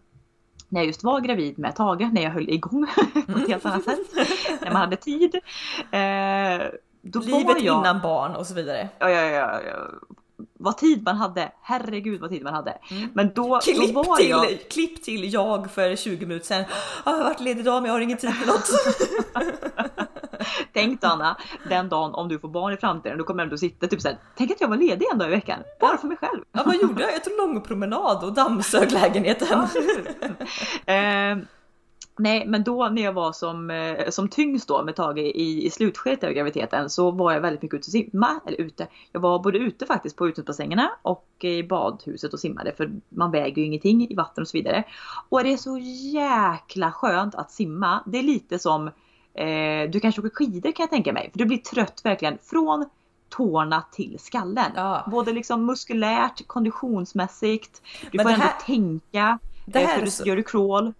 när 0.69 0.81
jag 0.81 0.87
just 0.87 1.03
var 1.03 1.19
gravid 1.19 1.59
med 1.59 1.75
Tage, 1.75 2.13
när 2.13 2.21
jag 2.21 2.31
höll 2.31 2.49
igång 2.49 2.87
på 3.27 3.39
ett 3.39 3.47
helt 3.47 3.65
annat 3.65 3.83
sätt. 3.83 3.99
när 4.61 4.71
man 4.71 4.81
hade 4.81 4.95
tid. 4.95 5.35
Eh, 5.91 7.21
Livet 7.25 7.61
jag, 7.63 7.79
innan 7.79 8.01
barn 8.01 8.35
och 8.35 8.47
så 8.47 8.53
vidare. 8.53 8.89
Ja, 8.99 9.09
ja, 9.09 9.21
ja, 9.21 9.61
ja. 9.61 9.77
Vad 10.59 10.77
tid 10.77 11.03
man 11.03 11.15
hade. 11.15 11.51
Herregud 11.61 12.21
vad 12.21 12.29
tid 12.29 12.43
man 12.43 12.53
hade. 12.53 12.77
Mm. 12.91 13.09
Men 13.13 13.31
då, 13.35 13.47
då 13.47 13.59
Klipp 13.59 13.95
var 13.95 14.15
till, 14.15 14.29
jag... 14.29 14.69
klipp 14.71 15.03
till 15.03 15.33
jag 15.33 15.71
för 15.71 15.95
20 15.95 16.25
minuter 16.25 16.45
sedan. 16.45 16.63
Ah, 17.03 17.11
jag 17.11 17.17
har 17.17 17.23
varit 17.23 17.39
ledig 17.39 17.59
idag 17.59 17.81
men 17.81 17.85
jag 17.85 17.93
har 17.93 18.01
ingen 18.01 18.17
tid 18.17 18.33
för 18.33 18.47
något. 18.47 18.69
Tänk 20.73 21.01
då, 21.01 21.07
Anna, 21.07 21.37
den 21.69 21.89
dagen 21.89 22.13
om 22.13 22.29
du 22.29 22.39
får 22.39 22.47
barn 22.47 22.73
i 22.73 22.77
framtiden, 22.77 23.17
då 23.17 23.23
kommer 23.23 23.43
jag 23.43 23.45
ändå 23.45 23.57
sitta 23.57 23.87
typ 23.87 24.01
såhär. 24.01 24.17
Tänk 24.35 24.51
att 24.51 24.61
jag 24.61 24.67
var 24.67 24.77
ledig 24.77 25.05
en 25.11 25.17
dag 25.17 25.27
i 25.27 25.31
veckan. 25.31 25.59
Bara 25.79 25.97
för 25.97 26.07
mig 26.07 26.17
själv. 26.17 26.41
ja, 26.51 26.63
vad 26.65 26.75
gjorde 26.75 27.01
jag? 27.01 27.13
Jag 27.13 27.23
tog 27.23 27.37
lång 27.37 27.61
promenad 27.61 28.23
och 28.23 28.33
dammsög 28.33 28.91
lägenheten. 28.91 29.59
eh, 30.85 31.45
nej, 32.17 32.47
men 32.47 32.63
då 32.63 32.89
när 32.89 33.01
jag 33.01 33.13
var 33.13 33.31
som, 33.31 33.69
eh, 33.69 34.09
som 34.09 34.27
tyngst 34.29 34.67
då 34.67 34.83
med 34.83 34.95
Tage 34.95 35.17
i, 35.17 35.65
i 35.65 35.69
slutskedet 35.69 36.23
av 36.23 36.29
graviditeten 36.31 36.89
så 36.89 37.11
var 37.11 37.31
jag 37.31 37.41
väldigt 37.41 37.61
mycket 37.61 37.77
ute 37.77 37.87
och 37.87 37.91
simma. 38.11 38.39
Eller 38.47 38.61
ute. 38.61 38.87
Jag 39.11 39.19
var 39.19 39.39
både 39.39 39.57
ute 39.57 39.85
faktiskt 39.85 40.15
på 40.15 40.27
utomhusbassängerna 40.27 40.91
och 41.01 41.27
i 41.41 41.63
badhuset 41.63 42.33
och 42.33 42.39
simmade 42.39 42.71
för 42.77 42.91
man 43.09 43.31
väger 43.31 43.61
ju 43.61 43.65
ingenting 43.67 44.07
i 44.09 44.15
vatten 44.15 44.41
och 44.41 44.47
så 44.47 44.57
vidare. 44.57 44.83
Och 45.29 45.43
det 45.43 45.53
är 45.53 45.57
så 45.57 45.77
jäkla 46.13 46.91
skönt 46.91 47.35
att 47.35 47.51
simma. 47.51 48.03
Det 48.05 48.17
är 48.19 48.23
lite 48.23 48.59
som 48.59 48.87
eh, 49.33 49.89
du 49.91 49.99
kanske 49.99 50.21
åker 50.21 50.29
skidor 50.29 50.71
kan 50.71 50.83
jag 50.83 50.89
tänka 50.89 51.13
mig. 51.13 51.29
För 51.31 51.39
du 51.39 51.45
blir 51.45 51.57
trött 51.57 52.01
verkligen 52.03 52.37
från 52.43 52.85
tårna 53.29 53.83
till 53.91 54.17
skallen. 54.19 54.71
Ja. 54.75 55.07
Både 55.11 55.33
liksom 55.33 55.65
muskulärt, 55.65 56.47
konditionsmässigt. 56.47 57.81
Du 58.11 58.17
Men 58.17 58.23
får 58.25 58.31
ändå 58.33 58.45
här- 58.45 58.65
tänka. 58.65 59.39
Det 59.65 59.81
eh, 59.81 59.87
här 59.87 59.97
för 59.97 60.05
du, 60.05 60.11
så- 60.11 60.27
gör 60.27 60.35
du 60.35 60.43
crawl. 60.43 60.93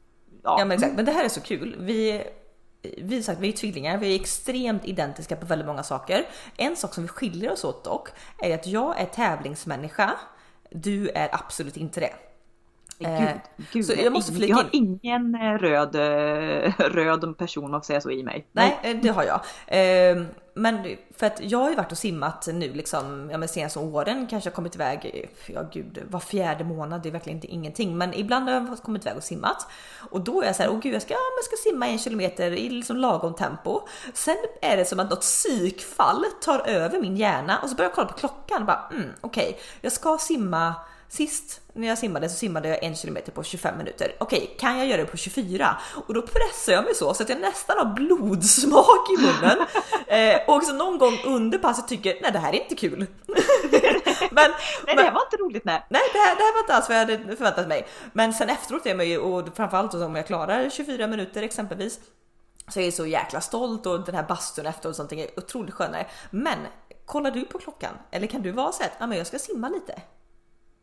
Ja, 0.46 0.56
Ja 0.60 0.66
men 0.66 0.76
exakt, 0.76 0.96
men 0.96 1.06
det 1.06 1.12
här 1.12 1.26
är 1.26 1.30
så 1.30 1.42
kul. 1.42 1.76
Vi, 1.80 2.24
vi, 2.98 3.24
sagt, 3.24 3.40
vi 3.40 3.48
är 3.48 3.52
tvillingar, 3.52 3.98
vi 3.98 4.16
är 4.16 4.20
extremt 4.20 4.86
identiska 4.86 5.36
på 5.36 5.46
väldigt 5.46 5.68
många 5.68 5.84
saker. 5.84 6.26
En 6.58 6.76
sak 6.76 6.94
som 6.94 7.04
vi 7.04 7.10
skiljer 7.10 7.52
oss 7.52 7.64
åt 7.64 7.84
dock 7.84 8.10
är 8.38 8.56
att 8.56 8.68
jag 8.68 9.00
är 9.00 9.06
tävlingsmänniska. 9.06 10.14
Du 10.72 11.10
är 11.10 11.30
absolut 11.32 11.78
inte 11.78 12.00
det. 12.00 12.14
Gud, 13.00 13.08
Eh, 13.10 13.30
gud, 13.72 13.86
så 13.86 13.94
jag 13.94 14.14
måste 14.14 14.32
flika 14.34 14.50
jag 14.50 14.56
har 14.58 14.70
in. 14.72 15.00
ingen 15.04 15.36
eh, 15.36 15.58
röd, 15.58 15.96
eh, 15.96 16.72
röd 16.80 17.38
person 17.38 17.74
om 17.74 17.82
säga 17.82 18.02
så 18.02 18.12
i 18.12 18.24
mig. 18.24 18.48
Nej, 18.52 19.00
det 19.02 19.10
har 19.10 19.24
jag. 19.24 19.42
Eh, 19.68 20.24
Men 20.58 20.96
för 21.18 21.28
att 21.28 21.40
jag 21.44 21.60
har 21.60 21.70
ju 21.70 21.76
varit 21.76 21.92
och 21.92 21.98
simmat 21.98 22.48
nu 22.54 22.74
liksom, 22.74 23.30
ja 23.32 23.38
men 23.38 23.48
senaste 23.50 23.80
åren 23.80 24.28
kanske 24.30 24.48
jag 24.48 24.56
kommit 24.56 24.76
iväg, 24.76 25.30
ja 25.48 25.62
gud, 25.74 26.04
var 26.10 26.20
fjärde 26.20 26.64
månad, 26.64 27.02
det 27.04 27.10
är 27.10 27.12
verkligen 27.12 27.38
inte 27.38 27.48
ingenting. 27.48 27.98
Men 27.98 28.14
ibland 28.14 28.50
har 28.50 28.56
jag 28.56 28.78
kommit 28.84 29.06
iväg 29.06 29.18
och 29.18 29.24
simmat. 29.24 29.68
Och 30.12 30.22
då 30.22 30.42
är 30.42 30.46
jag 30.46 30.56
så 30.56 30.64
här, 30.64 30.70
åh 30.70 30.80
gud 30.80 30.94
jag 30.94 31.02
ska, 31.02 31.14
jag 31.14 31.44
ska 31.46 31.70
simma 31.70 31.88
en 31.88 32.00
kilometer 32.00 32.52
i 32.52 32.70
liksom 32.70 32.98
lagom 32.98 33.34
tempo. 33.36 33.82
Sen 34.14 34.36
är 34.62 34.78
det 34.78 34.86
som 34.86 35.00
att 35.00 35.10
något 35.10 35.22
psykfall 35.22 36.26
tar 36.42 36.60
över 36.68 37.00
min 37.02 37.16
hjärna 37.18 37.60
och 37.64 37.70
så 37.70 37.76
börjar 37.76 37.90
jag 37.90 37.96
kolla 37.96 38.08
på 38.08 38.14
klockan 38.14 38.60
och 38.62 38.66
bara, 38.68 38.90
mm, 38.92 39.10
okej, 39.22 39.60
jag 39.82 39.92
ska 39.92 40.18
simma 40.18 40.74
Sist 41.16 41.62
när 41.74 41.88
jag 41.88 41.98
simmade 41.98 42.30
så 42.30 42.36
simmade 42.36 42.70
jag 42.70 42.84
en 42.84 42.96
kilometer 42.96 43.32
på 43.32 43.44
25 43.44 43.78
minuter. 43.78 44.16
Okej, 44.20 44.56
kan 44.60 44.78
jag 44.78 44.88
göra 44.88 45.02
det 45.02 45.08
på 45.08 45.18
24? 45.18 45.78
Och 46.08 46.14
då 46.14 46.22
pressar 46.22 46.74
jag 46.74 46.84
mig 46.84 46.96
så 46.96 47.14
så 47.14 47.24
att 47.24 47.30
jag 47.30 47.42
nästan 47.42 47.78
har 47.78 47.94
blodsmak 47.94 49.10
i 49.10 49.22
munnen. 49.22 49.58
eh, 50.08 50.56
och 50.56 50.64
så 50.64 50.74
någon 50.74 50.98
gång 50.98 51.20
under 51.26 51.58
passet 51.58 51.88
tycker 51.88 52.18
nej 52.22 52.32
det 52.32 52.40
här 52.40 52.54
är 52.54 52.64
inte 52.64 52.76
kul. 52.76 52.98
men, 54.32 54.52
Nej, 54.86 54.96
det 54.96 55.02
här 55.02 55.12
var 55.12 55.22
inte 55.22 55.38
roligt 55.38 55.66
nej. 55.66 55.86
Nej, 55.90 56.02
det 56.14 56.20
här, 56.20 56.36
det 56.36 56.44
här 56.44 56.54
var 56.54 56.60
inte 56.60 56.74
alls 56.74 56.90
vad 56.90 56.98
jag 56.98 57.06
hade 57.06 57.36
förväntat 57.36 57.68
mig. 57.68 57.88
Men 58.14 58.34
sen 58.34 58.50
efteråt 58.50 58.86
är 58.86 58.96
man 58.96 59.08
ju, 59.08 59.18
och 59.18 59.56
framförallt 59.56 59.94
om 59.94 60.16
jag 60.16 60.28
klarar 60.28 60.70
24 60.70 61.08
minuter 61.08 61.44
exempelvis, 61.44 62.00
så 62.68 62.80
är 62.80 62.84
jag 62.84 62.94
så 62.94 63.06
jäkla 63.06 63.42
stolt 63.42 63.86
och 63.86 64.06
den 64.06 64.16
här 64.16 64.24
bastun 64.24 64.66
efteråt 64.66 64.86
och 64.92 64.96
sånt 64.96 65.14
är 65.14 65.40
otroligt 65.40 65.74
skönare. 65.74 66.08
Men 66.32 66.58
kollar 67.06 67.32
du 67.32 67.46
på 67.46 67.60
klockan? 67.60 67.94
Eller 68.12 68.28
kan 68.28 68.42
du 68.42 68.52
vara 68.52 68.72
så 68.72 68.84
att 68.84 68.92
ja, 69.00 69.08
men 69.08 69.18
jag 69.18 69.28
ska 69.28 69.40
simma 69.40 69.70
lite? 69.70 70.02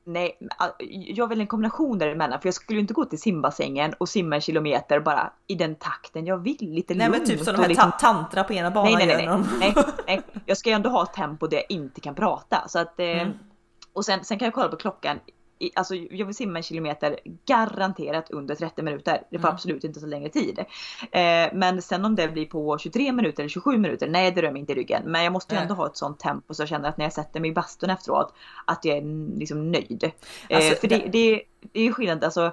Nej, 0.05 0.39
ah, 0.59 0.69
jag 0.91 1.29
vill 1.29 1.41
en 1.41 1.47
kombination 1.47 1.99
däremellan 1.99 2.41
för 2.41 2.47
jag 2.49 2.55
skulle 2.55 2.77
ju 2.77 2.81
inte 2.81 2.95
gå 2.95 3.05
till 3.05 3.21
simbassängen 3.21 3.93
och 3.99 4.09
simma 4.09 4.35
en 4.35 4.41
kilometer 4.41 5.01
bara 5.01 5.33
i 5.47 5.55
den 5.55 5.75
takten 5.75 6.27
jag 6.27 6.39
vill. 6.39 6.57
Lite 6.61 6.95
Nej 6.95 7.09
men 7.09 7.19
lugnt 7.19 7.31
typ 7.31 7.41
som 7.45 7.55
de 7.55 7.61
här 7.63 7.69
liksom- 7.69 7.91
ta- 7.91 7.99
tantra 7.99 8.45
på 8.45 8.53
ena 8.53 8.71
banan 8.71 8.93
nej, 8.93 9.07
nej, 9.07 9.27
nej, 9.27 9.39
nej, 9.61 9.73
nej, 9.85 9.85
nej. 10.07 10.43
Jag 10.47 10.57
ska 10.57 10.71
ju 10.71 10.75
ändå 10.75 10.91
ha 10.91 11.03
ett 11.03 11.13
tempo 11.15 11.47
där 11.47 11.57
jag 11.57 11.67
inte 11.69 12.01
kan 12.01 12.15
prata. 12.15 12.69
Så 12.69 12.79
att, 12.79 13.01
eh, 13.01 13.07
Mm. 13.07 13.33
Och 13.95 14.05
sen, 14.05 14.25
sen 14.25 14.39
kan 14.39 14.47
jag 14.47 14.55
kolla 14.55 14.69
på 14.69 14.77
klockan. 14.77 15.19
Alltså, 15.75 15.95
jag 15.95 16.27
vill 16.27 16.35
simma 16.35 16.59
en 16.59 16.63
kilometer 16.63 17.19
garanterat 17.47 18.31
under 18.31 18.55
30 18.55 18.83
minuter. 18.83 19.23
Det 19.31 19.39
får 19.39 19.49
Mm. 19.49 19.55
absolut 19.55 19.85
inte 19.85 20.01
så 20.01 20.07
längre 20.07 20.29
tid. 20.29 20.59
Eh, 21.13 21.49
men 21.53 21.83
sen 21.83 22.05
om 22.05 22.17
det 22.17 22.29
blir 22.29 22.47
på 22.47 22.79
23 22.79 23.13
minuter 23.13 23.43
eller 23.43 23.49
27 23.49 23.79
minuter, 23.79 24.09
nej 24.09 24.31
det 24.33 24.43
rör 24.43 24.51
mig 24.51 24.61
inte 24.61 24.73
i 24.73 24.77
ryggen. 24.77 25.03
Men 25.07 25.25
jag 25.25 25.33
måste 25.33 25.55
ju 25.55 25.61
ändå 25.61 25.75
ha 25.75 25.87
ett 25.87 25.97
sånt 25.97 26.19
tempo 26.21 26.55
så 26.55 26.63
jag 26.63 26.69
känner 26.69 26.89
att 26.89 26.97
när 26.97 27.05
jag 27.05 27.13
sätter 27.13 27.41
mig 27.41 27.51
i 27.51 27.55
bastun 27.55 27.91
efteråt 27.91 28.35
att 28.67 28.85
jag 28.85 28.97
är 28.97 29.37
liksom 29.39 29.71
nöjd. 29.73 30.05
Eh, 30.49 30.57
Alltså, 30.57 30.75
för 30.75 30.89
det, 30.89 30.97
det- 30.99 31.09
det, 31.09 31.43
det 31.73 31.81
är 31.81 31.85
ju 31.85 31.93
skillnad, 31.93 32.25
alltså 32.25 32.53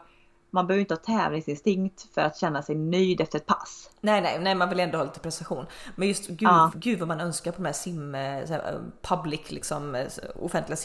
man 0.51 0.67
behöver 0.67 0.79
inte 0.81 0.93
ha 0.93 0.99
tävlingsinstinkt 0.99 2.07
för 2.13 2.21
att 2.21 2.37
känna 2.37 2.61
sig 2.61 2.75
nöjd 2.75 3.21
efter 3.21 3.39
ett 3.39 3.45
pass. 3.45 3.89
Nej, 4.01 4.21
nej, 4.21 4.39
nej, 4.41 4.55
man 4.55 4.69
vill 4.69 4.79
ändå 4.79 4.97
ha 4.97 5.05
lite 5.05 5.19
prestation. 5.19 5.65
Men 5.95 6.07
just 6.07 6.27
gud, 6.27 6.41
Ja. 6.41 6.71
gud 6.75 6.99
vad 6.99 7.07
man 7.07 7.19
önskar 7.21 7.51
på 7.51 7.57
de 7.61 7.65
här 7.65 7.73
sim, 7.73 8.15
eh, 8.15 8.37
eh, 8.51 8.59
public, 9.01 9.51
liksom 9.51 9.95
eh, 9.95 10.05
offentliga 10.39 10.75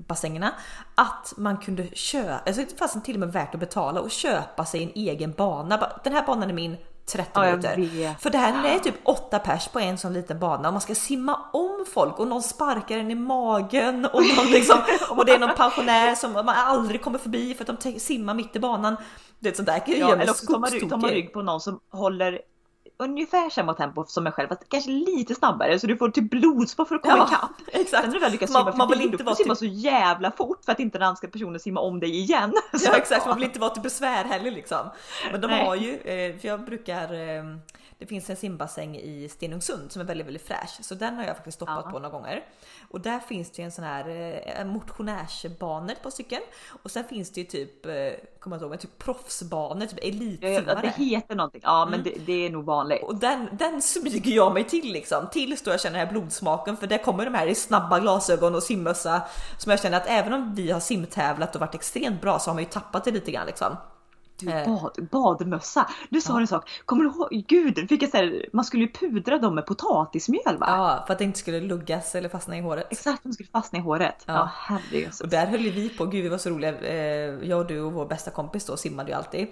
simbassängerna. 0.00 0.54
Att 0.94 1.32
man 1.36 1.56
kunde 1.56 1.86
köpa, 1.92 2.38
alltså 2.46 2.62
det 2.62 2.78
fanns 2.78 3.02
till 3.04 3.16
och 3.16 3.20
med 3.20 3.32
värt 3.32 3.54
att 3.54 3.60
betala 3.60 4.00
och 4.00 4.10
köpa 4.10 4.64
sig 4.64 4.82
en 4.82 4.92
egen 4.94 5.32
bana. 5.32 5.92
Den 6.04 6.12
här 6.12 6.26
banan 6.26 6.50
är 6.50 6.54
min, 6.54 6.76
30 7.12 7.30
Ja, 7.34 7.42
minuter. 7.42 8.14
För 8.20 8.30
det 8.30 8.38
här 8.38 8.74
är 8.74 8.78
typ 8.78 8.94
8 9.04 9.38
pers 9.38 9.68
på 9.68 9.80
en 9.80 9.98
sån 9.98 10.12
liten 10.12 10.38
bana 10.38 10.68
och 10.68 10.74
man 10.74 10.80
ska 10.80 10.94
simma 10.94 11.38
om 11.52 11.86
folk 11.94 12.18
och 12.18 12.28
någon 12.28 12.42
sparkar 12.42 12.98
en 12.98 13.10
i 13.10 13.14
magen 13.14 14.04
och, 14.04 14.22
någon 14.36 14.46
liksom, 14.46 14.78
och 15.10 15.24
det 15.24 15.32
är 15.32 15.38
någon 15.38 15.56
pensionär 15.56 16.14
som 16.14 16.32
man 16.32 16.48
aldrig 16.48 17.02
kommer 17.02 17.18
förbi 17.18 17.54
för 17.54 17.72
att 17.72 17.80
de 17.80 18.00
simmar 18.00 18.34
mitt 18.34 18.56
i 18.56 18.60
banan. 18.60 18.96
Det 19.38 19.48
är 19.48 19.54
sånt 19.54 19.66
där 19.66 19.78
kan 19.78 19.94
ju 19.94 20.00
Ja, 20.00 20.12
eller 20.12 20.30
också 20.30 20.46
tar 20.46 20.58
man, 20.58 20.70
rygg, 20.70 20.90
tar 20.90 20.96
man 20.96 21.10
rygg 21.10 21.32
på 21.32 21.42
någon 21.42 21.60
som 21.60 21.80
håller 21.92 22.40
ungefär 23.00 23.50
samma 23.50 23.74
tempo 23.74 24.04
som 24.06 24.24
mig 24.24 24.32
själv, 24.32 24.48
fast 24.48 24.68
kanske 24.68 24.90
lite 24.90 25.34
snabbare 25.34 25.78
så 25.78 25.86
du 25.86 25.96
får 25.96 26.08
typ 26.10 26.30
blodspår 26.30 26.84
för 26.84 26.94
att 26.94 27.02
komma 27.02 27.16
Ja, 27.16 27.26
ikapp. 27.28 27.50
exakt. 27.80 27.90
Sen 28.02 28.10
när 28.10 28.14
du 28.14 28.20
väl 28.20 28.32
lyckas 28.32 28.50
Man- 28.50 28.64
simma 28.64 28.76
man 28.76 28.88
vill 28.88 29.00
inte 29.12 29.24
vara 29.24 29.34
simma 29.34 29.54
typ- 29.54 29.58
så 29.58 29.64
jävla 29.64 30.30
fort 30.30 30.64
för 30.64 30.72
att 30.72 30.80
inte 30.80 30.98
den 30.98 31.08
andra 31.08 31.28
personen 31.28 31.60
simma 31.60 31.80
om 31.80 32.00
dig 32.00 32.10
igen. 32.20 32.52
Ja 32.84 32.94
exakt, 32.96 33.26
man 33.26 33.34
vill 33.36 33.44
inte 33.44 33.60
vara 33.60 33.70
till 33.70 33.82
besvär 33.82 34.24
heller 34.24 34.50
liksom. 34.50 34.90
Men 35.32 35.40
de 35.40 35.46
Nej. 35.46 35.66
har 35.66 35.74
ju, 35.76 35.94
eh, 35.96 36.38
för 36.40 36.48
jag 36.48 36.64
brukar, 36.64 37.02
eh, 37.14 37.44
det 38.00 38.06
finns 38.06 38.30
en 38.30 38.36
simbassäng 38.36 38.96
i 38.96 39.28
Stenungsund 39.28 39.92
som 39.92 40.00
är 40.02 40.06
väldigt, 40.06 40.26
väldigt 40.26 40.46
fräsch. 40.46 40.78
Så 40.84 40.94
den 40.94 41.14
har 41.16 41.24
jag 41.24 41.36
faktiskt 41.36 41.56
stoppat 41.56 41.82
Ja. 41.84 41.90
på 41.90 41.98
några 41.98 42.08
gånger. 42.18 42.44
Och 42.90 43.00
där 43.00 43.18
finns 43.20 43.50
det 43.50 43.62
ju 43.62 43.64
en 43.66 43.72
sån 43.72 43.84
här 43.84 44.08
eh, 44.58 44.64
motionärsbanor 44.64 45.94
på 46.02 46.10
stycken. 46.10 46.40
Och 46.82 46.90
sen 46.90 47.04
finns 47.04 47.30
det 47.32 47.40
ju 47.40 47.46
typ, 47.46 47.86
eh, 47.86 47.92
kommer 48.40 48.56
jag 48.56 48.62
ihåg, 48.62 48.70
men 48.70 48.78
typ 48.78 48.98
proffsbanor, 48.98 49.86
typ 49.86 49.98
elitsimmare. 50.02 50.80
det 50.96 51.04
heter 51.04 51.34
någonting, 51.34 51.60
ja 51.64 51.84
men 51.90 52.00
Mm. 52.00 52.12
det, 52.12 52.20
det 52.26 52.46
är 52.46 52.50
nog 52.50 52.64
vanligt. 52.64 53.02
Och 53.02 53.16
den, 53.16 53.48
den 53.52 53.82
smyger 53.82 54.32
jag 54.36 54.54
mig 54.54 54.64
till 54.64 54.92
liksom, 54.92 55.26
tills 55.32 55.62
då 55.62 55.70
jag 55.70 55.80
känner 55.80 55.98
den 55.98 56.06
här 56.06 56.12
blodsmaken 56.12 56.76
för 56.76 56.86
där 56.86 56.98
kommer 56.98 57.24
de 57.24 57.34
här 57.34 57.46
i 57.46 57.54
snabba 57.54 57.98
glasögon 58.00 58.54
och 58.54 58.62
simmössa 58.62 59.22
som 59.58 59.70
jag 59.70 59.80
känner 59.80 59.96
att 59.96 60.06
även 60.06 60.32
om 60.32 60.54
vi 60.54 60.70
har 60.70 60.80
simtävlat 60.80 61.54
och 61.54 61.60
varit 61.60 61.74
extremt 61.74 62.20
bra 62.22 62.38
så 62.38 62.50
har 62.50 62.54
man 62.54 62.62
ju 62.62 62.68
tappat 62.70 63.04
det 63.04 63.10
lite 63.10 63.30
grann 63.30 63.46
liksom. 63.46 63.76
Du, 64.40 64.50
Eh. 64.52 64.66
bad, 64.66 65.08
badmössa. 65.10 65.86
Du 66.08 66.20
sa 66.20 66.40
en 66.40 66.46
sak, 66.46 66.70
kommer 66.84 67.04
du 67.04 67.10
ihåg? 67.10 67.44
Gud, 67.48 67.88
fick 67.88 68.02
jag 68.02 68.10
säga, 68.10 68.42
man 68.52 68.64
skulle 68.64 68.82
ju 68.82 68.92
pudra 68.92 69.38
dem 69.38 69.54
med 69.54 69.66
potatismjöl 69.66 70.58
va? 70.58 70.66
Ja, 70.68 71.04
för 71.06 71.12
att 71.12 71.18
det 71.18 71.24
inte 71.24 71.38
skulle 71.38 71.60
luggas 71.60 72.14
eller 72.14 72.28
fastna 72.28 72.58
i 72.58 72.60
håret. 72.60 72.86
Exakt, 72.90 73.22
de 73.22 73.32
skulle 73.32 73.48
fastna 73.48 73.78
i 73.78 73.82
håret. 73.82 74.24
Ja. 74.26 74.32
Ja, 74.34 74.50
herregud. 74.54 75.10
Och 75.22 75.28
där 75.28 75.46
höll 75.46 75.60
vi 75.60 75.88
på, 75.88 76.04
gud 76.06 76.22
vi 76.22 76.28
var 76.28 76.38
så 76.38 76.50
roliga, 76.50 76.78
eh, 76.80 77.48
jag 77.48 77.60
och 77.60 77.66
du 77.66 77.80
och 77.80 77.92
vår 77.92 78.06
bästa 78.06 78.30
kompis 78.30 78.66
då 78.66 78.76
simmade 78.76 79.10
ju 79.10 79.16
alltid. 79.16 79.46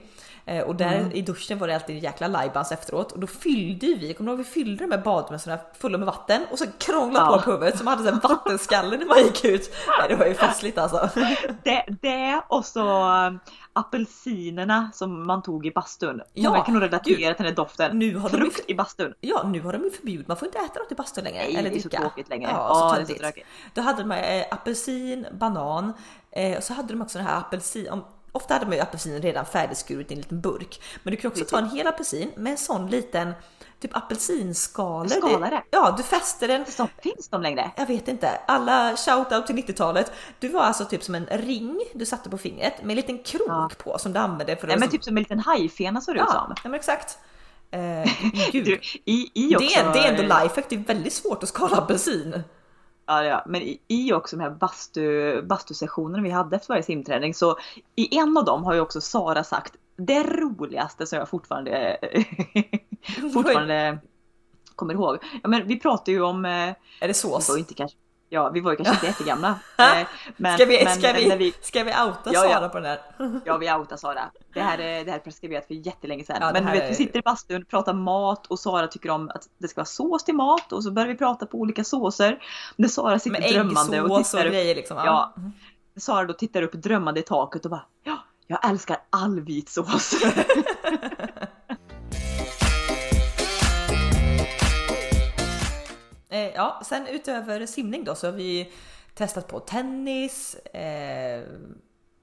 Eh, 0.48 0.62
och 0.62 0.76
där 0.76 0.98
Mm. 0.98 1.12
i 1.12 1.22
duschen 1.22 1.58
var 1.58 1.68
det 1.68 1.74
alltid 1.74 2.02
jäkla 2.02 2.28
lajbans 2.28 2.72
efteråt 2.72 3.12
och 3.12 3.18
då 3.20 3.26
fyllde 3.26 3.86
vi, 3.86 4.14
kommer 4.14 4.30
du 4.32 4.36
ihåg 4.36 4.44
vi 4.46 4.50
fyllde 4.50 4.84
de 4.86 4.90
här 4.92 5.02
badmössorna 5.02 5.58
fulla 5.78 5.98
med 5.98 6.06
vatten 6.06 6.42
och 6.50 6.58
så 6.58 6.64
krånglade 6.78 7.26
Ja. 7.26 7.36
på 7.38 7.42
på 7.44 7.50
huvudet 7.50 7.78
som 7.78 7.86
hade 7.86 8.02
här 8.10 8.20
vattenskalle 8.28 8.96
när 8.96 9.06
man 9.06 9.18
gick 9.18 9.44
ut. 9.44 9.70
Nej, 9.98 10.08
det 10.08 10.16
var 10.16 10.26
ju 10.26 10.34
festligt 10.34 10.78
alltså. 10.78 11.08
Det, 11.64 11.84
det 12.02 12.42
och 12.48 12.64
så 12.64 12.82
apelsinerna 13.72 14.90
som 14.94 15.26
man 15.26 15.42
tog 15.42 15.66
i 15.66 15.70
bastun. 15.70 16.20
Ja, 16.32 16.50
Många 16.50 16.62
kan 16.64 16.74
nog 16.74 16.82
relatera 16.82 17.16
till 17.16 17.34
den 17.36 17.46
här 17.46 17.54
doften. 17.54 17.98
Nu 17.98 18.16
har 18.16 18.28
de 18.30 18.36
Frukt 18.36 18.70
i 18.70 18.74
bastun. 18.74 19.14
Ja, 19.20 19.42
nu 19.46 19.60
har 19.60 19.72
de 19.72 19.84
ju 19.84 19.90
förbjudit, 19.90 20.28
man 20.28 20.36
får 20.36 20.46
inte 20.48 20.58
äta 20.58 20.78
något 20.80 20.92
i 20.92 20.94
bastun 20.94 21.24
längre. 21.24 21.38
Nej, 21.44 21.56
eller 21.56 21.70
det 21.70 21.76
är 21.76 21.80
så 21.82 21.88
tråkigt 21.88 22.28
längre. 22.28 22.50
Ja, 22.50 22.56
Ja, 22.68 22.90
så 22.90 22.96
det 22.96 23.12
är 23.12 23.16
så 23.16 23.22
tråkigt. 23.22 23.44
Då 23.74 23.80
hade 23.80 24.02
de 24.02 24.12
eh, 24.12 24.44
apelsin, 24.50 25.26
banan 25.32 25.92
eh, 26.30 26.56
och 26.56 26.62
så 26.62 26.74
hade 26.74 26.92
de 26.92 27.02
också 27.02 27.18
den 27.18 27.26
här 27.26 27.38
apelsin. 27.38 27.88
Om, 27.90 28.04
ofta 28.32 28.54
hade 28.54 28.66
man 28.66 28.74
ju 28.74 28.80
apelsinen 28.82 29.22
redan 29.22 29.46
färdigskurit 29.46 30.10
i 30.10 30.14
en 30.14 30.20
liten 30.20 30.40
burk. 30.40 30.80
Men 31.02 31.10
du 31.14 31.16
kan 31.20 31.30
också 31.30 31.44
ta 31.44 31.58
en 31.58 31.70
hel 31.70 31.86
apelsin 31.86 32.32
med 32.36 32.50
en 32.52 32.58
sån 32.58 32.86
liten 32.90 33.32
typ 33.80 33.96
apelsinskalare. 33.96 35.08
Skalare? 35.20 35.62
Ja, 35.70 35.94
du 35.96 36.02
fäster 36.02 36.48
den 36.48 36.66
Så 36.66 36.88
finns 37.02 37.28
de 37.28 37.42
längre? 37.42 37.70
jag 37.76 37.86
vet 37.86 38.08
inte, 38.08 38.30
alla 38.46 38.96
shoutout 38.96 39.46
till 39.46 39.56
90-talet. 39.56 40.12
Du 40.38 40.48
var 40.48 40.60
alltså 40.60 40.84
typ 40.84 41.02
som 41.02 41.14
en 41.14 41.26
ring 41.26 41.80
du 41.94 42.06
satte 42.06 42.30
på 42.30 42.38
fingret 42.38 42.82
med 42.82 42.90
en 42.90 42.96
liten 42.96 43.18
krok 43.18 43.46
Ja. 43.48 43.70
på 43.84 43.98
som 43.98 44.12
du 44.12 44.18
använde 44.18 44.56
för. 44.56 44.66
Nej 44.66 44.78
men 44.78 44.88
typ 44.88 45.04
som 45.04 45.16
en 45.16 45.22
liten 45.22 45.38
hajfena 45.38 46.00
såg 46.00 46.14
det 46.14 46.20
ut 46.20 46.26
ja, 46.28 46.32
som. 46.32 46.54
ja, 46.62 46.68
men 46.70 46.74
exakt. 46.74 47.18
Eh, 47.70 48.12
gud. 48.52 48.64
Du, 48.64 48.80
i, 49.04 49.30
i 49.34 49.56
också, 49.56 49.68
det, 49.68 49.74
är, 49.74 49.92
det 49.92 49.98
är 49.98 50.08
ändå 50.08 50.22
lifehack, 50.22 50.64
det 50.68 50.74
är 50.76 50.78
väldigt 50.84 51.12
svårt 51.12 51.42
att 51.42 51.48
skala 51.48 51.76
apelsin. 51.76 52.42
Ja, 53.10 53.24
ja, 53.24 53.42
men 53.46 53.62
i, 53.62 53.80
i 53.88 54.12
också 54.12 54.36
de 54.36 54.42
här 54.42 54.50
bastu, 54.50 55.42
bastusessionerna 55.42 56.22
vi 56.22 56.30
hade 56.30 56.56
efter 56.56 56.68
varje 56.68 56.82
simträning 56.82 57.34
så 57.34 57.56
i 57.96 58.18
en 58.18 58.36
av 58.36 58.44
dem 58.44 58.64
har 58.64 58.74
ju 58.74 58.80
också 58.80 59.00
Sara 59.00 59.44
sagt 59.44 59.72
det 59.96 60.22
roligaste 60.22 61.06
som 61.06 61.18
jag 61.18 61.28
fortfarande 61.28 61.98
fortfarande 63.34 63.98
kommer 64.76 64.94
ihåg. 64.94 65.18
Ja, 65.42 65.48
men 65.48 65.68
vi 65.68 65.80
pratar 65.80 66.12
ju 66.12 66.22
om, 66.22 66.44
eh, 66.44 66.74
Är 67.00 67.08
det 67.08 67.14
sås? 67.14 67.58
inte 67.58 67.74
kanske, 67.74 67.98
ja 68.28 68.50
vi 68.50 68.60
var 68.60 68.70
ju 68.70 68.76
kanske 68.76 68.94
inte 68.94 69.06
jättegamla. 69.06 69.48
eh, 69.78 70.06
men, 70.36 70.54
Ska 70.58 70.64
vi, 70.66 70.84
men 70.84 70.94
ska, 70.94 71.12
när 71.12 71.36
vi, 71.36 71.54
ska 71.60 71.84
vi 71.84 71.90
outa 71.90 72.30
Ja. 72.32 72.40
Sara 72.40 72.68
på 72.68 72.80
den 72.80 72.86
här? 72.86 73.00
Ja 73.44 73.56
vi 73.56 73.72
outar 73.72 73.96
Sara. 73.96 74.30
Det 74.54 74.60
här 74.60 74.78
är, 74.78 75.04
det 75.04 75.10
här 75.10 75.18
är 75.18 75.22
preskriberat 75.22 75.66
för 75.66 75.74
jättelänge 75.74 76.24
sedan. 76.24 76.36
Ja, 76.40 76.50
men 76.52 76.66
vet, 76.66 76.82
är- 76.82 76.88
vi 76.88 76.94
sitter 76.94 77.18
i 77.18 77.22
bastun, 77.22 77.64
pratar 77.64 77.92
mat 77.94 78.46
och 78.46 78.58
Sara 78.58 78.86
tycker 78.86 79.10
om 79.10 79.28
att 79.34 79.48
det 79.58 79.68
ska 79.68 79.78
vara 79.80 79.86
sås 79.86 80.24
till 80.24 80.34
mat 80.34 80.72
och 80.72 80.82
så 80.84 80.90
börjar 80.90 81.08
vi 81.08 81.14
prata 81.14 81.46
på 81.46 81.58
olika 81.58 81.84
såser. 81.84 82.38
När 82.76 82.88
Sara 82.88 83.18
sitter 83.18 83.40
Med 83.40 83.52
drömmande 83.52 84.02
och 84.02 84.10
och, 84.10 84.24
tittar 84.24 84.46
upp, 84.46 84.52
grejer 84.52 84.74
liksom. 84.74 84.96
Ja. 84.96 85.34
Sara 85.96 86.24
då 86.24 86.32
tittar 86.32 86.62
upp 86.62 86.72
drömmande 86.72 87.20
i 87.20 87.22
taket 87.22 87.64
och 87.64 87.70
bara 87.70 87.84
ja, 88.04 88.18
jag 88.46 88.68
älskar 88.70 88.96
all 89.10 89.40
vit 89.40 89.68
sås. 89.68 90.14
Eh, 96.38 96.54
ja, 96.54 96.82
sen 96.84 97.06
utöver 97.06 97.66
simning 97.66 98.04
då 98.04 98.14
så 98.14 98.26
har 98.26 98.32
vi 98.32 98.72
testat 99.14 99.48
på 99.48 99.60
tennis, 99.60 100.54
eh, 100.54 101.42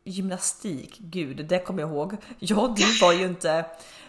gymnastik, 0.03 0.97
gud 0.99 1.45
det 1.45 1.59
kommer 1.59 1.81
jag 1.81 1.89
ihåg. 1.89 2.17
Ja, 2.39 2.73
du 2.77 2.99
var 3.01 3.13
ju 3.13 3.25
inte, 3.25 3.65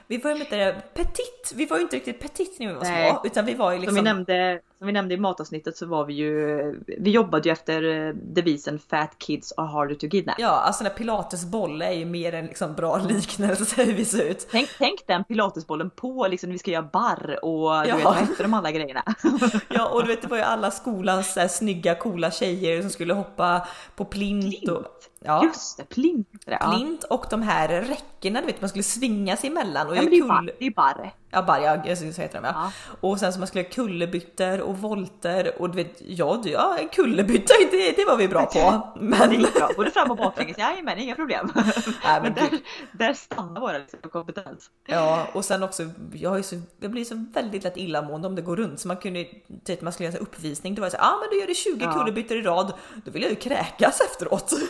vi 0.09 0.17
var 0.19 0.31
ju 0.31 0.41
inte 0.41 0.83
petit, 0.95 1.53
vi 1.55 1.67
var 1.67 1.77
ju 1.77 1.83
inte 1.83 1.97
riktigt 1.97 2.21
petit 2.21 2.59
när 2.61 2.67
vi 2.67 2.73
var 2.75 2.83
Nej. 2.83 3.11
små, 3.11 3.21
utan 3.25 3.45
vi 3.45 3.55
var 3.55 3.73
ju 3.73 3.77
Som, 3.77 3.81
liksom 3.81 3.95
vi 3.95 4.03
nämnde, 4.03 4.61
som 4.79 4.87
vi 4.87 4.93
nämnde 4.93 5.15
i 5.15 5.19
matavsnittet 5.19 5.77
så 5.77 5.87
var 5.87 6.05
vi 6.05 6.15
ju, 6.15 6.61
vi 6.87 7.11
jobbade 7.11 7.49
ju 7.49 7.53
efter 7.53 7.83
eh, 8.09 8.15
devisen 8.15 8.79
Fat 8.79 9.19
kids 9.19 9.53
are 9.57 9.67
harder 9.67 9.95
to 9.95 10.09
kidnap. 10.11 10.35
Ja, 10.39 10.49
alltså 10.49 10.85
den 10.85 10.91
här 10.93 10.99
pilatesboll 10.99 11.83
är 11.83 11.93
ju 11.93 12.05
mer 12.05 12.33
en 12.35 12.47
liksom 12.47 12.75
bra 12.75 12.97
liknelse 13.09 13.85
hur 13.85 13.93
vi 13.93 14.05
ser 14.05 14.25
ut. 14.25 14.49
Tänk, 14.51 14.69
tänk 14.79 15.07
den 15.07 15.25
pilatesbollen 15.25 15.91
på 15.91 16.27
liksom 16.31 16.49
när 16.49 16.53
vi 16.55 16.59
ska 16.59 16.71
göra 16.71 16.89
barr 16.93 17.39
och 17.45 17.83
du 17.83 17.89
Ja. 17.89 17.97
vet 17.97 18.05
vad 18.05 18.15
hette 18.15 18.43
de 18.43 18.55
alla 18.55 18.71
grejerna? 18.73 19.03
Ja, 19.69 19.89
och 19.89 20.03
du 20.03 20.09
vet 20.09 20.23
det 20.23 20.29
var 20.29 20.37
ju 20.37 20.43
alla 20.43 20.71
skolans 20.71 21.33
så 21.35 21.41
här, 21.41 21.49
snygga 21.49 21.95
coola 21.95 22.31
tjejer 22.31 22.81
som 22.81 22.91
skulle 22.91 23.15
hoppa 23.15 23.69
på 23.97 24.05
plint. 24.05 24.69
Och, 24.69 24.85
ja. 25.21 25.45
Just 25.45 25.77
det, 25.77 25.85
plint. 25.85 26.29
Plint 26.71 27.05
och 27.05 27.27
de 27.31 27.43
här 27.43 27.69
räckena 27.69 28.41
du 28.41 28.47
vet 28.47 28.61
man 28.61 28.69
skulle 28.71 28.83
svinga 28.83 29.37
sig 29.37 29.51
emellan 29.51 29.89
och 29.89 29.96
Ja, 29.97 30.03
göra 30.03 30.11
men 30.11 30.11
det 30.11 30.17
är 30.17 30.17
ju 30.17 30.23
kull... 30.23 30.29
barr. 30.29 30.51
Det 30.59 30.67
är 30.67 30.71
barr. 30.71 31.11
Ja, 31.31 31.43
bara, 31.43 31.61
ja, 31.61 31.83
jag 31.87 31.99
så 31.99 32.05
heter 32.05 32.41
de 32.41 32.45
ja. 32.45 32.53
Ja. 32.55 32.73
Och 33.01 33.21
sen 33.21 33.33
så 33.33 33.39
man 33.39 33.49
skulle 33.49 33.63
göra 33.65 33.73
kullerbyttor 33.73 34.61
och 34.61 34.79
volter 34.79 35.53
och 35.59 35.71
du 35.71 35.77
vet, 35.77 36.03
ja 36.07 36.43
ja 36.45 36.79
kullerbytta, 36.93 37.55
det, 37.71 37.97
det 37.97 38.05
var 38.05 38.17
vi 38.17 38.29
bra 38.29 38.47
på. 38.47 38.59
Det 38.95 39.01
Men 39.01 39.33
gick 39.33 39.55
bra. 39.55 39.71
Både 39.77 39.91
fram 39.91 40.11
och 40.11 40.17
baklänges. 40.17 40.59
Jajamän, 40.59 40.99
inga 40.99 41.15
problem. 41.15 41.53
Nej, 41.55 42.21
men 42.23 42.23
men 42.23 42.35
där, 42.35 42.59
där 42.93 43.15
stannar 43.15 43.61
våra 43.61 43.79
liksom, 43.79 43.99
kompetens. 44.11 44.71
ja, 44.87 45.27
och 45.33 45.45
sen 45.45 45.63
också, 45.63 45.83
jag, 46.13 46.37
ju 46.37 46.43
så, 46.43 46.57
jag 46.81 46.91
blir 46.91 47.05
så 47.05 47.25
väldigt 47.33 47.65
lätt 47.65 47.77
illamående 47.77 48.29
om 48.29 48.35
det 48.35 48.43
går 48.43 48.57
runt 48.57 48.81
så 48.81 48.89
man 48.89 48.97
kunde, 48.97 49.27
typ 49.65 49.83
man 49.83 49.93
skulle 49.93 50.09
göra 50.09 50.17
en 50.17 50.23
uppvisning, 50.23 50.75
då 50.75 50.81
var 50.81 50.87
det 50.87 50.91
så 50.91 50.97
ja 51.01 51.07
ah, 51.07 51.19
men 51.21 51.29
då 51.31 51.37
gör 51.41 51.47
du 51.47 51.55
20 51.55 51.85
Ja. 51.85 51.93
kullerbyttor 51.93 52.37
i 52.37 52.43
rad, 52.43 52.73
då 53.05 53.11
vill 53.11 53.23
jag 53.23 53.31
ju 53.31 53.37
kräkas 53.37 54.01
efteråt. 54.01 54.53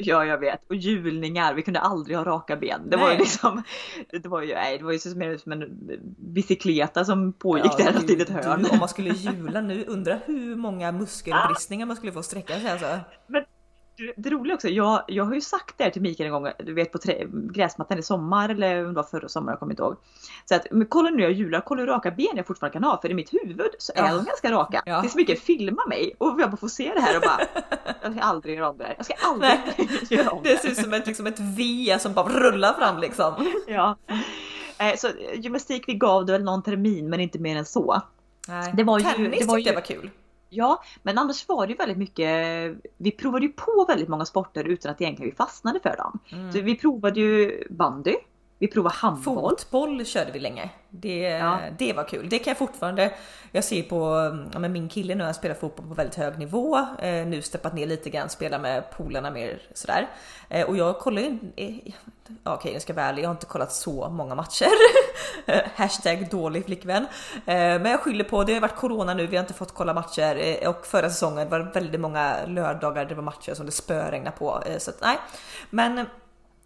Ja, 0.00 0.24
jag 0.24 0.38
vet. 0.38 0.60
Och 0.68 0.76
hjulningar. 0.76 1.54
Vi 1.54 1.62
kunde 1.62 1.80
aldrig 1.80 2.16
ha 2.16 2.24
raka 2.24 2.56
ben. 2.56 2.90
Det 2.90 2.96
var 2.96 3.02
ju 3.08 3.14
Nej. 3.14 3.18
liksom, 3.18 3.62
det 4.22 4.26
var 4.28 4.42
ju, 4.42 4.54
nej, 4.54 4.78
det 4.78 4.84
var 4.84 4.92
ju 4.92 4.98
så 4.98 5.08
mer 5.08 5.36
som 5.36 5.52
en 5.52 5.60
bicykleta 6.18 7.04
som 7.04 7.32
pågick 7.32 7.72
Ja, 7.78 7.84
där 7.84 7.96
alltid 7.96 8.18
i 8.18 8.22
ett 8.22 8.28
hörn. 8.30 8.62
Du, 8.62 8.68
om 8.70 8.78
man 8.78 8.88
skulle 8.88 9.10
hjula 9.10 9.60
nu, 9.60 9.84
undra 9.88 10.14
hur 10.24 10.56
många 10.56 10.92
muskelbristningar 10.92 11.86
man 11.86 11.96
skulle 11.96 12.12
få 12.12 12.22
sträcka 12.22 12.60
sig 12.60 12.70
alltså. 12.70 12.86
Du, 13.96 14.12
Det 14.16 14.30
roliga 14.30 14.54
också, 14.54 14.68
jag, 14.68 15.02
jag 15.08 15.24
har 15.24 15.34
ju 15.34 15.40
sagt 15.40 15.78
det 15.78 15.84
här 15.84 15.90
till 15.90 16.02
Mikael 16.02 16.26
en 16.26 16.32
gång, 16.32 16.52
du 16.58 16.74
vet 16.74 16.92
på 16.92 16.98
trä, 16.98 17.24
gräsmattan 17.32 17.98
i 17.98 18.02
sommar 18.02 18.48
eller 18.48 18.80
om 18.80 18.86
det 18.88 18.92
var 18.96 19.02
förra 19.02 19.28
sommaren, 19.28 19.52
jag 19.52 19.58
kommer 19.58 19.72
inte 19.72 19.82
ihåg. 19.82 19.96
Så 20.44 20.54
att, 20.54 20.66
men 20.70 20.86
kolla 20.86 21.10
nu 21.10 21.22
jag 21.22 21.32
hjular, 21.32 21.60
kolla 21.60 21.80
hur 21.80 21.86
raka 21.86 22.10
ben 22.10 22.26
jag 22.36 22.46
fortfarande 22.46 22.72
kan 22.72 22.84
ha, 22.84 23.00
för 23.00 23.10
i 23.10 23.14
mitt 23.14 23.32
huvud 23.34 23.70
så 23.78 23.92
är 23.96 24.02
Ja. 24.06 24.14
de 24.14 24.24
ganska 24.24 24.52
raka. 24.52 24.82
Ja. 24.86 25.00
Det 25.00 25.06
är 25.06 25.10
så 25.10 25.18
mycket 25.18 25.40
filma 25.40 25.82
mig 25.88 26.14
och 26.18 26.36
jag 26.40 26.50
bara 26.50 26.56
får 26.56 26.68
se 26.68 26.92
det 26.94 27.00
här 27.00 27.16
och 27.16 27.22
bara, 27.22 27.40
jag 28.02 28.12
ska 28.12 28.20
aldrig 28.22 28.56
göra 28.58 28.70
om 28.70 28.78
det 28.78 28.84
här. 28.84 28.94
Jag 28.96 29.04
ska 29.06 29.14
aldrig 29.28 29.52
göra 30.10 30.30
om 30.30 30.40
Det 30.42 30.56
ser 30.58 30.68
ut 30.70 30.76
som 30.76 30.94
ett, 30.94 31.06
liksom 31.06 31.26
ett 31.26 31.40
V 31.40 31.96
som 32.00 32.12
bara 32.12 32.28
rullar 32.28 32.72
fram 32.72 32.98
liksom. 33.00 33.34
Ja. 33.66 33.96
Eh, 34.90 34.96
Så 34.96 35.08
eh, 35.08 35.40
gymnastik 35.40 35.84
vi 35.88 35.94
gav 35.94 36.26
det 36.26 36.32
väl 36.32 36.44
någon 36.44 36.62
termin 36.62 37.10
men 37.10 37.20
inte 37.20 37.38
mer 37.38 37.56
än 37.56 37.64
så. 37.64 38.02
Nej. 38.48 38.72
Det 38.76 38.84
var 38.84 38.98
ju- 38.98 39.04
Tennis 39.04 39.40
det 39.40 39.46
var 39.46 39.56
tyckte 39.56 39.70
ju- 39.70 39.74
jag 39.74 39.80
var 39.80 39.86
kul. 39.86 40.10
Ja, 40.54 40.82
men 41.02 41.18
annars 41.18 41.48
var 41.48 41.66
det 41.66 41.70
ju 41.72 41.76
väldigt 41.76 41.98
mycket, 41.98 42.28
vi 42.96 43.10
provade 43.10 43.46
ju 43.46 43.52
på 43.52 43.84
väldigt 43.88 44.08
många 44.08 44.24
sporter 44.24 44.64
utan 44.64 44.92
att 44.92 45.00
egentligen 45.00 45.30
vi 45.30 45.36
fastnade 45.36 45.80
för 45.80 45.96
dem. 45.96 46.18
Mm. 46.32 46.52
Så 46.52 46.60
vi 46.60 46.76
provade 46.76 47.20
ju 47.20 47.66
bandy, 47.70 48.14
Vi 48.62 48.68
provade 48.68 48.94
handboll. 48.94 49.50
Fotboll 49.50 50.06
körde 50.06 50.32
vi 50.32 50.38
länge. 50.38 50.70
Det, 50.90 51.18
ja. 51.18 51.58
det 51.78 51.92
var 51.92 52.04
kul. 52.04 52.28
Det 52.28 52.38
kan 52.38 52.50
jag 52.50 52.58
fortfarande. 52.58 53.12
Jag 53.52 53.64
ser 53.64 53.82
på 53.82 53.98
ja, 54.52 54.58
min 54.58 54.88
kille 54.88 55.14
nu, 55.14 55.24
han 55.24 55.34
spelar 55.34 55.54
fotboll 55.54 55.86
på 55.88 55.94
väldigt 55.94 56.14
hög 56.14 56.38
nivå. 56.38 56.78
Eh, 56.78 57.26
nu 57.26 57.42
steppat 57.42 57.74
ner 57.74 57.86
lite 57.86 58.10
grann, 58.10 58.28
spelar 58.28 58.58
med 58.58 58.90
polarna 58.90 59.30
mer 59.30 59.62
sådär. 59.74 60.08
Eh, 60.48 60.68
och 60.68 60.76
jag 60.76 60.98
kollar 60.98 61.22
ju. 61.22 61.38
Eh, 61.56 61.74
Okej, 62.44 62.54
okay, 62.54 62.72
jag 62.72 62.82
ska 62.82 62.92
vara 62.92 63.06
ärlig, 63.06 63.22
jag 63.22 63.28
har 63.28 63.34
inte 63.34 63.46
kollat 63.46 63.72
så 63.72 64.08
många 64.08 64.34
matcher. 64.34 64.70
Hashtag 65.76 66.30
dålig 66.30 66.64
flickvän. 66.64 67.06
Eh, 67.34 67.54
men 67.54 67.84
jag 67.84 68.00
skyller 68.00 68.24
på, 68.24 68.44
det 68.44 68.54
har 68.54 68.60
varit 68.60 68.76
corona 68.76 69.14
nu, 69.14 69.26
vi 69.26 69.36
har 69.36 69.42
inte 69.44 69.54
fått 69.54 69.74
kolla 69.74 69.94
matcher 69.94 70.36
eh, 70.36 70.68
och 70.68 70.86
förra 70.86 71.10
säsongen 71.10 71.48
var 71.48 71.58
det 71.58 71.70
väldigt 71.74 72.00
många 72.00 72.46
lördagar 72.46 73.04
det 73.04 73.14
var 73.14 73.22
matcher 73.22 73.54
som 73.54 73.66
det 73.66 73.72
spöregnade 73.72 74.36
på. 74.36 74.62
Eh, 74.66 74.78
så 74.78 74.90
att, 74.90 75.00
nej, 75.00 75.18
men 75.70 76.06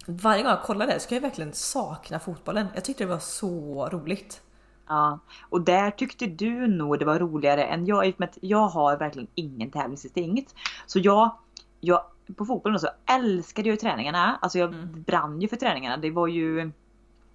varje 0.07 0.43
gång 0.43 0.51
jag 0.51 0.63
kollar 0.63 0.87
det 0.87 1.01
så 1.01 1.09
kan 1.09 1.17
jag 1.17 1.23
verkligen 1.23 1.53
sakna 1.53 2.19
fotbollen. 2.19 2.67
Jag 2.75 2.85
tyckte 2.85 3.05
det 3.05 3.11
var 3.11 3.19
så 3.19 3.89
roligt. 3.93 4.43
Ja, 4.89 5.19
och 5.41 5.61
där 5.61 5.91
tyckte 5.91 6.27
du 6.27 6.67
nog 6.67 6.99
det 6.99 7.05
var 7.05 7.19
roligare 7.19 7.65
än 7.65 7.87
jag 7.87 8.09
i 8.09 8.13
och 8.13 8.21
med 8.21 8.29
att 8.29 8.39
jag 8.41 8.69
har 8.69 8.97
verkligen 8.97 9.29
ingen 9.35 9.71
tävlingsinstinkt. 9.71 10.55
Så 10.87 10.99
jag, 10.99 11.37
jag 11.81 12.05
på 12.37 12.45
fotbollen 12.45 12.81
så 12.81 12.89
älskade 13.07 13.69
jag 13.69 13.73
ju 13.75 13.81
träningarna. 13.81 14.39
Alltså 14.43 14.59
jag 14.59 14.75
mm. 14.75 15.03
brann 15.03 15.41
ju 15.41 15.49
för 15.49 15.57
träningarna. 15.57 15.97
Det 15.97 16.11
var 16.11 16.27
ju 16.27 16.73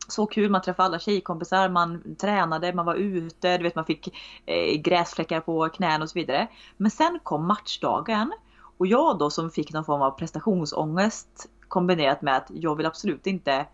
så 0.07 0.25
kul, 0.25 0.49
man 0.49 0.61
träffade 0.61 0.85
alla 0.85 0.99
tjejkompisar, 0.99 1.69
man 1.69 2.15
tränade, 2.15 2.73
man 2.73 2.85
var 2.85 2.95
ute, 2.95 3.57
du 3.57 3.63
vet 3.63 3.75
man 3.75 3.85
fick 3.85 4.07
eh, 4.45 4.81
gräsfläckar 4.81 5.39
på 5.39 5.69
knän 5.69 6.01
och 6.01 6.09
så 6.09 6.19
vidare. 6.19 6.47
Men 6.77 6.91
sen 6.91 7.19
kom 7.23 7.47
matchdagen 7.47 8.31
och 8.77 8.87
jag 8.87 9.17
då 9.17 9.29
som 9.29 9.51
fick 9.51 9.73
någon 9.73 9.85
form 9.85 10.01
av 10.01 10.11
prestationsångest 10.11 11.49
kombinerat 11.71 12.21
med 12.21 12.37
att 12.37 12.47
jag 12.53 12.75
vill 12.75 12.85
absolut 12.85 13.27
inte 13.27 13.65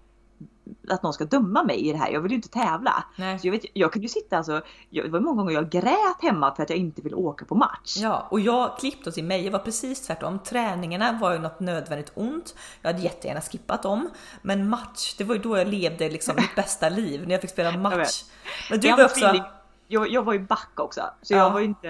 att 0.90 1.04
någon 1.04 1.14
ska 1.14 1.26
döma 1.26 1.64
mig 1.64 1.88
i 1.88 1.92
det 1.92 1.98
här. 1.98 2.12
Jag 2.12 2.22
vill 2.22 2.32
ju 2.32 2.36
inte 2.36 2.50
tävla. 2.50 3.04
Nej. 3.16 3.40
Så 3.40 3.48
jag, 3.48 3.52
vet, 3.52 3.66
jag 3.74 3.94
kunde 3.94 4.06
ju 4.06 4.10
sitta 4.10 4.38
alltså, 4.38 4.62
jag, 4.90 5.06
det 5.06 5.12
var 5.12 5.20
många 5.20 5.42
gånger 5.42 5.54
jag 5.54 5.70
grät 5.70 6.22
hemma 6.22 6.56
för 6.56 6.64
att 6.64 6.70
jag 6.70 6.80
inte 6.80 7.02
vill 7.02 7.16
åka 7.16 7.46
på 7.46 7.56
match. 7.56 7.98
Ja, 7.98 8.28
och 8.32 8.40
jag 8.40 8.78
klippte 8.80 9.12
till 9.12 9.24
mig, 9.24 9.46
jag 9.46 9.52
var 9.52 9.60
precis 9.60 10.08
tvärtom. 10.08 10.40
Träningarna 10.40 11.20
var 11.22 11.34
ju 11.34 11.40
något 11.40 11.60
nödvändigt 11.60 12.12
ont. 12.16 12.56
Jag 12.82 12.94
hade 12.94 13.04
jättegärna 13.04 13.42
skippat 13.42 13.84
dem. 13.84 14.10
Men 14.42 14.70
match, 14.70 15.16
det 15.18 15.24
var 15.24 15.36
ju 15.36 15.42
då 15.42 15.58
jag 15.58 15.68
levde 15.68 16.10
liksom 16.10 16.36
mitt 16.38 16.56
bästa 16.56 16.90
liv, 16.90 17.24
när 17.28 17.32
jag 17.32 17.42
fick 17.42 17.50
spela 17.50 17.78
match. 17.78 18.24
Men 18.70 18.80
du 18.80 18.92
var 18.92 19.06
också 19.06 19.44
jag, 19.88 20.10
jag 20.10 20.24
var 20.24 20.34
ju 20.34 20.40
back 20.40 20.72
också. 20.76 21.02
Så 21.22 21.34
ja. 21.34 21.38
jag 21.38 21.52
var 21.52 21.60
ju 21.60 21.66
inte... 21.66 21.88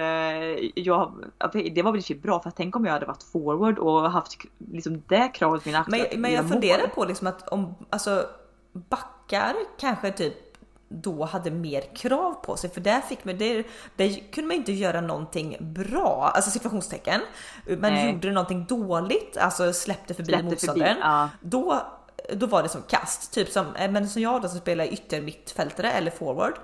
Jag, 0.74 1.24
det 1.74 1.82
var 1.82 1.92
väl 1.92 2.02
inte 2.08 2.14
bra 2.14 2.40
för 2.40 2.50
tänk 2.50 2.76
om 2.76 2.84
jag 2.84 2.92
hade 2.92 3.06
varit 3.06 3.22
forward 3.22 3.78
och 3.78 4.10
haft 4.10 4.38
liksom 4.72 5.02
det 5.08 5.28
kravet 5.28 5.62
på 5.62 5.68
mina 5.68 5.78
axlar. 5.78 5.98
Men, 6.10 6.20
men 6.20 6.32
jag 6.32 6.48
funderar 6.48 6.86
på 6.86 7.04
liksom 7.04 7.26
att 7.26 7.48
om 7.48 7.74
alltså 7.90 8.26
backar 8.72 9.54
kanske 9.78 10.12
typ 10.12 10.34
då 10.88 11.24
hade 11.24 11.50
mer 11.50 11.80
krav 11.96 12.32
på 12.32 12.56
sig 12.56 12.70
för 12.70 12.80
där 12.80 13.00
fick 13.00 13.24
man, 13.24 13.38
där, 13.38 13.64
där 13.96 14.32
kunde 14.32 14.48
man 14.48 14.56
inte 14.56 14.72
göra 14.72 15.00
någonting 15.00 15.56
bra, 15.60 16.32
alltså 16.34 16.50
situationstecken. 16.50 17.20
Men 17.66 17.80
Nej. 17.80 18.12
gjorde 18.12 18.30
någonting 18.32 18.64
dåligt, 18.64 19.36
alltså 19.36 19.72
släppte 19.72 20.14
förbi 20.14 20.28
släppte 20.28 20.44
motståndaren. 20.44 20.94
Förbi, 20.94 21.00
ja. 21.02 21.30
Då, 21.40 21.82
då 22.34 22.46
var 22.46 22.62
det 22.62 22.68
som 22.68 22.82
kast, 22.82 23.32
typ 23.32 23.48
som, 23.48 23.76
eh, 23.76 23.90
men 23.90 24.08
som 24.08 24.22
jag 24.22 24.42
då 24.42 24.48
som 24.48 24.58
spelar 24.58 24.84
ytter 24.84 25.20
mittfältare 25.20 25.92
eller 25.92 26.10
forward. 26.10 26.54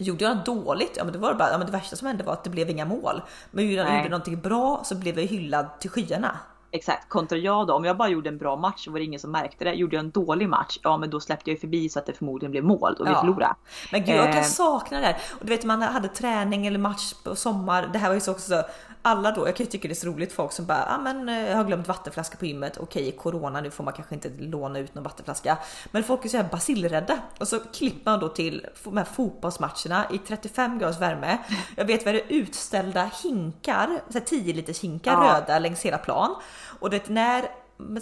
Gjorde 0.00 0.24
jag 0.24 0.44
dåligt, 0.44 0.94
ja 0.96 1.04
men 1.04 1.12
det 1.12 1.18
var 1.18 1.34
bara, 1.34 1.50
ja, 1.50 1.58
men 1.58 1.66
det 1.66 1.72
värsta 1.72 1.96
som 1.96 2.06
hände 2.06 2.24
var 2.24 2.32
att 2.32 2.44
det 2.44 2.50
blev 2.50 2.70
inga 2.70 2.84
mål. 2.84 3.22
Men 3.50 3.64
gjorde 3.64 3.76
jag 3.76 3.96
gjorde 3.96 4.08
någonting 4.08 4.40
bra 4.40 4.80
så 4.84 4.94
blev 4.94 5.18
jag 5.18 5.26
hyllad 5.26 5.66
till 5.80 5.90
skyarna. 5.90 6.38
Exakt, 6.70 7.08
kontra 7.08 7.38
jag 7.38 7.66
då. 7.66 7.74
Om 7.74 7.84
jag 7.84 7.96
bara 7.96 8.08
gjorde 8.08 8.28
en 8.28 8.38
bra 8.38 8.56
match 8.56 8.84
så 8.84 8.90
var 8.90 8.98
det 8.98 9.04
ingen 9.04 9.20
som 9.20 9.30
märkte 9.30 9.64
det. 9.64 9.72
Gjorde 9.72 9.96
jag 9.96 10.04
en 10.04 10.10
dålig 10.10 10.48
match, 10.48 10.78
ja 10.82 10.96
men 10.96 11.10
då 11.10 11.20
släppte 11.20 11.50
jag 11.50 11.60
förbi 11.60 11.88
så 11.88 11.98
att 11.98 12.06
det 12.06 12.12
förmodligen 12.12 12.50
blev 12.50 12.64
mål 12.64 12.94
och 12.98 13.06
vi 13.06 13.10
ja. 13.10 13.20
förlorade. 13.20 13.54
Men 13.92 14.04
gud 14.04 14.16
jag 14.16 14.32
kan 14.32 14.36
eh. 14.36 14.42
sakna 14.42 15.00
det 15.00 15.06
här. 15.06 15.16
Och 15.40 15.46
du 15.46 15.52
vet 15.52 15.64
man 15.64 15.82
hade 15.82 16.08
träning 16.08 16.66
eller 16.66 16.78
match 16.78 17.12
på 17.24 17.36
sommar. 17.36 17.90
Det 17.92 17.98
här 17.98 18.08
var 18.08 18.14
ju 18.14 18.20
så 18.20 18.32
också 18.32 18.62
alla 19.08 19.30
då, 19.30 19.48
jag 19.48 19.56
kan 19.56 19.64
ju 19.66 19.70
tycka 19.70 19.88
det 19.88 19.92
är 19.92 19.96
så 19.96 20.06
roligt 20.06 20.32
folk 20.32 20.52
som 20.52 20.66
bara, 20.66 20.84
ah, 20.88 20.98
men 20.98 21.28
eh, 21.28 21.48
jag 21.48 21.56
har 21.56 21.64
glömt 21.64 21.88
vattenflaska 21.88 22.36
på 22.36 22.46
gymmet. 22.46 22.78
Okej, 22.78 23.12
corona 23.12 23.60
nu 23.60 23.70
får 23.70 23.84
man 23.84 23.94
kanske 23.94 24.14
inte 24.14 24.30
låna 24.38 24.78
ut 24.78 24.94
någon 24.94 25.04
vattenflaska. 25.04 25.58
Men 25.90 26.04
folk 26.04 26.24
är 26.24 26.28
så 26.28 26.36
här 26.36 26.48
basilrädda 26.50 27.18
och 27.38 27.48
så 27.48 27.60
klipper 27.60 28.10
man 28.10 28.20
då 28.20 28.28
till 28.28 28.66
de 28.84 28.96
här 28.96 29.04
fotbollsmatcherna 29.04 30.06
i 30.10 30.18
35 30.18 30.78
graders 30.78 31.00
värme. 31.00 31.38
Jag 31.76 31.84
vet 31.84 32.04
vad 32.04 32.14
det 32.14 32.20
är 32.20 32.32
utställda 32.32 33.10
hinkar, 33.22 34.00
så 34.08 34.20
10 34.20 34.54
liters 34.54 34.80
hinkar 34.80 35.12
ja. 35.12 35.34
röda 35.34 35.58
längs 35.58 35.82
hela 35.82 35.98
plan. 35.98 36.36
Och 36.80 36.90
det 36.90 37.08
när 37.08 37.44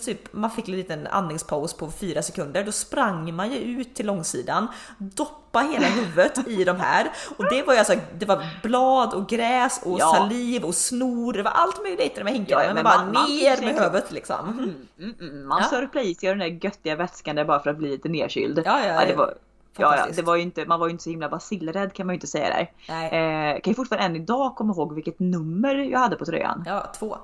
typ, 0.04 0.32
man 0.32 0.50
fick 0.50 0.68
en 0.68 0.76
liten 0.76 1.06
andningspaus 1.06 1.74
på 1.74 1.90
fyra 1.90 2.22
sekunder. 2.22 2.64
Då 2.64 2.72
sprang 2.72 3.34
man 3.34 3.52
ju 3.52 3.58
ut 3.58 3.94
till 3.94 4.06
långsidan, 4.06 4.68
doppa 4.98 5.58
hela 5.58 5.86
huvudet 5.96 6.48
i 6.48 6.64
de 6.64 6.76
här 6.76 7.10
och 7.36 7.44
det 7.50 7.62
var 7.62 7.72
ju 7.72 7.78
alltså, 7.78 7.94
det 8.18 8.26
var 8.26 8.46
blad 8.62 9.14
och 9.14 9.28
gräs 9.28 9.80
och 9.84 10.00
ja. 10.00 10.14
saliv 10.14 10.64
och 10.64 10.74
snor. 10.74 11.32
Det 11.32 11.42
var 11.42 11.50
allt 11.50 11.82
möjligt 11.82 12.16
i 12.16 12.18
de 12.18 12.26
här 12.26 12.34
hinkarna, 12.34 12.62
ja, 12.62 12.66
men, 12.66 12.74
men 12.74 12.84
bara 12.84 13.04
man, 13.04 13.24
ner 13.28 13.60
med 13.60 13.74
huvudet 13.74 14.12
liksom. 14.12 14.48
Mm, 14.48 14.74
mm, 14.98 15.14
mm. 15.20 15.48
Man 15.48 15.62
ja. 15.62 15.68
sörplade 15.68 16.06
i 16.06 16.14
sig 16.14 16.28
den 16.28 16.38
där 16.38 16.46
göttiga 16.46 16.96
vätskan 16.96 17.36
där 17.36 17.44
bara 17.44 17.60
för 17.60 17.70
att 17.70 17.78
bli 17.78 17.88
lite 17.88 18.08
nedkyld. 18.08 18.62
Ja, 18.64 18.80
ja, 18.80 18.86
ja, 18.86 19.06
det 19.06 19.14
var, 19.14 19.34
Ja, 19.78 19.96
ja, 19.96 20.06
det 20.16 20.22
var 20.22 20.36
ju 20.36 20.42
inte, 20.42 20.66
man 20.66 20.80
var 20.80 20.86
ju 20.86 20.90
inte 20.90 21.04
så 21.04 21.10
himla 21.10 21.28
basilrädd 21.28 21.92
kan 21.92 22.06
man 22.06 22.14
ju 22.14 22.16
inte 22.16 22.26
säga 22.26 22.48
där. 22.48 22.70
Nej. 22.88 23.06
Eh, 23.06 23.60
kan 23.60 23.70
ju 23.70 23.74
fortfarande 23.74 24.06
än 24.06 24.16
idag 24.16 24.56
komma 24.56 24.72
ihåg 24.72 24.94
vilket 24.94 25.18
nummer 25.18 25.74
jag 25.74 25.98
hade 25.98 26.16
på 26.16 26.24
tröjan. 26.24 26.62
Ja, 26.66 26.92
två. 26.98 27.18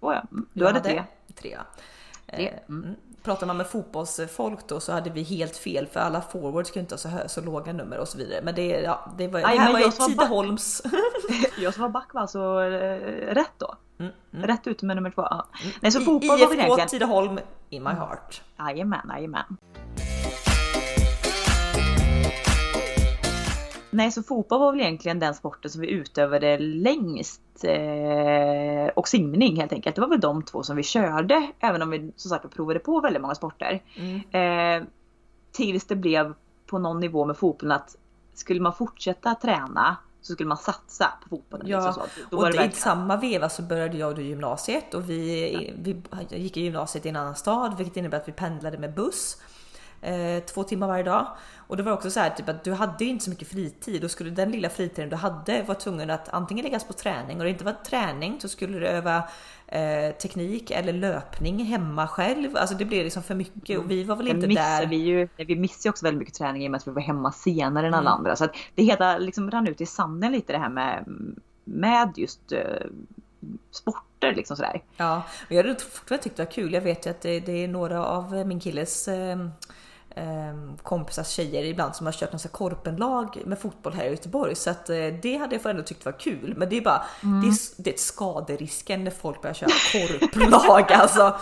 Oh 0.00 0.14
ja. 0.14 0.22
Mm, 0.32 0.46
du 0.52 0.66
hade, 0.66 0.78
hade 0.78 0.88
tre. 0.88 1.04
Tre. 1.40 1.58
Eh, 2.26 2.38
mm. 2.68 2.84
Mm. 2.84 2.96
Pratar 3.22 3.46
man 3.46 3.56
med 3.56 3.66
fotbollsfolk 3.66 4.68
då 4.68 4.80
så 4.80 4.92
hade 4.92 5.10
vi 5.10 5.22
helt 5.22 5.56
fel 5.56 5.86
för 5.86 6.00
alla 6.00 6.20
forwards 6.20 6.70
kunde 6.70 6.80
inte 6.80 6.94
ha 6.94 7.22
så, 7.22 7.28
så 7.28 7.40
låga 7.40 7.72
nummer 7.72 7.98
och 7.98 8.08
så 8.08 8.18
vidare. 8.18 8.40
Men 8.42 8.54
det, 8.54 8.66
ja, 8.66 9.12
det, 9.18 9.28
var, 9.28 9.40
Aj, 9.40 9.56
det 9.56 9.62
här 9.62 9.72
var 9.72 9.80
ju 9.80 9.90
Tidaholms. 9.90 10.82
jag 11.58 11.74
som 11.74 11.82
var 11.82 11.88
back 11.88 12.14
var 12.14 12.20
alltså 12.20 12.40
äh, 12.62 13.34
rätt 13.34 13.52
då. 13.58 13.74
Mm, 13.98 14.12
mm. 14.32 14.46
Rätt 14.46 14.66
ute 14.66 14.84
med 14.84 14.96
nummer 14.96 15.10
två. 15.10 15.22
Ja. 15.22 15.46
Nej, 15.80 15.92
så 15.92 16.00
fotboll 16.00 16.40
I, 16.40 16.44
var 16.44 16.52
IFK 16.52 16.54
egentligen... 16.54 16.88
Tidaholm 16.88 17.40
in 17.70 17.82
my 17.82 17.90
heart. 17.90 18.42
Jajamän, 18.58 19.10
jajamän. 19.14 19.56
Nej, 23.90 24.10
så 24.10 24.22
fotboll 24.22 24.60
var 24.60 24.72
väl 24.72 24.80
egentligen 24.80 25.18
den 25.18 25.34
sporten 25.34 25.70
som 25.70 25.80
vi 25.80 25.90
utövade 25.90 26.58
längst. 26.58 27.64
Eh, 27.64 28.92
och 28.94 29.08
simning 29.08 29.56
helt 29.56 29.72
enkelt. 29.72 29.96
Det 29.96 30.00
var 30.00 30.08
väl 30.08 30.20
de 30.20 30.42
två 30.42 30.62
som 30.62 30.76
vi 30.76 30.82
körde. 30.82 31.50
Även 31.60 31.82
om 31.82 31.90
vi 31.90 32.12
som 32.16 32.28
sagt 32.28 32.54
provade 32.54 32.78
på 32.78 33.00
väldigt 33.00 33.22
många 33.22 33.34
sporter. 33.34 33.82
Mm. 33.96 34.80
Eh, 34.80 34.88
tills 35.52 35.84
det 35.84 35.96
blev 35.96 36.34
på 36.66 36.78
någon 36.78 37.00
nivå 37.00 37.24
med 37.24 37.36
fotbollen 37.36 37.76
att 37.76 37.96
skulle 38.34 38.60
man 38.60 38.74
fortsätta 38.74 39.34
träna 39.34 39.96
så 40.22 40.32
skulle 40.32 40.48
man 40.48 40.58
satsa 40.58 41.12
på 41.22 41.28
fotbollen. 41.28 41.66
Ja, 41.66 41.86
liksom 41.86 42.38
och 42.38 42.54
i 42.54 42.70
samma 42.70 43.16
veva 43.16 43.48
så 43.48 43.62
började 43.62 43.98
jag 43.98 44.16
då 44.16 44.22
gymnasiet 44.22 44.94
och 44.94 45.10
vi, 45.10 45.52
ja. 45.52 45.74
vi 46.30 46.36
gick 46.38 46.56
i 46.56 46.60
gymnasiet 46.60 47.06
i 47.06 47.08
en 47.08 47.16
annan 47.16 47.34
stad 47.36 47.76
vilket 47.78 47.96
innebär 47.96 48.18
att 48.18 48.28
vi 48.28 48.32
pendlade 48.32 48.78
med 48.78 48.94
buss 48.94 49.36
eh, 50.00 50.44
två 50.44 50.62
timmar 50.62 50.86
varje 50.86 51.02
dag. 51.02 51.26
Och 51.70 51.76
det 51.76 51.82
var 51.82 51.92
också 51.92 52.10
så 52.10 52.20
här, 52.20 52.30
typ 52.30 52.48
att 52.48 52.64
du 52.64 52.72
hade 52.72 53.04
ju 53.04 53.10
inte 53.10 53.24
så 53.24 53.30
mycket 53.30 53.48
fritid 53.48 54.04
och 54.04 54.10
skulle 54.10 54.30
den 54.30 54.50
lilla 54.50 54.68
fritiden 54.68 55.10
du 55.10 55.16
hade 55.16 55.62
vara 55.62 55.78
tvungen 55.78 56.10
att 56.10 56.28
antingen 56.28 56.64
läggas 56.64 56.84
på 56.84 56.92
träning 56.92 57.38
och 57.38 57.44
det 57.44 57.50
inte 57.50 57.64
var 57.64 57.72
träning 57.72 58.40
så 58.40 58.48
skulle 58.48 58.78
du 58.78 58.86
öva 58.86 59.16
eh, 59.66 60.14
teknik 60.22 60.70
eller 60.70 60.92
löpning 60.92 61.64
hemma 61.64 62.08
själv. 62.08 62.56
Alltså 62.56 62.74
det 62.74 62.84
blev 62.84 63.04
liksom 63.04 63.22
för 63.22 63.34
mycket 63.34 63.78
och 63.78 63.90
vi 63.90 64.04
var 64.04 64.16
väl 64.16 64.28
inte 64.28 64.46
där. 64.46 64.86
Vi, 64.86 64.96
ju, 64.96 65.28
vi 65.36 65.56
missade 65.56 65.84
ju 65.84 65.90
också 65.90 66.04
väldigt 66.04 66.18
mycket 66.18 66.34
träning 66.34 66.64
i 66.64 66.66
och 66.66 66.70
med 66.70 66.78
att 66.78 66.86
vi 66.86 66.90
var 66.90 67.02
hemma 67.02 67.32
senare 67.32 67.86
än 67.86 67.94
alla 67.94 68.10
mm. 68.10 68.18
andra. 68.18 68.36
Så 68.36 68.44
att 68.44 68.56
det 68.74 68.82
hela 68.82 69.18
liksom 69.18 69.50
rann 69.50 69.68
ut 69.68 69.80
i 69.80 69.86
sanden 69.86 70.32
lite 70.32 70.52
det 70.52 70.58
här 70.58 70.68
med, 70.68 71.04
med 71.64 72.12
just 72.16 72.52
eh, 72.52 72.86
sporter 73.70 74.34
liksom 74.34 74.56
sådär. 74.56 74.82
Ja, 74.96 75.22
och 75.46 75.52
jag 75.52 75.64
hade 75.64 75.80
fortfarande 75.80 76.22
tyckt 76.22 76.36
det 76.36 76.44
var 76.44 76.50
kul. 76.50 76.72
Jag 76.72 76.80
vet 76.80 77.06
ju 77.06 77.10
att 77.10 77.20
det, 77.20 77.40
det 77.40 77.64
är 77.64 77.68
några 77.68 78.06
av 78.06 78.46
min 78.46 78.60
killes 78.60 79.08
eh, 79.08 79.38
kompisars 80.82 81.28
tjejer 81.28 81.64
ibland 81.64 81.96
som 81.96 82.06
har 82.06 82.12
kört 82.12 82.32
något 82.32 82.52
korpenlag 82.52 83.42
med 83.44 83.58
fotboll 83.58 83.92
här 83.92 84.04
i 84.04 84.10
Göteborg. 84.10 84.54
Så 84.54 84.70
att, 84.70 84.90
eh, 84.90 84.96
det 85.22 85.36
hade 85.36 85.56
jag 85.56 85.70
ändå 85.70 85.82
tyckt 85.82 86.04
var 86.04 86.20
kul. 86.20 86.54
Men 86.56 86.68
det 86.68 86.76
är 86.76 86.80
bara, 86.80 87.02
mm. 87.22 87.40
det, 87.40 87.46
är, 87.46 87.82
det 87.82 87.94
är 87.94 87.98
skaderisken 87.98 89.04
när 89.04 89.10
folk 89.10 89.42
börjar 89.42 89.54
köra 89.54 89.70
korplag. 89.92 90.92
alltså, 90.92 91.36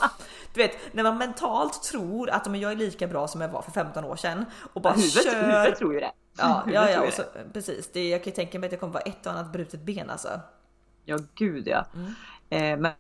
du 0.54 0.62
vet, 0.62 0.76
när 0.92 1.02
man 1.02 1.18
mentalt 1.18 1.82
tror 1.82 2.30
att 2.30 2.50
men 2.50 2.60
jag 2.60 2.72
är 2.72 2.76
lika 2.76 3.06
bra 3.06 3.28
som 3.28 3.40
jag 3.40 3.48
var 3.48 3.62
för 3.62 3.70
15 3.70 4.04
år 4.04 4.16
sedan 4.16 4.44
och 4.72 4.82
bara 4.82 4.92
huvudet, 4.92 5.24
kör... 5.24 5.42
Huvudet 5.42 5.78
tror 5.78 5.94
ju 5.94 6.00
det. 6.00 6.12
Ja, 6.38 6.62
ja, 6.72 6.90
ja 6.90 7.10
så, 7.10 7.22
precis. 7.52 7.92
Det, 7.92 8.08
jag 8.08 8.24
kan 8.24 8.30
ju 8.30 8.36
tänka 8.36 8.58
mig 8.58 8.66
att 8.66 8.70
det 8.70 8.76
kommer 8.76 8.92
vara 8.92 9.02
ett 9.02 9.26
och 9.26 9.32
annat 9.32 9.52
brutet 9.52 9.80
ben 9.80 10.10
alltså. 10.10 10.28
Ja, 11.04 11.18
gud 11.34 11.68
ja. 11.68 11.86
Mm. 11.94 12.14
Eh, 12.50 12.80
men 12.80 12.92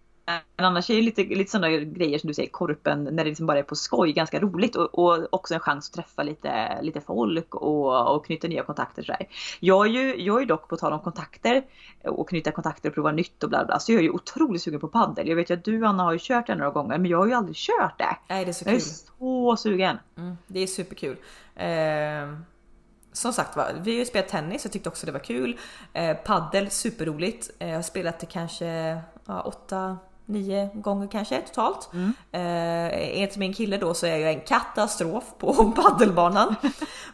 Men 0.56 0.66
annars 0.66 0.90
är 0.90 0.94
det 0.94 1.02
lite, 1.02 1.22
lite 1.24 1.50
sådana 1.50 1.70
grejer 1.70 2.18
som 2.18 2.28
du 2.28 2.34
säger, 2.34 2.48
korpen, 2.48 3.04
när 3.04 3.24
det 3.24 3.24
liksom 3.24 3.46
bara 3.46 3.58
är 3.58 3.62
på 3.62 3.76
skoj, 3.76 4.12
ganska 4.12 4.40
roligt 4.40 4.76
och, 4.76 4.98
och 4.98 5.34
också 5.34 5.54
en 5.54 5.60
chans 5.60 5.88
att 5.88 5.94
träffa 5.94 6.22
lite, 6.22 6.82
lite 6.82 7.00
folk 7.00 7.54
och, 7.54 8.16
och 8.16 8.26
knyta 8.26 8.48
nya 8.48 8.62
kontakter. 8.62 9.02
Så 9.02 9.14
Jag, 9.60 9.86
är 9.86 9.90
ju, 9.90 10.22
jag 10.22 10.42
är 10.42 10.46
dock, 10.46 10.68
på 10.68 10.76
tal 10.76 10.92
om 10.92 11.00
kontakter 11.00 11.62
och 12.04 12.28
knyta 12.28 12.50
kontakter 12.50 12.88
och 12.88 12.94
prova 12.94 13.12
nytt 13.12 13.42
och 13.42 13.48
bla 13.48 13.64
bla, 13.64 13.78
så 13.78 13.92
jag 13.92 13.98
är 13.98 14.02
ju 14.02 14.10
otroligt 14.10 14.62
sugen 14.62 14.80
på 14.80 14.88
paddel. 14.88 15.28
Jag 15.28 15.36
vet 15.36 15.50
ju 15.50 15.54
att 15.54 15.64
du 15.64 15.86
Anna 15.86 16.02
har 16.02 16.12
ju 16.12 16.18
kört 16.22 16.46
det 16.46 16.54
några 16.54 16.70
gånger, 16.70 16.98
men 16.98 17.10
jag 17.10 17.18
har 17.18 17.26
ju 17.26 17.32
aldrig 17.32 17.56
kört 17.56 17.98
det. 17.98 18.16
Nej, 18.28 18.44
det 18.44 18.50
är 18.50 18.52
så 18.52 18.64
jag 18.64 18.72
kul. 18.72 18.76
är 18.76 19.16
så 19.18 19.56
sugen. 19.56 19.98
Mm, 20.16 20.36
det 20.46 20.60
är 20.60 20.66
superkul. 20.66 21.16
Eh, 21.56 22.38
som 23.12 23.32
sagt 23.32 23.56
var, 23.56 23.72
vi 23.82 23.90
har 23.90 23.98
ju 23.98 24.04
spelat 24.04 24.28
tennis, 24.28 24.64
jag 24.64 24.72
tyckte 24.72 24.88
också 24.88 25.06
det 25.06 25.12
var 25.12 25.18
kul. 25.18 25.58
Eh, 25.92 26.16
paddel, 26.16 26.70
superroligt. 26.70 27.50
Eh, 27.58 27.68
jag 27.68 27.76
har 27.76 27.82
spelat 27.82 28.20
det 28.20 28.26
kanske 28.26 29.00
ja, 29.26 29.40
åtta 29.40 29.98
nio 30.28 30.70
gånger 30.74 31.06
kanske 31.06 31.40
totalt. 31.42 31.90
Mm. 31.92 32.12
Eh, 32.32 33.16
enligt 33.18 33.36
min 33.36 33.54
kille 33.54 33.76
då 33.76 33.94
så 33.94 34.06
är 34.06 34.16
jag 34.16 34.32
en 34.32 34.40
katastrof 34.40 35.24
på 35.38 35.72
paddelbanan. 35.76 36.54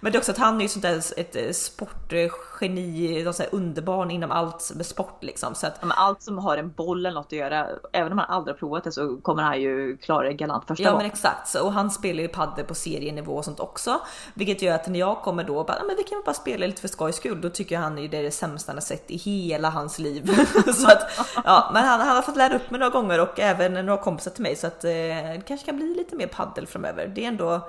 Men 0.01 0.13
det 0.13 0.17
är 0.17 0.21
också 0.21 0.33
att 0.33 0.39
han 0.39 0.57
är 0.59 0.63
ju 0.63 0.69
sånt 0.69 0.83
där 0.83 1.03
ett 1.17 1.37
eh, 1.37 1.51
sportgeni, 1.53 3.27
underbarn 3.53 4.11
inom 4.11 4.31
allt 4.31 4.73
med 4.75 4.87
sport 4.87 5.19
liksom. 5.21 5.55
Så 5.55 5.67
att, 5.67 5.79
ja, 5.83 5.89
allt 5.97 6.23
som 6.23 6.39
har 6.39 6.57
en 6.57 6.71
boll 6.73 7.07
eller 7.07 7.15
något 7.15 7.27
att 7.27 7.33
göra, 7.33 7.67
även 7.93 8.13
om 8.13 8.19
han 8.19 8.31
aldrig 8.31 8.55
har 8.55 8.59
provat 8.59 8.85
det 8.85 8.93
så 8.93 9.17
kommer 9.17 9.43
han 9.43 9.61
ju 9.61 9.97
klara 9.97 10.29
det 10.29 10.35
galant 10.35 10.65
första 10.67 10.83
Ja 10.85 10.91
gången. 10.91 11.03
men 11.07 11.13
exakt, 11.13 11.55
och 11.55 11.73
han 11.73 11.91
spelar 11.91 12.23
ju 12.23 12.29
paddel 12.29 12.65
på 12.65 12.75
serienivå 12.75 13.33
och 13.33 13.45
sånt 13.45 13.61
också. 13.61 14.01
Vilket 14.35 14.63
gör 14.63 14.75
att 14.75 14.89
när 14.89 14.99
jag 14.99 15.23
kommer 15.23 15.45
då 15.45 15.65
bara, 15.65 15.83
men 15.87 15.97
vi 15.97 16.03
kan 16.03 16.19
väl 16.19 16.25
bara 16.25 16.35
spela 16.35 16.67
lite 16.67 16.81
för 16.81 16.89
skojs 16.89 17.17
skull. 17.17 17.41
Då 17.41 17.51
tycker 17.51 17.79
han 17.79 17.99
ju 17.99 18.09
det 18.09 18.19
är 18.19 18.23
det 18.23 18.31
sämsta 18.31 18.71
han 18.73 18.77
har 18.77 18.83
sett 18.83 19.11
i 19.11 19.17
hela 19.17 19.71
hans 19.71 19.99
liv. 19.99 20.31
så 20.75 20.87
att, 20.87 21.29
ja, 21.45 21.71
men 21.75 21.85
han, 21.85 22.01
han 22.01 22.17
har 22.17 22.23
fått 22.23 22.37
lära 22.37 22.57
upp 22.57 22.71
mig 22.71 22.81
några 22.81 22.93
gånger 22.93 23.04
gånger 23.05 23.21
och 23.21 23.41
även 23.41 23.87
några 23.87 24.03
kompisar 24.03 24.31
till 24.31 24.43
mig 24.43 24.57
så 24.57 24.67
att 24.67 24.85
eh, 24.85 24.91
det 24.91 25.43
kanske 25.47 25.67
kan 25.67 25.77
bli 25.77 25.95
lite 25.95 26.17
mer 26.17 26.27
paddel 26.27 26.67
framöver. 26.67 27.13
Det 27.15 27.25
är 27.25 27.29
ändå 27.29 27.69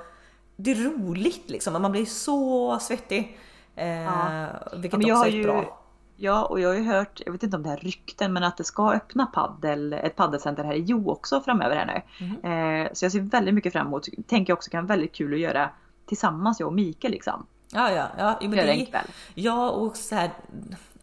det 0.55 0.71
är 0.71 0.75
roligt 0.75 1.49
liksom, 1.49 1.81
man 1.81 1.91
blir 1.91 2.05
så 2.05 2.77
svettig. 2.79 3.39
Eh, 3.75 3.87
ja. 3.87 4.47
Vilket 4.77 5.07
jag 5.07 5.17
också 5.17 5.29
är 5.29 5.33
ju, 5.33 5.43
bra. 5.43 5.81
Ja, 6.15 6.45
och 6.45 6.59
jag 6.59 6.69
har 6.69 6.75
ju 6.75 6.83
hört, 6.83 7.21
jag 7.25 7.31
vet 7.31 7.43
inte 7.43 7.57
om 7.57 7.63
det 7.63 7.69
här 7.69 7.77
rykten, 7.77 8.33
men 8.33 8.43
att 8.43 8.57
det 8.57 8.63
ska 8.63 8.91
öppna 8.91 9.25
paddel, 9.25 9.93
ett 9.93 10.15
paddelcenter 10.15 10.63
här 10.63 10.73
i 10.73 10.79
Jo 10.79 11.09
också 11.09 11.41
framöver 11.41 11.75
här 11.75 11.85
nu. 11.85 12.25
Mm. 12.25 12.85
Eh, 12.85 12.89
så 12.93 13.05
jag 13.05 13.11
ser 13.11 13.19
väldigt 13.19 13.53
mycket 13.53 13.73
fram 13.73 13.87
emot, 13.87 14.07
tänker 14.27 14.53
också 14.53 14.69
kan 14.69 14.85
vara 14.85 14.95
väldigt 14.95 15.15
kul 15.15 15.33
att 15.33 15.39
göra 15.39 15.69
tillsammans 16.05 16.59
jag 16.59 16.67
och 16.67 16.73
Mikael 16.73 17.11
liksom. 17.11 17.45
Ja, 17.73 17.91
ja, 17.91 18.07
ja. 18.17 18.37
Jo, 18.41 18.49
men 18.49 18.59
det, 18.65 18.87
ja, 19.33 19.69
och 19.69 19.97
så 19.97 20.15
här, 20.15 20.29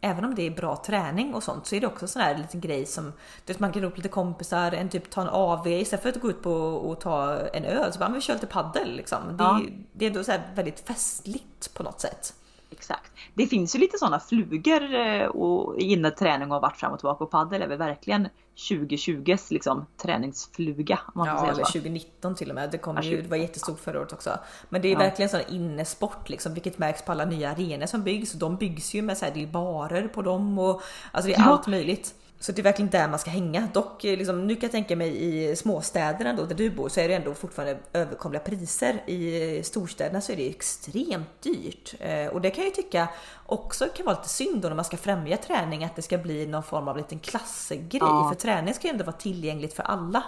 även 0.04 0.24
om 0.24 0.34
det 0.34 0.46
är 0.46 0.50
bra 0.50 0.76
träning 0.76 1.34
och 1.34 1.42
sånt 1.42 1.66
så 1.66 1.74
är 1.74 1.80
det 1.80 1.86
också 1.86 2.06
sån 2.06 2.22
här 2.22 2.38
liten 2.38 2.60
grej 2.60 2.86
som 2.86 3.04
du 3.44 3.52
vet, 3.52 3.60
man 3.60 3.72
kan 3.72 3.84
upp 3.84 3.96
lite 3.96 4.08
kompisar, 4.08 4.72
en 4.72 4.88
typ 4.88 5.10
ta 5.10 5.20
en 5.20 5.28
AV 5.28 5.66
istället 5.66 6.02
för 6.02 6.08
att 6.08 6.20
gå 6.20 6.30
ut 6.30 6.42
på 6.42 6.52
och 6.52 7.00
ta 7.00 7.38
en 7.52 7.64
öl 7.64 7.92
så 7.92 7.98
bara 7.98 8.08
vi 8.08 8.20
kör 8.20 8.34
lite 8.34 8.46
paddel 8.46 8.96
liksom. 8.96 9.36
Det, 9.36 9.44
ja. 9.44 9.60
det 9.92 10.04
är 10.04 10.10
ändå 10.10 10.24
så 10.24 10.32
väldigt 10.54 10.80
festligt 10.80 11.74
på 11.74 11.82
något 11.82 12.00
sätt. 12.00 12.34
Exakt. 12.70 13.12
Det 13.34 13.46
finns 13.46 13.76
ju 13.76 13.78
lite 13.78 13.98
sådana 13.98 14.20
flugor 14.20 14.94
eh, 14.94 15.26
och 15.26 15.78
inneträning 15.78 16.52
och 16.52 16.62
varit 16.62 16.76
fram 16.76 16.92
och 16.92 16.98
tillbaka 16.98 17.24
och 17.24 17.30
paddel 17.30 17.62
är 17.62 17.68
väl 17.68 17.78
verkligen 17.78 18.28
2020s 18.56 19.52
liksom 19.52 19.86
träningsfluga. 20.02 20.98
Man 21.14 21.26
ja, 21.26 21.50
eller 21.50 21.64
2019 21.64 22.34
till 22.34 22.48
och 22.48 22.54
med. 22.54 22.70
Det, 22.70 22.78
kom 22.78 22.96
ja, 22.96 23.02
ju, 23.02 23.22
det 23.22 23.28
var 23.28 23.36
jättestort 23.36 23.80
förra 23.80 24.00
året 24.00 24.12
också. 24.12 24.38
Men 24.68 24.82
det 24.82 24.88
är 24.88 24.92
ja. 24.92 24.98
verkligen 24.98 25.28
sån 25.28 25.40
innesport 25.48 26.28
liksom, 26.28 26.54
vilket 26.54 26.78
märks 26.78 27.04
på 27.04 27.12
alla 27.12 27.24
nya 27.24 27.50
arenor 27.50 27.86
som 27.86 28.02
byggs. 28.02 28.32
De 28.32 28.56
byggs 28.56 28.94
ju 28.94 29.02
med 29.02 29.18
så 29.18 29.24
här, 29.24 29.32
det 29.34 29.42
är 29.42 29.46
barer 29.46 30.08
på 30.08 30.22
dem 30.22 30.58
och 30.58 30.82
alltså 31.12 31.28
det 31.28 31.34
är 31.34 31.40
ja. 31.40 31.44
allt 31.44 31.66
möjligt. 31.66 32.14
Så 32.42 32.52
det 32.52 32.60
är 32.60 32.62
verkligen 32.62 32.90
där 32.90 33.08
man 33.08 33.18
ska 33.18 33.30
hänga. 33.30 33.68
Dock, 33.72 34.04
eh, 34.04 34.18
liksom, 34.18 34.46
nu 34.46 34.54
kan 34.54 34.62
jag 34.62 34.70
tänka 34.72 34.96
mig 34.96 35.24
i 35.24 35.56
småstäderna 35.56 36.32
då, 36.32 36.44
där 36.44 36.54
du 36.54 36.70
bor 36.70 36.88
så 36.88 37.00
är 37.00 37.08
det 37.08 37.14
ändå 37.14 37.34
fortfarande 37.34 37.78
överkomliga 37.92 38.42
priser. 38.42 39.02
I 39.06 39.62
storstäderna 39.62 40.20
så 40.20 40.32
är 40.32 40.36
det 40.36 40.48
extremt 40.48 41.42
dyrt. 41.42 41.94
Eh, 42.00 42.26
och 42.26 42.40
det 42.40 42.50
kan 42.50 42.64
jag 42.64 42.74
tycka 42.74 43.08
också 43.46 43.88
kan 43.94 44.06
vara 44.06 44.16
lite 44.16 44.28
synd 44.28 44.62
då 44.62 44.68
när 44.68 44.74
man 44.74 44.84
ska 44.84 44.96
främja 44.96 45.36
träning, 45.36 45.84
att 45.84 45.96
det 45.96 46.02
ska 46.02 46.18
bli 46.18 46.46
någon 46.46 46.62
form 46.62 46.88
av 46.88 46.96
liten 46.96 47.18
klassgrej. 47.18 47.88
Ja. 47.92 48.28
För 48.28 48.40
träning 48.40 48.74
ska 48.74 48.86
ju 48.86 48.92
ändå 48.92 49.04
vara 49.04 49.16
tillgängligt 49.16 49.74
för 49.74 49.82
alla. 49.82 50.24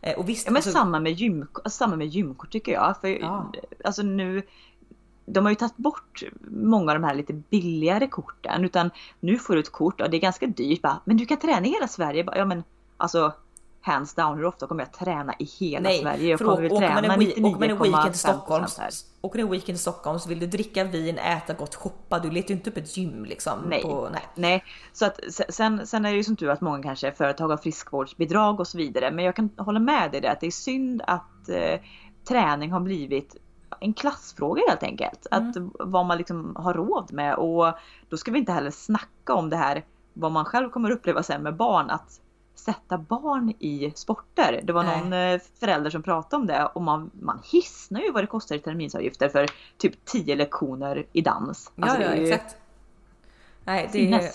Eh, 0.00 0.18
och 0.18 0.28
visst, 0.28 0.46
ja, 0.46 0.50
men 0.50 0.56
alltså, 0.56 0.70
samma, 0.70 1.00
med 1.00 1.12
gym, 1.12 1.46
samma 1.66 1.96
med 1.96 2.06
gymkort 2.06 2.50
tycker 2.50 2.72
jag. 2.72 2.96
För, 3.00 3.08
ja. 3.08 3.52
Alltså 3.84 4.02
nu 4.02 4.42
de 5.26 5.44
har 5.44 5.50
ju 5.50 5.56
tagit 5.56 5.76
bort 5.76 6.22
många 6.48 6.92
av 6.92 7.00
de 7.00 7.04
här 7.04 7.14
lite 7.14 7.32
billigare 7.32 8.06
korten 8.06 8.64
utan 8.64 8.90
nu 9.20 9.38
får 9.38 9.54
du 9.54 9.60
ett 9.60 9.72
kort 9.72 10.00
och 10.00 10.10
det 10.10 10.16
är 10.16 10.20
ganska 10.20 10.46
dyrt. 10.46 10.82
Bara, 10.82 11.00
men 11.04 11.16
du 11.16 11.26
kan 11.26 11.38
träna 11.38 11.66
i 11.66 11.70
hela 11.70 11.88
Sverige. 11.88 12.26
ja 12.36 12.44
men 12.44 12.64
alltså 12.96 13.32
hands 13.80 14.14
down, 14.14 14.36
hur 14.36 14.44
ofta 14.44 14.66
kommer 14.66 14.82
jag 14.82 14.92
träna 14.92 15.34
i 15.38 15.44
hela 15.44 15.88
Nej, 15.88 15.98
Sverige? 15.98 16.28
Jag 16.28 16.38
kommer 16.38 16.62
väl 16.62 16.70
träna 16.70 17.16
99,5 17.16 17.44
Åker 17.44 17.58
man 17.58 17.70
en 17.70 17.78
weekend 17.78 18.12
till 18.12 18.20
Stockholm, 18.20 18.66
åker 19.20 19.38
en 19.38 19.50
weekend 19.50 19.66
till 19.66 19.78
Stockholm 19.78 20.18
så 20.18 20.28
vill 20.28 20.40
du 20.40 20.46
dricka 20.46 20.84
vin, 20.84 21.18
äta 21.18 21.54
gott, 21.54 21.74
shoppa. 21.74 22.18
Du 22.18 22.30
letar 22.30 22.48
ju 22.48 22.54
inte 22.54 22.70
upp 22.70 22.76
ett 22.76 22.96
gym 22.96 23.24
liksom. 23.24 23.58
Nej, 23.68 23.82
på, 23.82 24.08
nej. 24.12 24.22
nej. 24.34 24.64
så 24.92 25.06
att 25.06 25.20
sen, 25.48 25.86
sen 25.86 26.04
är 26.04 26.10
det 26.10 26.16
ju 26.16 26.24
som 26.24 26.36
tur 26.36 26.48
att 26.48 26.60
många 26.60 26.82
kanske 26.82 27.12
företag 27.12 27.48
har 27.48 27.56
friskvårdsbidrag 27.56 28.60
och 28.60 28.66
så 28.66 28.78
vidare. 28.78 29.10
Men 29.10 29.24
jag 29.24 29.36
kan 29.36 29.50
hålla 29.56 29.80
med 29.80 30.10
dig 30.10 30.20
där 30.20 30.28
att 30.28 30.40
det 30.40 30.46
är 30.46 30.50
synd 30.50 31.02
att 31.06 31.48
eh, 31.48 31.80
träning 32.28 32.72
har 32.72 32.80
blivit 32.80 33.36
en 33.80 33.94
klassfråga 33.94 34.62
helt 34.68 34.82
enkelt. 34.82 35.26
Mm. 35.30 35.48
Att 35.48 35.56
vad 35.88 36.06
man 36.06 36.18
liksom 36.18 36.56
har 36.56 36.74
råd 36.74 37.12
med 37.12 37.34
och 37.34 37.72
då 38.08 38.16
ska 38.16 38.30
vi 38.30 38.38
inte 38.38 38.52
heller 38.52 38.70
snacka 38.70 39.34
om 39.34 39.50
det 39.50 39.56
här 39.56 39.84
vad 40.12 40.32
man 40.32 40.44
själv 40.44 40.70
kommer 40.70 40.90
uppleva 40.90 41.22
sen 41.22 41.42
med 41.42 41.56
barn 41.56 41.90
att 41.90 42.20
sätta 42.54 42.98
barn 42.98 43.54
i 43.58 43.92
sporter. 43.94 44.60
Det 44.64 44.72
var 44.72 44.82
någon 44.82 45.10
Nej. 45.10 45.34
Eh, 45.34 45.40
förälder 45.60 45.90
som 45.90 46.02
pratade 46.02 46.40
om 46.40 46.46
det 46.46 46.66
och 46.74 46.82
man, 46.82 47.10
man 47.20 47.40
hissnar 47.44 48.00
ju 48.00 48.10
vad 48.10 48.22
det 48.22 48.26
kostar 48.26 48.56
i 48.56 48.58
terminsavgifter 48.58 49.28
för 49.28 49.46
typ 49.78 50.04
10 50.04 50.36
lektioner 50.36 51.06
i 51.12 51.20
dans. 51.20 51.72
Ja, 51.74 51.84
alltså, 51.84 52.02
ja 52.02 52.08
exakt. 52.08 52.56
Nej, 53.64 53.88
det 53.92 54.12
är, 54.12 54.30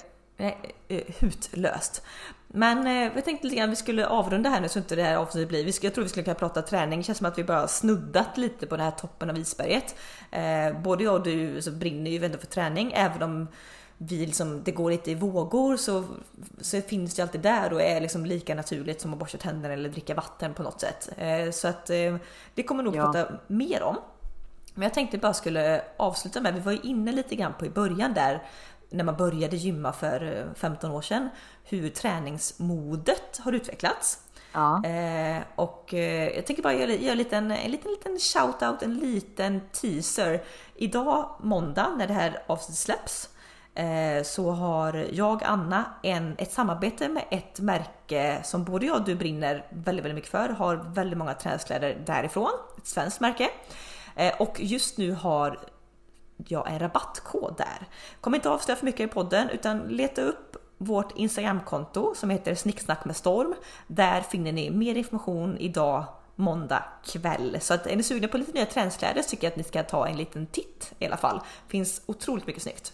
hutlöst. 1.19 2.03
Men 2.47 2.87
eh, 2.87 3.15
jag 3.15 3.25
tänkte 3.25 3.47
lite 3.47 3.57
grann 3.59 3.69
vi 3.69 3.75
skulle 3.75 4.07
avrunda 4.07 4.49
här 4.49 4.61
nu 4.61 4.69
så 4.69 4.79
inte 4.79 4.95
det 4.95 5.03
här 5.03 5.15
avsnittet 5.15 5.49
blir. 5.49 5.65
Vi 5.65 5.71
ska, 5.71 5.87
jag 5.87 5.93
tror 5.93 6.03
vi 6.03 6.09
skulle 6.09 6.23
kunna 6.23 6.35
prata 6.35 6.61
träning. 6.61 6.99
Det 6.99 7.03
känns 7.03 7.17
som 7.17 7.27
att 7.27 7.37
vi 7.37 7.43
bara 7.43 7.67
snuddat 7.67 8.37
lite 8.37 8.67
på 8.67 8.77
den 8.77 8.85
här 8.85 8.91
toppen 8.91 9.29
av 9.29 9.37
isberget. 9.37 9.95
Eh, 10.31 10.81
både 10.81 11.03
jag 11.03 11.13
och 11.13 11.23
du 11.23 11.61
så 11.61 11.71
brinner 11.71 12.11
ju 12.11 12.25
ändå 12.25 12.37
för 12.37 12.47
träning 12.47 12.91
även 12.95 13.23
om 13.23 13.47
vi 13.97 14.25
liksom, 14.25 14.63
det 14.63 14.71
går 14.71 14.91
lite 14.91 15.11
i 15.11 15.15
vågor 15.15 15.77
så, 15.77 16.03
så 16.61 16.81
finns 16.81 17.15
det 17.15 17.21
alltid 17.21 17.41
där 17.41 17.73
och 17.73 17.81
är 17.81 18.01
liksom 18.01 18.25
lika 18.25 18.55
naturligt 18.55 19.01
som 19.01 19.13
att 19.13 19.19
borsta 19.19 19.37
tänderna 19.37 19.73
eller 19.73 19.89
dricka 19.89 20.15
vatten 20.15 20.53
på 20.53 20.63
något 20.63 20.81
sätt. 20.81 21.09
Eh, 21.17 21.51
så 21.51 21.67
att 21.67 21.89
eh, 21.89 22.15
det 22.55 22.63
kommer 22.63 22.83
nog 22.83 22.95
ja. 22.95 23.03
prata 23.03 23.31
mer 23.47 23.83
om. 23.83 23.97
Men 24.73 24.83
jag 24.83 24.93
tänkte 24.93 25.17
bara 25.17 25.33
skulle 25.33 25.81
avsluta 25.97 26.41
med, 26.41 26.53
vi 26.53 26.59
var 26.59 26.71
ju 26.71 26.79
inne 26.83 27.11
lite 27.11 27.35
grann 27.35 27.53
på 27.59 27.65
i 27.65 27.69
början 27.69 28.13
där 28.13 28.43
när 28.89 29.03
man 29.03 29.15
började 29.15 29.55
gymma 29.55 29.93
för 29.93 30.49
15 30.55 30.89
eh, 30.89 30.95
år 30.95 31.01
sedan, 31.01 31.29
hur 31.63 31.89
träningsmodet 31.89 33.37
har 33.43 33.51
utvecklats. 33.51 34.19
Ja. 34.53 34.85
Eh, 34.85 35.41
och 35.55 35.93
eh, 35.93 36.35
jag 36.35 36.45
tänker 36.45 36.63
bara 36.63 36.73
göra, 36.73 36.91
göra 36.91 37.11
en, 37.11 37.17
liten, 37.17 37.51
en 37.51 37.71
liten, 37.71 37.91
liten 37.91 38.19
shout-out, 38.19 38.83
en 38.83 38.97
liten 38.97 39.61
teaser. 39.71 40.43
Idag 40.75 41.35
måndag 41.39 41.95
när 41.97 42.07
det 42.07 42.13
här 42.13 42.43
avsnittet 42.47 42.77
släpps 42.77 43.29
eh, 43.75 44.23
så 44.23 44.51
har 44.51 45.07
jag, 45.11 45.43
Anna, 45.43 45.85
en, 46.03 46.35
ett 46.37 46.51
samarbete 46.51 47.09
med 47.09 47.23
ett 47.31 47.59
märke 47.59 48.41
som 48.43 48.63
både 48.63 48.85
jag 48.85 48.95
och 48.95 49.05
du 49.05 49.15
brinner 49.15 49.65
väldigt, 49.69 50.05
väldigt 50.05 50.15
mycket 50.15 50.31
för. 50.31 50.49
Har 50.49 50.75
väldigt 50.75 51.17
många 51.17 51.33
träningskläder 51.33 52.01
därifrån, 52.05 52.51
ett 52.77 52.87
svenskt 52.87 53.19
märke. 53.19 53.49
Eh, 54.15 54.41
och 54.41 54.55
just 54.59 54.97
nu 54.97 55.11
har 55.11 55.59
jag 56.47 56.71
en 56.71 56.79
rabattkod 56.79 57.53
där. 57.57 57.87
Kommer 58.21 58.37
inte 58.37 58.49
avslöja 58.49 58.75
för 58.75 58.85
mycket 58.85 59.09
i 59.09 59.13
podden 59.13 59.49
utan 59.49 59.79
leta 59.79 60.21
upp 60.21 60.57
vårt 60.77 61.17
Instagramkonto 61.17 62.13
som 62.15 62.29
heter 62.29 62.55
Snicksnack 62.55 63.05
med 63.05 63.15
storm. 63.15 63.55
Där 63.87 64.21
finner 64.21 64.51
ni 64.51 64.69
mer 64.69 64.95
information 64.95 65.57
idag 65.57 66.03
måndag 66.35 66.83
kväll. 67.05 67.57
Så 67.61 67.73
att 67.73 67.87
är 67.87 67.95
ni 67.95 68.03
sugna 68.03 68.27
på 68.27 68.37
lite 68.37 68.51
nya 68.51 68.65
träningskläder 68.65 69.21
så 69.21 69.29
tycker 69.29 69.47
jag 69.47 69.51
att 69.51 69.57
ni 69.57 69.63
ska 69.63 69.83
ta 69.83 70.07
en 70.07 70.17
liten 70.17 70.47
titt 70.47 70.93
i 70.99 71.05
alla 71.05 71.17
fall. 71.17 71.41
Finns 71.67 72.01
otroligt 72.05 72.47
mycket 72.47 72.63
snyggt. 72.63 72.93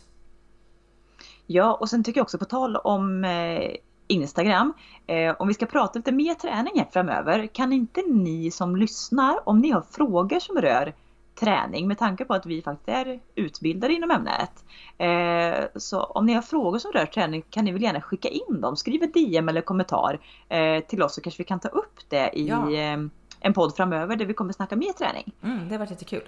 Ja, 1.45 1.73
och 1.73 1.89
sen 1.89 2.03
tycker 2.03 2.19
jag 2.19 2.23
också 2.23 2.37
på 2.37 2.45
tal 2.45 2.75
om 2.75 3.25
eh, 3.25 3.75
Instagram. 4.07 4.73
Eh, 5.07 5.35
om 5.39 5.47
vi 5.47 5.53
ska 5.53 5.65
prata 5.65 5.99
lite 5.99 6.11
mer 6.11 6.33
träning 6.33 6.73
här 6.75 6.87
framöver, 6.91 7.47
kan 7.47 7.73
inte 7.73 8.01
ni 8.01 8.51
som 8.51 8.75
lyssnar, 8.75 9.49
om 9.49 9.59
ni 9.59 9.69
har 9.69 9.81
frågor 9.91 10.39
som 10.39 10.61
rör 10.61 10.93
träning 11.35 11.87
med 11.87 11.97
tanke 11.97 12.25
på 12.25 12.33
att 12.33 12.45
vi 12.45 12.61
faktiskt 12.61 12.89
är 12.89 13.19
utbildade 13.35 13.93
inom 13.93 14.11
ämnet. 14.11 14.65
Eh, 14.97 15.67
så 15.75 16.03
om 16.03 16.25
ni 16.25 16.33
har 16.33 16.41
frågor 16.41 16.79
som 16.79 16.91
rör 16.91 17.05
träning 17.05 17.43
kan 17.49 17.65
ni 17.65 17.71
väl 17.71 17.81
gärna 17.81 18.01
skicka 18.01 18.29
in 18.29 18.61
dem. 18.61 18.75
Skriv 18.75 19.03
ett 19.03 19.13
DM 19.13 19.49
eller 19.49 19.61
kommentar 19.61 20.19
eh, 20.49 20.79
till 20.79 21.03
oss 21.03 21.15
så 21.15 21.21
kanske 21.21 21.43
vi 21.43 21.47
kan 21.47 21.59
ta 21.59 21.67
upp 21.67 21.99
det 22.09 22.29
i 22.33 22.47
ja. 22.47 22.71
eh, 22.71 22.97
en 23.39 23.53
podd 23.53 23.75
framöver 23.75 24.15
där 24.15 24.25
vi 24.25 24.33
kommer 24.33 24.53
snacka 24.53 24.75
mer 24.75 24.93
träning. 24.93 25.31
Mm, 25.43 25.69
det 25.69 25.73
har 25.73 25.79
varit 25.79 25.91
jättekul. 25.91 26.23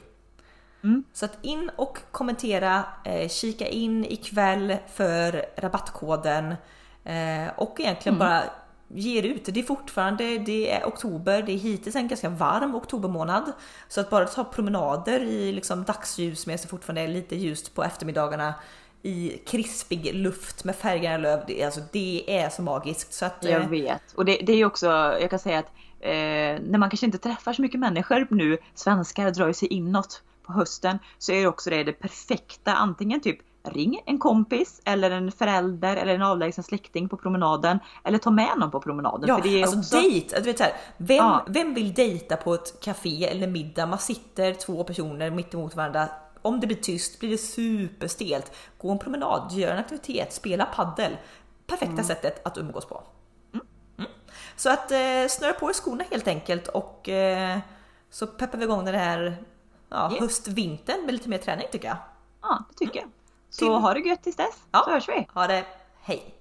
Mm. 0.84 1.04
Så 1.14 1.26
att 1.26 1.38
in 1.42 1.72
och 1.76 1.98
kommentera, 2.12 2.84
kika 3.30 3.68
in 3.68 4.06
ikväll 4.06 4.76
för 4.88 5.46
rabattkoden 5.58 6.56
och 7.56 7.80
egentligen 7.80 8.16
mm. 8.16 8.20
bara 8.20 8.44
ger 8.88 9.24
ut. 9.24 9.46
Det 9.46 9.60
är 9.60 9.64
fortfarande, 9.64 10.38
det 10.38 10.72
är 10.72 10.86
oktober, 10.86 11.42
det 11.42 11.52
är 11.52 11.58
hittills 11.58 11.96
en 11.96 12.08
ganska 12.08 12.30
varm 12.30 12.76
oktobermånad. 12.76 13.52
Så 13.88 14.02
att 14.02 14.10
bara 14.10 14.26
ta 14.26 14.44
promenader 14.44 15.20
i 15.20 15.52
liksom 15.52 15.84
dagsljus 15.84 16.48
med 16.48 16.60
så 16.60 16.68
fortfarande 16.68 17.02
är 17.02 17.08
lite 17.08 17.36
ljust 17.36 17.76
på 17.76 17.84
eftermiddagarna 17.84 18.54
i 19.02 19.42
krispig 19.46 20.16
luft 20.16 20.64
med 20.64 20.76
färggranna 20.76 21.18
löv. 21.18 21.44
Det, 21.48 21.64
alltså, 21.64 21.82
det 21.92 22.38
är 22.38 22.50
så 22.50 22.62
magiskt. 22.62 23.14
Så 23.14 23.26
att, 23.26 23.38
Jag 23.42 23.62
eh, 23.62 23.70
vet. 23.70 24.14
Och 24.16 24.26
det, 24.26 24.42
det 24.46 24.54
är 24.54 24.66
också, 24.66 24.88
jag 25.22 25.30
kan 25.30 25.40
säga 25.40 25.60
att 25.60 25.72
eh, 26.00 26.64
när 26.70 26.78
man 26.78 26.90
kanske 26.90 27.06
inte 27.06 27.18
träffar 27.18 27.54
så 27.54 27.62
mycket 27.62 27.80
människor 27.80 28.28
nu, 28.30 28.58
svenskar 28.76 29.32
drar 29.32 29.48
ju 29.48 29.54
sig 29.54 29.68
inåt 29.68 30.22
på 30.44 30.54
hösten, 30.54 31.00
så 31.18 31.32
är 31.32 31.42
det 31.42 31.48
också 31.48 31.70
det, 31.70 31.84
det 31.84 31.94
perfekta. 31.94 32.74
Antingen 32.74 33.22
typ 33.22 33.40
ring 33.70 34.02
en 34.06 34.20
kompis 34.20 34.82
eller 34.86 35.12
en 35.12 35.32
förälder 35.32 35.96
eller 35.96 36.16
en 36.16 36.22
avlägsen 36.22 36.64
släkting 36.64 37.10
på 37.10 37.18
promenaden. 37.18 37.80
Eller 38.04 38.18
ta 38.18 38.32
med 38.32 38.58
någon 38.58 38.72
på 38.72 38.80
promenaden. 38.82 39.30
Ja, 39.30 39.36
för 39.36 39.44
det 39.44 39.60
är 39.60 39.64
alltså 39.64 39.80
också... 39.80 39.96
dejt. 40.02 40.36
Du 40.40 40.44
vet 40.44 40.58
så 40.58 40.64
här, 40.64 40.74
vem, 40.98 41.18
Ja. 41.18 41.46
vem 41.48 41.74
vill 41.74 41.94
dejta 41.94 42.38
på 42.38 42.54
ett 42.54 42.80
café 42.82 43.26
eller 43.26 43.48
middag? 43.48 43.86
Man 43.86 44.00
sitter 44.00 44.54
två 44.54 44.84
personer 44.84 45.32
mitt 45.32 45.54
emot 45.54 45.76
varandra. 45.76 46.08
Om 46.42 46.60
det 46.60 46.68
blir 46.68 46.78
tyst 46.78 47.20
blir 47.20 47.30
det 47.30 47.38
superstelt. 47.38 48.52
Gå 48.78 48.92
en 48.92 49.00
promenad, 49.00 49.52
gör 49.52 49.72
en 49.72 49.80
aktivitet, 49.80 50.34
spela 50.34 50.66
paddel. 50.66 51.18
Perfekta 51.68 51.94
Mm. 51.94 52.06
sättet 52.06 52.46
att 52.48 52.58
umgås 52.58 52.86
på. 52.86 53.04
Mm. 53.54 53.66
Så 54.56 54.70
att 54.70 54.92
eh, 54.92 54.98
snöra 55.30 55.54
på 55.54 55.70
er 55.70 55.74
skorna 55.74 56.04
helt 56.12 56.28
enkelt 56.28 56.68
och 56.68 57.10
eh, 57.10 57.58
så 58.10 58.28
peppar 58.28 58.58
vi 58.58 58.64
igång 58.64 58.86
den 58.86 58.96
här 58.96 59.38
ja, 59.90 60.12
Yes. 60.12 60.20
höst-vintern 60.20 61.06
med 61.06 61.14
lite 61.14 61.30
mer 61.30 61.38
träning 61.38 61.68
tycker 61.72 61.88
jag. 61.88 61.98
Ja, 62.42 62.64
det 62.70 62.76
tycker 62.86 63.00
jag. 63.00 63.10
Så 63.50 63.78
ha 63.78 63.94
det 63.94 64.00
gött 64.00 64.24
tills 64.24 64.36
dess, 64.36 64.64
Ja. 64.72 64.82
så 64.86 64.92
hörs 64.92 65.10
vi. 65.10 65.28
Ha 65.34 65.48
det, 65.48 65.66
hej! 66.02 66.34